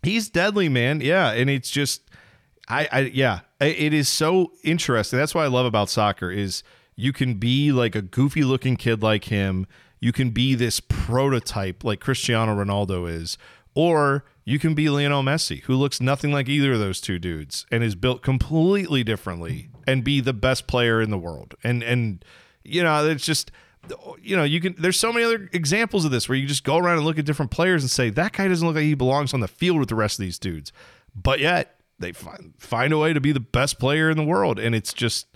He's 0.03 0.29
deadly, 0.29 0.69
man. 0.69 1.01
Yeah, 1.01 1.33
and 1.33 1.49
it's 1.49 1.71
just, 1.71 2.03
I, 2.69 2.89
I, 2.93 3.01
yeah, 3.01 3.41
it 3.61 3.95
is 3.95 4.09
so 4.09 4.53
interesting. 4.63 5.19
That's 5.19 5.35
what 5.35 5.45
I 5.45 5.49
love 5.49 5.67
about 5.67 5.89
soccer 5.89 6.31
is 6.31 6.63
you 6.95 7.13
can 7.13 7.35
be 7.35 7.73
like 7.73 7.95
a 7.95 8.03
goofy 8.03 8.45
looking 8.45 8.77
kid 8.77 9.03
like 9.03 9.25
him. 9.25 9.67
You 10.01 10.13
can 10.13 10.31
be 10.31 10.55
this 10.55 10.81
prototype 10.81 11.83
like 11.83 12.01
Cristiano 12.01 12.55
Ronaldo 12.55 13.09
is, 13.09 13.39
or 13.75 14.25
you 14.45 14.59
can 14.59 14.75
be 14.75 14.91
Lionel 14.91 15.23
Messi, 15.23 15.63
who 15.63 15.75
looks 15.75 16.01
nothing 16.01 16.33
like 16.33 16.49
either 16.49 16.75
of 16.75 16.79
those 16.79 17.01
two 17.01 17.19
dudes 17.19 17.65
and 17.71 17.83
is 17.83 17.95
built 17.95 18.23
completely 18.23 19.03
differently 19.03 19.71
and 19.87 20.05
be 20.05 20.21
the 20.21 20.35
best 20.35 20.67
player 20.67 21.01
in 21.01 21.11
the 21.11 21.19
world. 21.19 21.55
And 21.65 21.83
and 21.83 22.25
you 22.63 22.83
know, 22.83 23.07
it's 23.07 23.25
just 23.25 23.51
you 24.21 24.37
know, 24.37 24.45
you 24.45 24.61
can. 24.61 24.75
There's 24.79 24.99
so 24.99 25.13
many 25.13 25.25
other 25.25 25.49
examples 25.53 26.05
of 26.05 26.11
this 26.11 26.29
where 26.29 26.37
you 26.37 26.47
just 26.47 26.65
go 26.65 26.79
around 26.79 26.97
and 26.97 27.07
look 27.07 27.19
at 27.19 27.25
different 27.25 27.51
players 27.51 27.83
and 27.83 27.91
say 27.91 28.11
that 28.11 28.33
guy 28.33 28.49
doesn't 28.49 28.67
look 28.67 28.77
like 28.77 28.85
he 28.85 28.95
belongs 28.95 29.35
on 29.35 29.41
the 29.41 29.49
field 29.49 29.79
with 29.79 29.89
the 29.89 29.95
rest 29.95 30.19
of 30.19 30.23
these 30.23 30.39
dudes. 30.39 30.73
but 31.15 31.41
yet 31.41 31.77
they 31.99 32.13
find 32.13 32.55
find 32.59 32.93
a 32.93 32.99
way 32.99 33.13
to 33.13 33.21
be 33.21 33.33
the 33.33 33.41
best 33.41 33.79
player 33.79 34.11
in 34.11 34.17
the 34.17 34.25
world, 34.25 34.59
and 34.59 34.75
it's 34.75 34.93
just 34.93 35.27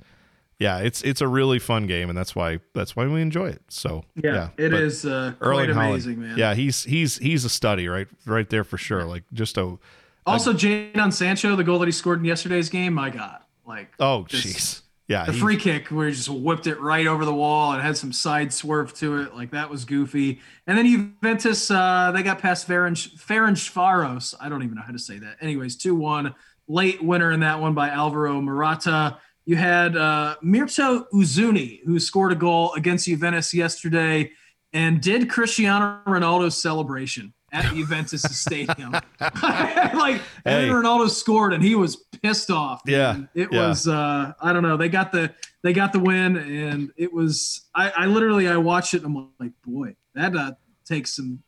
yeah, 0.58 0.78
it's 0.78 1.02
it's 1.02 1.20
a 1.20 1.28
really 1.28 1.58
fun 1.58 1.86
game, 1.86 2.08
and 2.08 2.18
that's 2.18 2.34
why 2.34 2.58
that's 2.74 2.96
why 2.96 3.06
we 3.06 3.22
enjoy 3.22 3.48
it. 3.48 3.62
So 3.68 4.04
Yeah, 4.16 4.50
it 4.56 4.70
but 4.70 4.82
is 4.82 5.04
uh, 5.04 5.34
quite 5.40 5.70
amazing, 5.70 6.20
man. 6.20 6.36
Yeah, 6.36 6.54
he's 6.54 6.84
he's 6.84 7.18
he's 7.18 7.44
a 7.44 7.48
study 7.48 7.88
right 7.88 8.08
right 8.26 8.48
there 8.48 8.64
for 8.64 8.78
sure. 8.78 9.04
Like 9.04 9.24
just 9.32 9.56
a 9.56 9.78
Also, 10.26 10.52
Jadon 10.52 11.12
Sancho, 11.12 11.54
the 11.54 11.64
goal 11.64 11.78
that 11.78 11.86
he 11.86 11.92
scored 11.92 12.18
in 12.18 12.24
yesterday's 12.24 12.68
game, 12.68 12.94
my 12.94 13.10
God, 13.10 13.40
like 13.66 13.92
oh 14.00 14.26
jeez 14.28 14.82
yeah 15.08 15.24
the 15.24 15.32
he- 15.32 15.40
free 15.40 15.56
kick 15.56 15.88
where 15.88 16.06
he 16.06 16.14
just 16.14 16.28
whipped 16.28 16.66
it 16.66 16.80
right 16.80 17.06
over 17.06 17.24
the 17.24 17.34
wall 17.34 17.72
and 17.72 17.82
had 17.82 17.96
some 17.96 18.12
side 18.12 18.52
swerve 18.52 18.94
to 18.94 19.22
it, 19.22 19.34
like 19.34 19.50
that 19.50 19.68
was 19.68 19.84
goofy. 19.84 20.40
And 20.66 20.78
then 20.78 20.86
Juventus, 20.86 21.70
uh, 21.70 22.12
they 22.14 22.22
got 22.22 22.38
past 22.38 22.68
Ferenc 22.68 23.16
Ferencvaros. 23.18 24.34
I 24.40 24.48
don't 24.48 24.62
even 24.62 24.76
know 24.76 24.82
how 24.82 24.92
to 24.92 24.98
say 24.98 25.18
that. 25.18 25.36
Anyways, 25.40 25.76
two 25.76 25.94
one, 25.94 26.34
late 26.68 27.02
winner 27.02 27.32
in 27.32 27.40
that 27.40 27.60
one 27.60 27.74
by 27.74 27.88
Alvaro 27.88 28.40
Morata. 28.40 29.18
You 29.46 29.56
had 29.56 29.96
uh, 29.96 30.36
Myrto 30.44 31.06
Uzuni, 31.12 31.80
who 31.84 31.98
scored 31.98 32.32
a 32.32 32.36
goal 32.36 32.74
against 32.74 33.06
Juventus 33.06 33.54
yesterday 33.54 34.30
and 34.74 35.00
did 35.00 35.30
Cristiano 35.30 36.02
Ronaldo's 36.06 36.60
celebration 36.60 37.32
at 37.52 37.70
the 37.70 37.76
Juventus 37.76 38.22
stadium. 38.22 38.92
like, 39.20 40.20
Hey. 40.44 40.68
Ronaldo 40.68 41.08
scored 41.10 41.52
and 41.52 41.62
he 41.62 41.74
was 41.74 41.96
pissed 41.96 42.50
off. 42.50 42.82
Yeah. 42.86 43.22
It 43.34 43.48
yeah. 43.52 43.68
was 43.68 43.88
uh 43.88 44.32
I 44.40 44.52
don't 44.52 44.62
know. 44.62 44.76
They 44.76 44.88
got 44.88 45.12
the 45.12 45.32
they 45.62 45.72
got 45.72 45.92
the 45.92 45.98
win 45.98 46.36
and 46.36 46.92
it 46.96 47.12
was 47.12 47.68
I, 47.74 47.90
I 47.90 48.06
literally 48.06 48.48
I 48.48 48.56
watched 48.56 48.94
it 48.94 49.02
and 49.02 49.16
I'm 49.16 49.28
like, 49.38 49.52
boy, 49.64 49.96
that 50.14 50.36
uh, 50.36 50.52
takes 50.84 51.16
some 51.16 51.42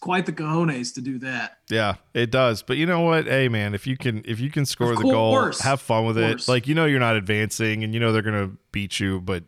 quite 0.00 0.24
the 0.24 0.32
cojones 0.32 0.94
to 0.94 1.00
do 1.00 1.18
that. 1.18 1.58
Yeah, 1.68 1.94
it 2.12 2.30
does. 2.30 2.62
But 2.62 2.76
you 2.76 2.86
know 2.86 3.00
what? 3.00 3.26
Hey 3.26 3.48
man, 3.48 3.74
if 3.74 3.86
you 3.86 3.96
can 3.96 4.22
if 4.24 4.40
you 4.40 4.50
can 4.50 4.66
score 4.66 4.92
Of 4.92 4.98
the 4.98 5.04
goal, 5.04 5.52
have 5.62 5.80
fun 5.80 6.06
with 6.06 6.18
it. 6.18 6.46
Like 6.46 6.66
you 6.66 6.74
know 6.74 6.84
you're 6.84 7.00
not 7.00 7.16
advancing 7.16 7.82
and 7.84 7.92
you 7.92 8.00
know 8.00 8.12
they're 8.12 8.22
gonna 8.22 8.52
beat 8.72 9.00
you, 9.00 9.20
but 9.20 9.44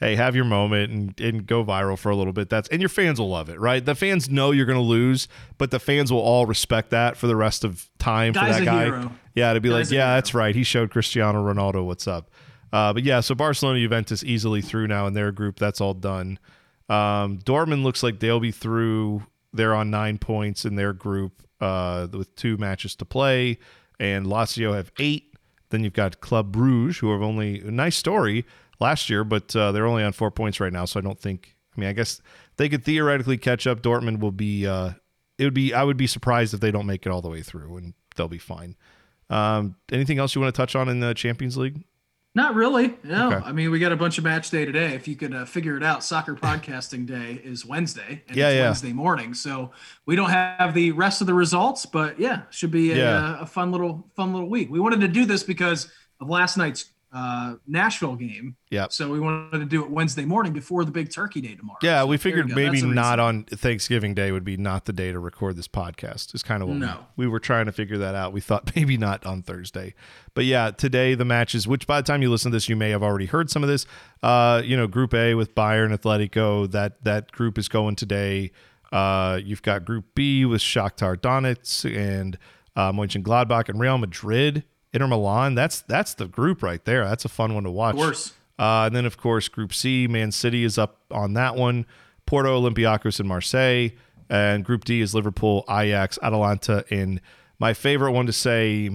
hey, 0.00 0.16
have 0.16 0.34
your 0.34 0.46
moment 0.46 0.90
and, 0.90 1.20
and 1.20 1.46
go 1.46 1.62
viral 1.64 1.98
for 1.98 2.10
a 2.10 2.16
little 2.16 2.32
bit. 2.32 2.48
That's 2.48 2.68
and 2.68 2.80
your 2.80 2.88
fans 2.88 3.20
will 3.20 3.28
love 3.28 3.48
it, 3.50 3.60
right? 3.60 3.84
The 3.84 3.94
fans 3.94 4.28
know 4.30 4.50
you're 4.50 4.66
gonna 4.66 4.80
lose, 4.80 5.28
but 5.58 5.70
the 5.70 5.78
fans 5.78 6.10
will 6.10 6.20
all 6.20 6.46
respect 6.46 6.90
that 6.90 7.16
for 7.16 7.26
the 7.26 7.36
rest 7.36 7.64
of 7.64 7.88
time 7.98 8.32
Guy's 8.32 8.58
for 8.58 8.64
that 8.64 8.64
guy. 8.64 8.84
hero. 8.86 9.12
Yeah, 9.34 9.52
to 9.52 9.60
be 9.60 9.68
Guy's 9.68 9.90
like, 9.90 9.96
yeah, 9.96 10.06
hero. 10.06 10.14
that's 10.16 10.34
right. 10.34 10.54
He 10.54 10.64
showed 10.64 10.90
Cristiano 10.90 11.44
Ronaldo 11.44 11.84
what's 11.84 12.08
up. 12.08 12.30
Uh, 12.72 12.92
but 12.92 13.02
yeah, 13.04 13.20
so 13.20 13.34
Barcelona 13.34 13.80
Juventus 13.80 14.24
easily 14.24 14.62
through 14.62 14.86
now 14.86 15.06
in 15.06 15.12
their 15.12 15.32
group. 15.32 15.58
That's 15.58 15.80
all 15.80 15.94
done. 15.94 16.38
Um, 16.88 17.38
Dortmund 17.38 17.82
looks 17.82 18.02
like 18.02 18.20
they'll 18.20 18.40
be 18.40 18.52
through. 18.52 19.24
They're 19.52 19.74
on 19.74 19.90
nine 19.90 20.18
points 20.18 20.64
in 20.64 20.76
their 20.76 20.92
group 20.92 21.42
uh, 21.60 22.06
with 22.12 22.34
two 22.36 22.56
matches 22.56 22.94
to 22.96 23.04
play, 23.04 23.58
and 23.98 24.26
Lazio 24.26 24.74
have 24.74 24.92
eight. 24.98 25.34
Then 25.70 25.84
you've 25.84 25.92
got 25.92 26.20
Club 26.20 26.50
Bruges, 26.52 26.98
who 26.98 27.12
have 27.12 27.22
only 27.22 27.60
a 27.60 27.70
nice 27.70 27.96
story 27.96 28.44
last 28.80 29.10
year, 29.10 29.24
but 29.24 29.54
uh, 29.54 29.72
they're 29.72 29.86
only 29.86 30.02
on 30.02 30.12
four 30.12 30.30
points 30.30 30.60
right 30.60 30.72
now. 30.72 30.84
So 30.84 30.98
I 30.98 31.02
don't 31.02 31.18
think. 31.18 31.56
I 31.76 31.80
mean, 31.80 31.88
I 31.88 31.92
guess 31.92 32.20
they 32.56 32.68
could 32.68 32.84
theoretically 32.84 33.38
catch 33.38 33.66
up. 33.66 33.80
Dortmund 33.82 34.20
will 34.20 34.32
be. 34.32 34.66
Uh, 34.66 34.92
it 35.38 35.44
would 35.44 35.54
be. 35.54 35.72
I 35.72 35.84
would 35.84 35.96
be 35.96 36.06
surprised 36.06 36.52
if 36.54 36.60
they 36.60 36.70
don't 36.70 36.86
make 36.86 37.06
it 37.06 37.10
all 37.10 37.22
the 37.22 37.30
way 37.30 37.42
through, 37.42 37.76
and 37.76 37.94
they'll 38.16 38.28
be 38.28 38.38
fine. 38.38 38.76
Um, 39.28 39.76
anything 39.92 40.18
else 40.18 40.34
you 40.34 40.40
want 40.40 40.52
to 40.54 40.56
touch 40.60 40.74
on 40.74 40.88
in 40.88 41.00
the 41.00 41.14
Champions 41.14 41.56
League? 41.56 41.84
Not 42.34 42.54
really. 42.54 42.96
No. 43.02 43.32
Okay. 43.32 43.44
I 43.44 43.50
mean, 43.52 43.72
we 43.72 43.80
got 43.80 43.90
a 43.90 43.96
bunch 43.96 44.16
of 44.16 44.22
match 44.22 44.50
day 44.50 44.64
today. 44.64 44.94
If 44.94 45.08
you 45.08 45.16
could 45.16 45.34
uh, 45.34 45.44
figure 45.44 45.76
it 45.76 45.82
out, 45.82 46.04
soccer 46.04 46.34
podcasting 46.36 47.04
day 47.06 47.40
is 47.42 47.66
Wednesday. 47.66 48.22
And 48.28 48.36
Yeah, 48.36 48.48
it's 48.50 48.56
yeah. 48.56 48.64
Wednesday 48.66 48.92
morning. 48.92 49.34
So 49.34 49.72
we 50.06 50.14
don't 50.14 50.30
have 50.30 50.72
the 50.74 50.92
rest 50.92 51.20
of 51.20 51.26
the 51.26 51.34
results, 51.34 51.86
but 51.86 52.20
yeah, 52.20 52.42
should 52.50 52.70
be 52.70 52.92
a, 52.92 52.96
Yeah. 52.96 53.18
uh, 53.18 53.38
a 53.40 53.46
fun 53.46 53.72
little 53.72 54.08
fun 54.14 54.32
little 54.32 54.48
week. 54.48 54.70
We 54.70 54.78
wanted 54.78 55.00
to 55.00 55.08
do 55.08 55.24
this 55.24 55.42
because 55.42 55.90
of 56.20 56.28
last 56.28 56.56
night's 56.56 56.84
uh, 57.12 57.54
Nashville 57.66 58.14
game. 58.14 58.56
Yeah. 58.70 58.86
So 58.90 59.10
we 59.10 59.18
wanted 59.18 59.58
to 59.58 59.64
do 59.64 59.82
it 59.84 59.90
Wednesday 59.90 60.24
morning 60.24 60.52
before 60.52 60.84
the 60.84 60.92
big 60.92 61.10
Turkey 61.12 61.40
Day 61.40 61.56
tomorrow. 61.56 61.78
Yeah, 61.82 62.02
So 62.02 62.06
we 62.06 62.16
figured 62.18 62.48
maybe 62.54 62.82
not 62.82 63.18
on 63.18 63.44
Thanksgiving 63.44 64.14
Day 64.14 64.30
would 64.30 64.44
be 64.44 64.56
not 64.56 64.84
the 64.84 64.92
day 64.92 65.10
to 65.10 65.18
record 65.18 65.56
this 65.56 65.66
podcast. 65.66 66.34
Is 66.34 66.42
kind 66.44 66.62
of 66.62 66.68
what 66.68 66.78
No. 66.78 67.06
we, 67.16 67.26
we 67.26 67.30
were 67.30 67.40
trying 67.40 67.66
to 67.66 67.72
figure 67.72 67.98
that 67.98 68.14
out. 68.14 68.32
We 68.32 68.40
thought 68.40 68.70
maybe 68.76 68.96
not 68.96 69.26
on 69.26 69.42
Thursday, 69.42 69.94
but 70.34 70.44
yeah, 70.44 70.70
today 70.70 71.14
the 71.14 71.24
matches. 71.24 71.66
Which 71.66 71.86
by 71.86 72.00
the 72.00 72.06
time 72.06 72.22
you 72.22 72.30
listen 72.30 72.52
to 72.52 72.56
this, 72.56 72.68
you 72.68 72.76
may 72.76 72.90
have 72.90 73.02
already 73.02 73.26
heard 73.26 73.50
some 73.50 73.62
of 73.64 73.68
this. 73.68 73.86
Uh, 74.22 74.62
you 74.64 74.76
know, 74.76 74.86
Group 74.86 75.12
A 75.14 75.34
with 75.34 75.54
Bayern, 75.54 75.92
Atletico. 75.96 76.70
That 76.70 77.02
that 77.04 77.32
group 77.32 77.58
is 77.58 77.68
going 77.68 77.96
today. 77.96 78.52
Uh, 78.92 79.38
you've 79.44 79.62
got 79.62 79.84
Group 79.84 80.04
B 80.14 80.44
with 80.44 80.60
Shakhtar 80.60 81.16
Donetsk 81.16 81.96
and 81.96 82.36
uh, 82.76 82.92
Mönchengladbach 82.92 83.68
and 83.68 83.78
Real 83.80 83.98
Madrid, 83.98 84.64
Inter 84.92 85.06
Milan. 85.06 85.54
That's 85.54 85.80
that's 85.82 86.14
the 86.14 86.26
group 86.26 86.62
right 86.62 86.84
there. 86.84 87.04
That's 87.04 87.24
a 87.24 87.28
fun 87.28 87.54
one 87.54 87.64
to 87.64 87.70
watch. 87.70 87.94
Of 87.94 88.00
course. 88.00 88.32
Uh, 88.58 88.84
and 88.86 88.94
then, 88.94 89.06
of 89.06 89.16
course, 89.16 89.48
Group 89.48 89.72
C, 89.72 90.06
Man 90.06 90.30
City 90.32 90.64
is 90.64 90.76
up 90.76 90.98
on 91.10 91.32
that 91.34 91.56
one. 91.56 91.86
Porto, 92.26 92.60
Olympiacos, 92.60 93.18
and 93.18 93.28
Marseille. 93.28 93.90
And 94.28 94.64
Group 94.64 94.84
D 94.84 95.00
is 95.00 95.14
Liverpool, 95.14 95.64
Ajax, 95.68 96.18
Atalanta, 96.22 96.84
and 96.90 97.20
my 97.58 97.72
favorite 97.74 98.12
one 98.12 98.26
to 98.26 98.32
say, 98.32 98.88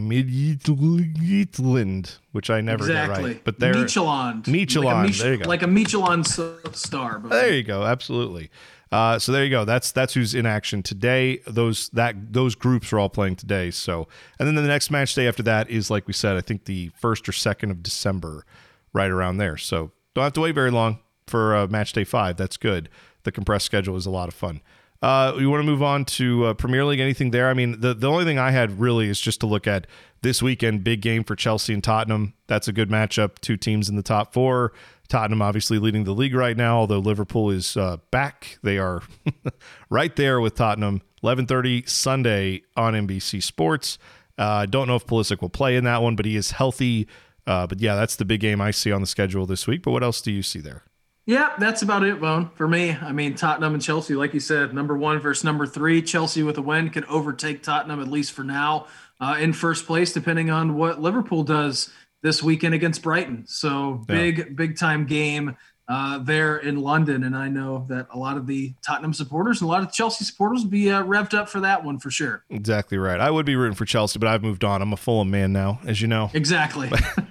Midtjylland, 0.65 2.17
which 2.31 2.49
I 2.49 2.61
never 2.61 2.83
Exactly. 2.85 3.15
get 3.21 3.27
right. 3.27 3.43
But 3.43 3.59
they're 3.59 3.73
Michelin. 3.73 4.43
Michelin, 4.47 4.85
Like 4.87 4.95
a, 5.03 5.07
Mich- 5.07 5.19
there 5.19 5.31
you 5.33 5.37
go. 5.39 5.47
like 5.49 5.61
a 5.63 5.67
Michelin 5.67 6.23
star. 6.23 7.19
But 7.19 7.29
There 7.29 7.53
you 7.53 7.63
go. 7.63 7.83
Absolutely. 7.83 8.49
Uh, 8.91 9.19
so 9.19 9.31
there 9.31 9.43
you 9.43 9.49
go. 9.49 9.65
That's 9.65 9.91
that's 9.91 10.13
who's 10.13 10.35
in 10.35 10.45
action 10.45 10.83
today. 10.83 11.39
Those 11.47 11.89
that 11.89 12.33
those 12.33 12.55
groups 12.55 12.93
are 12.93 12.99
all 12.99 13.09
playing 13.09 13.35
today. 13.35 13.71
So 13.71 14.07
and 14.39 14.47
then 14.47 14.55
the 14.55 14.61
next 14.61 14.91
match 14.91 15.15
day 15.15 15.27
after 15.27 15.43
that 15.43 15.69
is 15.69 15.89
like 15.89 16.07
we 16.07 16.13
said. 16.13 16.37
I 16.37 16.41
think 16.41 16.65
the 16.65 16.91
first 16.99 17.27
or 17.27 17.31
second 17.31 17.71
of 17.71 17.83
December, 17.83 18.45
right 18.93 19.09
around 19.09 19.37
there. 19.37 19.57
So 19.57 19.91
don't 20.13 20.23
have 20.23 20.33
to 20.33 20.41
wait 20.41 20.55
very 20.55 20.71
long 20.71 20.99
for 21.27 21.55
uh, 21.55 21.67
match 21.67 21.93
day 21.93 22.03
five. 22.03 22.37
That's 22.37 22.57
good. 22.57 22.89
The 23.23 23.31
compressed 23.31 23.65
schedule 23.65 23.95
is 23.95 24.05
a 24.05 24.11
lot 24.11 24.27
of 24.27 24.33
fun. 24.33 24.61
Uh, 25.01 25.35
you 25.37 25.49
want 25.49 25.61
to 25.61 25.65
move 25.65 25.83
on 25.83 26.05
to 26.05 26.45
uh, 26.45 26.53
Premier 26.53 26.85
League? 26.85 26.99
Anything 26.99 27.31
there? 27.31 27.49
I 27.49 27.53
mean, 27.53 27.79
the 27.81 27.93
the 27.93 28.09
only 28.09 28.23
thing 28.23 28.39
I 28.39 28.51
had 28.51 28.79
really 28.79 29.09
is 29.09 29.19
just 29.19 29.39
to 29.41 29.45
look 29.45 29.67
at 29.67 29.87
this 30.21 30.41
weekend. 30.41 30.83
Big 30.83 31.01
game 31.01 31.23
for 31.23 31.35
Chelsea 31.35 31.73
and 31.73 31.83
Tottenham. 31.83 32.33
That's 32.47 32.67
a 32.67 32.73
good 32.73 32.89
matchup. 32.89 33.39
Two 33.39 33.57
teams 33.57 33.89
in 33.89 33.97
the 33.97 34.03
top 34.03 34.33
four. 34.33 34.73
Tottenham 35.07 35.41
obviously 35.41 35.79
leading 35.79 36.03
the 36.03 36.13
league 36.13 36.35
right 36.35 36.57
now, 36.57 36.77
although 36.77 36.99
Liverpool 36.99 37.51
is 37.51 37.77
uh, 37.77 37.97
back. 38.11 38.57
They 38.63 38.77
are 38.77 39.01
right 39.89 40.15
there 40.15 40.39
with 40.39 40.55
Tottenham. 40.55 41.01
11:30 41.23 41.89
Sunday 41.89 42.61
on 42.77 42.93
NBC 42.93 43.41
Sports. 43.41 43.97
I 44.37 44.63
uh, 44.63 44.65
don't 44.65 44.87
know 44.87 44.95
if 44.95 45.07
Pulisic 45.07 45.41
will 45.41 45.49
play 45.49 45.75
in 45.75 45.85
that 45.85 46.01
one, 46.01 46.15
but 46.15 46.25
he 46.25 46.35
is 46.35 46.51
healthy. 46.51 47.07
Uh, 47.47 47.65
but 47.67 47.79
yeah, 47.79 47.95
that's 47.95 48.15
the 48.15 48.25
big 48.25 48.41
game 48.41 48.59
I 48.59 48.71
see 48.71 48.91
on 48.91 49.01
the 49.01 49.07
schedule 49.07 49.45
this 49.45 49.65
week. 49.65 49.83
But 49.83 49.91
what 49.91 50.03
else 50.03 50.21
do 50.21 50.31
you 50.31 50.43
see 50.43 50.59
there? 50.59 50.83
Yeah, 51.27 51.53
that's 51.57 51.81
about 51.81 52.03
it, 52.03 52.21
Bone. 52.21 52.51
For 52.53 52.67
me, 52.67 52.91
I 52.91 53.11
mean, 53.11 53.33
Tottenham 53.33 53.73
and 53.73 53.81
Chelsea, 53.81 54.13
like 54.13 54.35
you 54.35 54.39
said, 54.39 54.75
number 54.75 54.95
one 54.95 55.19
versus 55.19 55.43
number 55.43 55.65
three. 55.65 56.03
Chelsea 56.03 56.43
with 56.43 56.57
a 56.59 56.61
win 56.61 56.91
could 56.91 57.05
overtake 57.05 57.63
Tottenham, 57.63 57.99
at 57.99 58.07
least 58.07 58.33
for 58.33 58.43
now, 58.43 58.85
uh, 59.19 59.35
in 59.39 59.51
first 59.51 59.87
place, 59.87 60.13
depending 60.13 60.51
on 60.51 60.75
what 60.75 61.01
Liverpool 61.01 61.43
does 61.43 61.91
this 62.25 62.41
weekend 62.41 62.73
against 62.73 63.03
Brighton. 63.03 63.45
So 63.45 64.03
big, 64.07 64.55
big 64.55 64.79
time 64.79 65.05
game 65.05 65.55
uh, 65.87 66.17
there 66.17 66.57
in 66.57 66.77
London. 66.77 67.23
And 67.23 67.37
I 67.37 67.49
know 67.49 67.85
that 67.89 68.07
a 68.11 68.17
lot 68.17 68.35
of 68.35 68.47
the 68.47 68.73
Tottenham 68.83 69.13
supporters 69.13 69.61
and 69.61 69.69
a 69.69 69.71
lot 69.71 69.83
of 69.83 69.93
Chelsea 69.93 70.25
supporters 70.25 70.63
will 70.63 70.71
be 70.71 70.89
uh, 70.89 71.03
revved 71.03 71.35
up 71.35 71.47
for 71.47 71.59
that 71.59 71.83
one 71.83 71.99
for 71.99 72.09
sure. 72.09 72.43
Exactly 72.49 72.97
right. 72.97 73.19
I 73.19 73.29
would 73.29 73.45
be 73.45 73.55
rooting 73.55 73.75
for 73.75 73.85
Chelsea, 73.85 74.17
but 74.17 74.27
I've 74.27 74.41
moved 74.41 74.63
on. 74.63 74.81
I'm 74.81 74.91
a 74.91 74.97
Fulham 74.97 75.29
man 75.29 75.53
now, 75.53 75.79
as 75.85 76.01
you 76.01 76.07
know. 76.07 76.31
Exactly. 76.33 76.89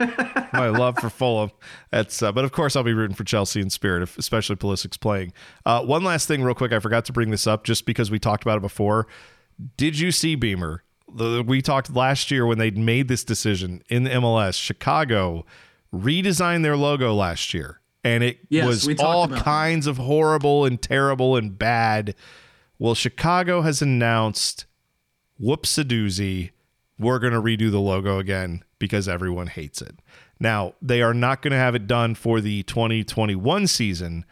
my 0.52 0.68
love 0.68 0.96
for 1.00 1.10
Fulham. 1.10 1.50
That's 1.90 2.22
uh, 2.22 2.30
but 2.30 2.44
of 2.44 2.52
course 2.52 2.76
I'll 2.76 2.84
be 2.84 2.94
rooting 2.94 3.16
for 3.16 3.24
Chelsea 3.24 3.60
in 3.60 3.70
spirit, 3.70 4.04
if, 4.04 4.16
especially 4.16 4.54
Pulisic's 4.54 4.96
playing. 4.96 5.32
Uh, 5.66 5.84
one 5.84 6.04
last 6.04 6.28
thing, 6.28 6.44
real 6.44 6.54
quick, 6.54 6.72
I 6.72 6.78
forgot 6.78 7.04
to 7.06 7.12
bring 7.12 7.32
this 7.32 7.48
up 7.48 7.64
just 7.64 7.84
because 7.84 8.12
we 8.12 8.20
talked 8.20 8.44
about 8.44 8.58
it 8.58 8.62
before. 8.62 9.08
Did 9.76 9.98
you 9.98 10.12
see 10.12 10.36
Beamer? 10.36 10.83
The, 11.14 11.42
we 11.46 11.62
talked 11.62 11.94
last 11.94 12.30
year 12.30 12.44
when 12.46 12.58
they 12.58 12.70
made 12.70 13.08
this 13.08 13.24
decision 13.24 13.82
in 13.88 14.04
the 14.04 14.10
MLS. 14.10 14.60
Chicago 14.60 15.46
redesigned 15.92 16.62
their 16.62 16.76
logo 16.76 17.14
last 17.14 17.54
year, 17.54 17.80
and 18.02 18.24
it 18.24 18.38
Yes, 18.48 18.86
was 18.86 19.00
all 19.00 19.24
about 19.24 19.36
that. 19.36 19.44
kinds 19.44 19.86
of 19.86 19.96
horrible 19.98 20.64
and 20.64 20.80
terrible 20.82 21.36
and 21.36 21.56
bad. 21.58 22.14
Well, 22.78 22.94
Chicago 22.94 23.62
has 23.62 23.80
announced 23.80 24.66
whoops 25.38 25.78
a 25.78 25.84
doozy, 25.84 26.50
we're 26.98 27.18
going 27.18 27.32
to 27.32 27.40
redo 27.40 27.70
the 27.70 27.80
logo 27.80 28.18
again 28.18 28.62
because 28.78 29.08
everyone 29.08 29.46
hates 29.48 29.80
it. 29.82 29.96
Now, 30.40 30.74
they 30.82 31.00
are 31.02 31.14
not 31.14 31.42
going 31.42 31.52
to 31.52 31.56
have 31.56 31.74
it 31.74 31.86
done 31.86 32.14
for 32.14 32.40
the 32.40 32.62
2021 32.64 33.66
season, 33.66 34.24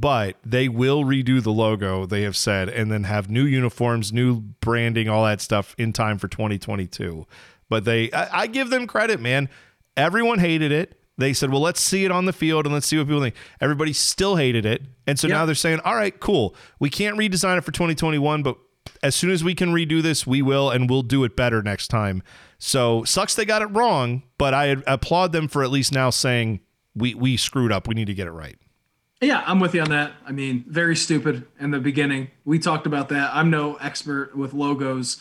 but 0.00 0.36
they 0.44 0.68
will 0.68 1.04
redo 1.04 1.40
the 1.40 1.52
logo, 1.52 2.04
they 2.04 2.22
have 2.22 2.36
said, 2.36 2.68
and 2.68 2.90
then 2.90 3.04
have 3.04 3.30
new 3.30 3.44
uniforms, 3.44 4.12
new 4.12 4.40
branding, 4.40 5.08
all 5.08 5.24
that 5.24 5.40
stuff 5.40 5.72
in 5.78 5.92
time 5.92 6.18
for 6.18 6.26
2022. 6.26 7.26
But 7.68 7.84
they, 7.84 8.10
I, 8.10 8.40
I 8.42 8.46
give 8.48 8.70
them 8.70 8.88
credit, 8.88 9.20
man. 9.20 9.48
Everyone 9.96 10.40
hated 10.40 10.72
it. 10.72 10.98
They 11.16 11.32
said, 11.32 11.50
well, 11.52 11.60
let's 11.60 11.80
see 11.80 12.04
it 12.04 12.10
on 12.10 12.24
the 12.24 12.32
field 12.32 12.66
and 12.66 12.74
let's 12.74 12.88
see 12.88 12.98
what 12.98 13.06
people 13.06 13.22
think. 13.22 13.36
Everybody 13.60 13.92
still 13.92 14.34
hated 14.34 14.66
it. 14.66 14.82
And 15.06 15.16
so 15.16 15.28
Yep. 15.28 15.34
now 15.36 15.46
they're 15.46 15.54
saying, 15.54 15.78
all 15.84 15.94
right, 15.94 16.18
cool. 16.18 16.56
We 16.80 16.90
can't 16.90 17.16
redesign 17.16 17.56
it 17.56 17.60
for 17.60 17.70
2021, 17.70 18.42
but 18.42 18.58
as 19.00 19.14
soon 19.14 19.30
as 19.30 19.44
we 19.44 19.54
can 19.54 19.72
redo 19.72 20.02
this, 20.02 20.26
we 20.26 20.42
will, 20.42 20.70
and 20.70 20.90
we'll 20.90 21.02
do 21.02 21.22
it 21.22 21.36
better 21.36 21.62
next 21.62 21.86
time. 21.86 22.20
So 22.58 23.04
sucks 23.04 23.36
they 23.36 23.44
got 23.44 23.62
it 23.62 23.66
wrong, 23.66 24.24
but 24.38 24.54
I 24.54 24.76
applaud 24.88 25.30
them 25.30 25.46
for 25.46 25.62
at 25.62 25.70
least 25.70 25.92
now 25.92 26.10
saying 26.10 26.60
we 26.96 27.14
we 27.14 27.36
screwed 27.36 27.70
up. 27.70 27.86
We 27.86 27.94
need 27.94 28.06
to 28.06 28.14
get 28.14 28.26
it 28.26 28.32
right. 28.32 28.56
Yeah, 29.24 29.42
I'm 29.46 29.58
with 29.58 29.74
you 29.74 29.80
on 29.80 29.90
that. 29.90 30.12
I 30.26 30.32
mean, 30.32 30.64
very 30.68 30.96
stupid 30.96 31.46
in 31.58 31.70
the 31.70 31.80
beginning. 31.80 32.30
We 32.44 32.58
talked 32.58 32.86
about 32.86 33.08
that. 33.08 33.30
I'm 33.34 33.50
no 33.50 33.76
expert 33.76 34.36
with 34.36 34.52
logos 34.52 35.20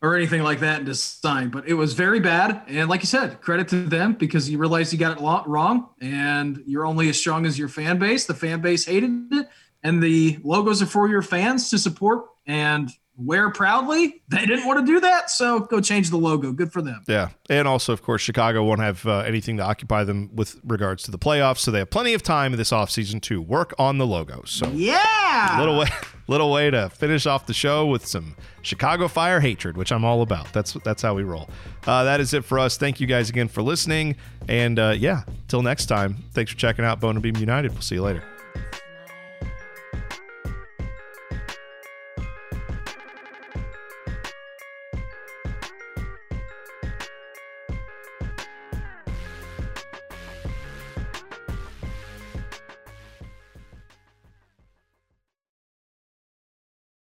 or 0.00 0.16
anything 0.16 0.42
like 0.42 0.60
that 0.60 0.80
in 0.80 0.84
design, 0.84 1.48
but 1.48 1.66
it 1.68 1.74
was 1.74 1.94
very 1.94 2.20
bad. 2.20 2.62
And 2.68 2.88
like 2.88 3.00
you 3.00 3.06
said, 3.06 3.40
credit 3.40 3.68
to 3.68 3.84
them 3.84 4.14
because 4.14 4.50
you 4.50 4.58
realize 4.58 4.92
you 4.92 4.98
got 4.98 5.18
it 5.18 5.48
wrong 5.48 5.88
and 6.00 6.62
you're 6.66 6.86
only 6.86 7.08
as 7.08 7.18
strong 7.18 7.46
as 7.46 7.58
your 7.58 7.68
fan 7.68 7.98
base. 7.98 8.26
The 8.26 8.34
fan 8.34 8.60
base 8.60 8.84
hated 8.84 9.32
it, 9.32 9.48
and 9.82 10.02
the 10.02 10.38
logos 10.42 10.82
are 10.82 10.86
for 10.86 11.08
your 11.08 11.22
fans 11.22 11.70
to 11.70 11.78
support 11.78 12.26
and 12.46 12.90
wear 13.16 13.50
proudly. 13.50 14.22
They 14.28 14.46
didn't 14.46 14.66
want 14.66 14.80
to 14.80 14.86
do 14.86 15.00
that, 15.00 15.30
so 15.30 15.60
go 15.60 15.80
change 15.80 16.10
the 16.10 16.16
logo. 16.16 16.52
Good 16.52 16.72
for 16.72 16.80
them. 16.82 17.02
Yeah, 17.06 17.28
and 17.50 17.68
also 17.68 17.92
of 17.92 18.02
course 18.02 18.22
Chicago 18.22 18.64
won't 18.64 18.80
have 18.80 19.04
uh, 19.06 19.18
anything 19.18 19.58
to 19.58 19.62
occupy 19.62 20.04
them 20.04 20.30
with 20.34 20.58
regards 20.64 21.02
to 21.04 21.10
the 21.10 21.18
playoffs, 21.18 21.58
so 21.58 21.70
they 21.70 21.78
have 21.80 21.90
plenty 21.90 22.14
of 22.14 22.22
time 22.22 22.52
this 22.52 22.70
offseason 22.70 23.20
to 23.22 23.40
work 23.42 23.74
on 23.78 23.98
the 23.98 24.06
logo. 24.06 24.42
So 24.46 24.68
Yeah. 24.72 25.56
little 25.58 25.78
way 25.78 25.86
little 26.28 26.50
way 26.50 26.70
to 26.70 26.88
finish 26.90 27.26
off 27.26 27.46
the 27.46 27.52
show 27.54 27.86
with 27.86 28.06
some 28.06 28.34
Chicago 28.62 29.08
Fire 29.08 29.40
hatred, 29.40 29.76
which 29.76 29.92
I'm 29.92 30.04
all 30.04 30.22
about. 30.22 30.52
That's 30.52 30.72
that's 30.84 31.02
how 31.02 31.14
we 31.14 31.22
roll. 31.24 31.50
Uh, 31.86 32.04
that 32.04 32.20
is 32.20 32.32
it 32.32 32.44
for 32.44 32.58
us. 32.58 32.76
Thank 32.76 33.00
you 33.00 33.06
guys 33.06 33.28
again 33.28 33.48
for 33.48 33.62
listening, 33.62 34.16
and 34.48 34.78
uh, 34.78 34.94
yeah, 34.96 35.22
till 35.48 35.62
next 35.62 35.86
time. 35.86 36.16
Thanks 36.32 36.50
for 36.52 36.58
checking 36.58 36.84
out 36.84 37.00
Bone 37.00 37.16
and 37.16 37.22
Beam 37.22 37.36
United. 37.36 37.72
We'll 37.72 37.82
see 37.82 37.96
you 37.96 38.02
later. 38.02 38.22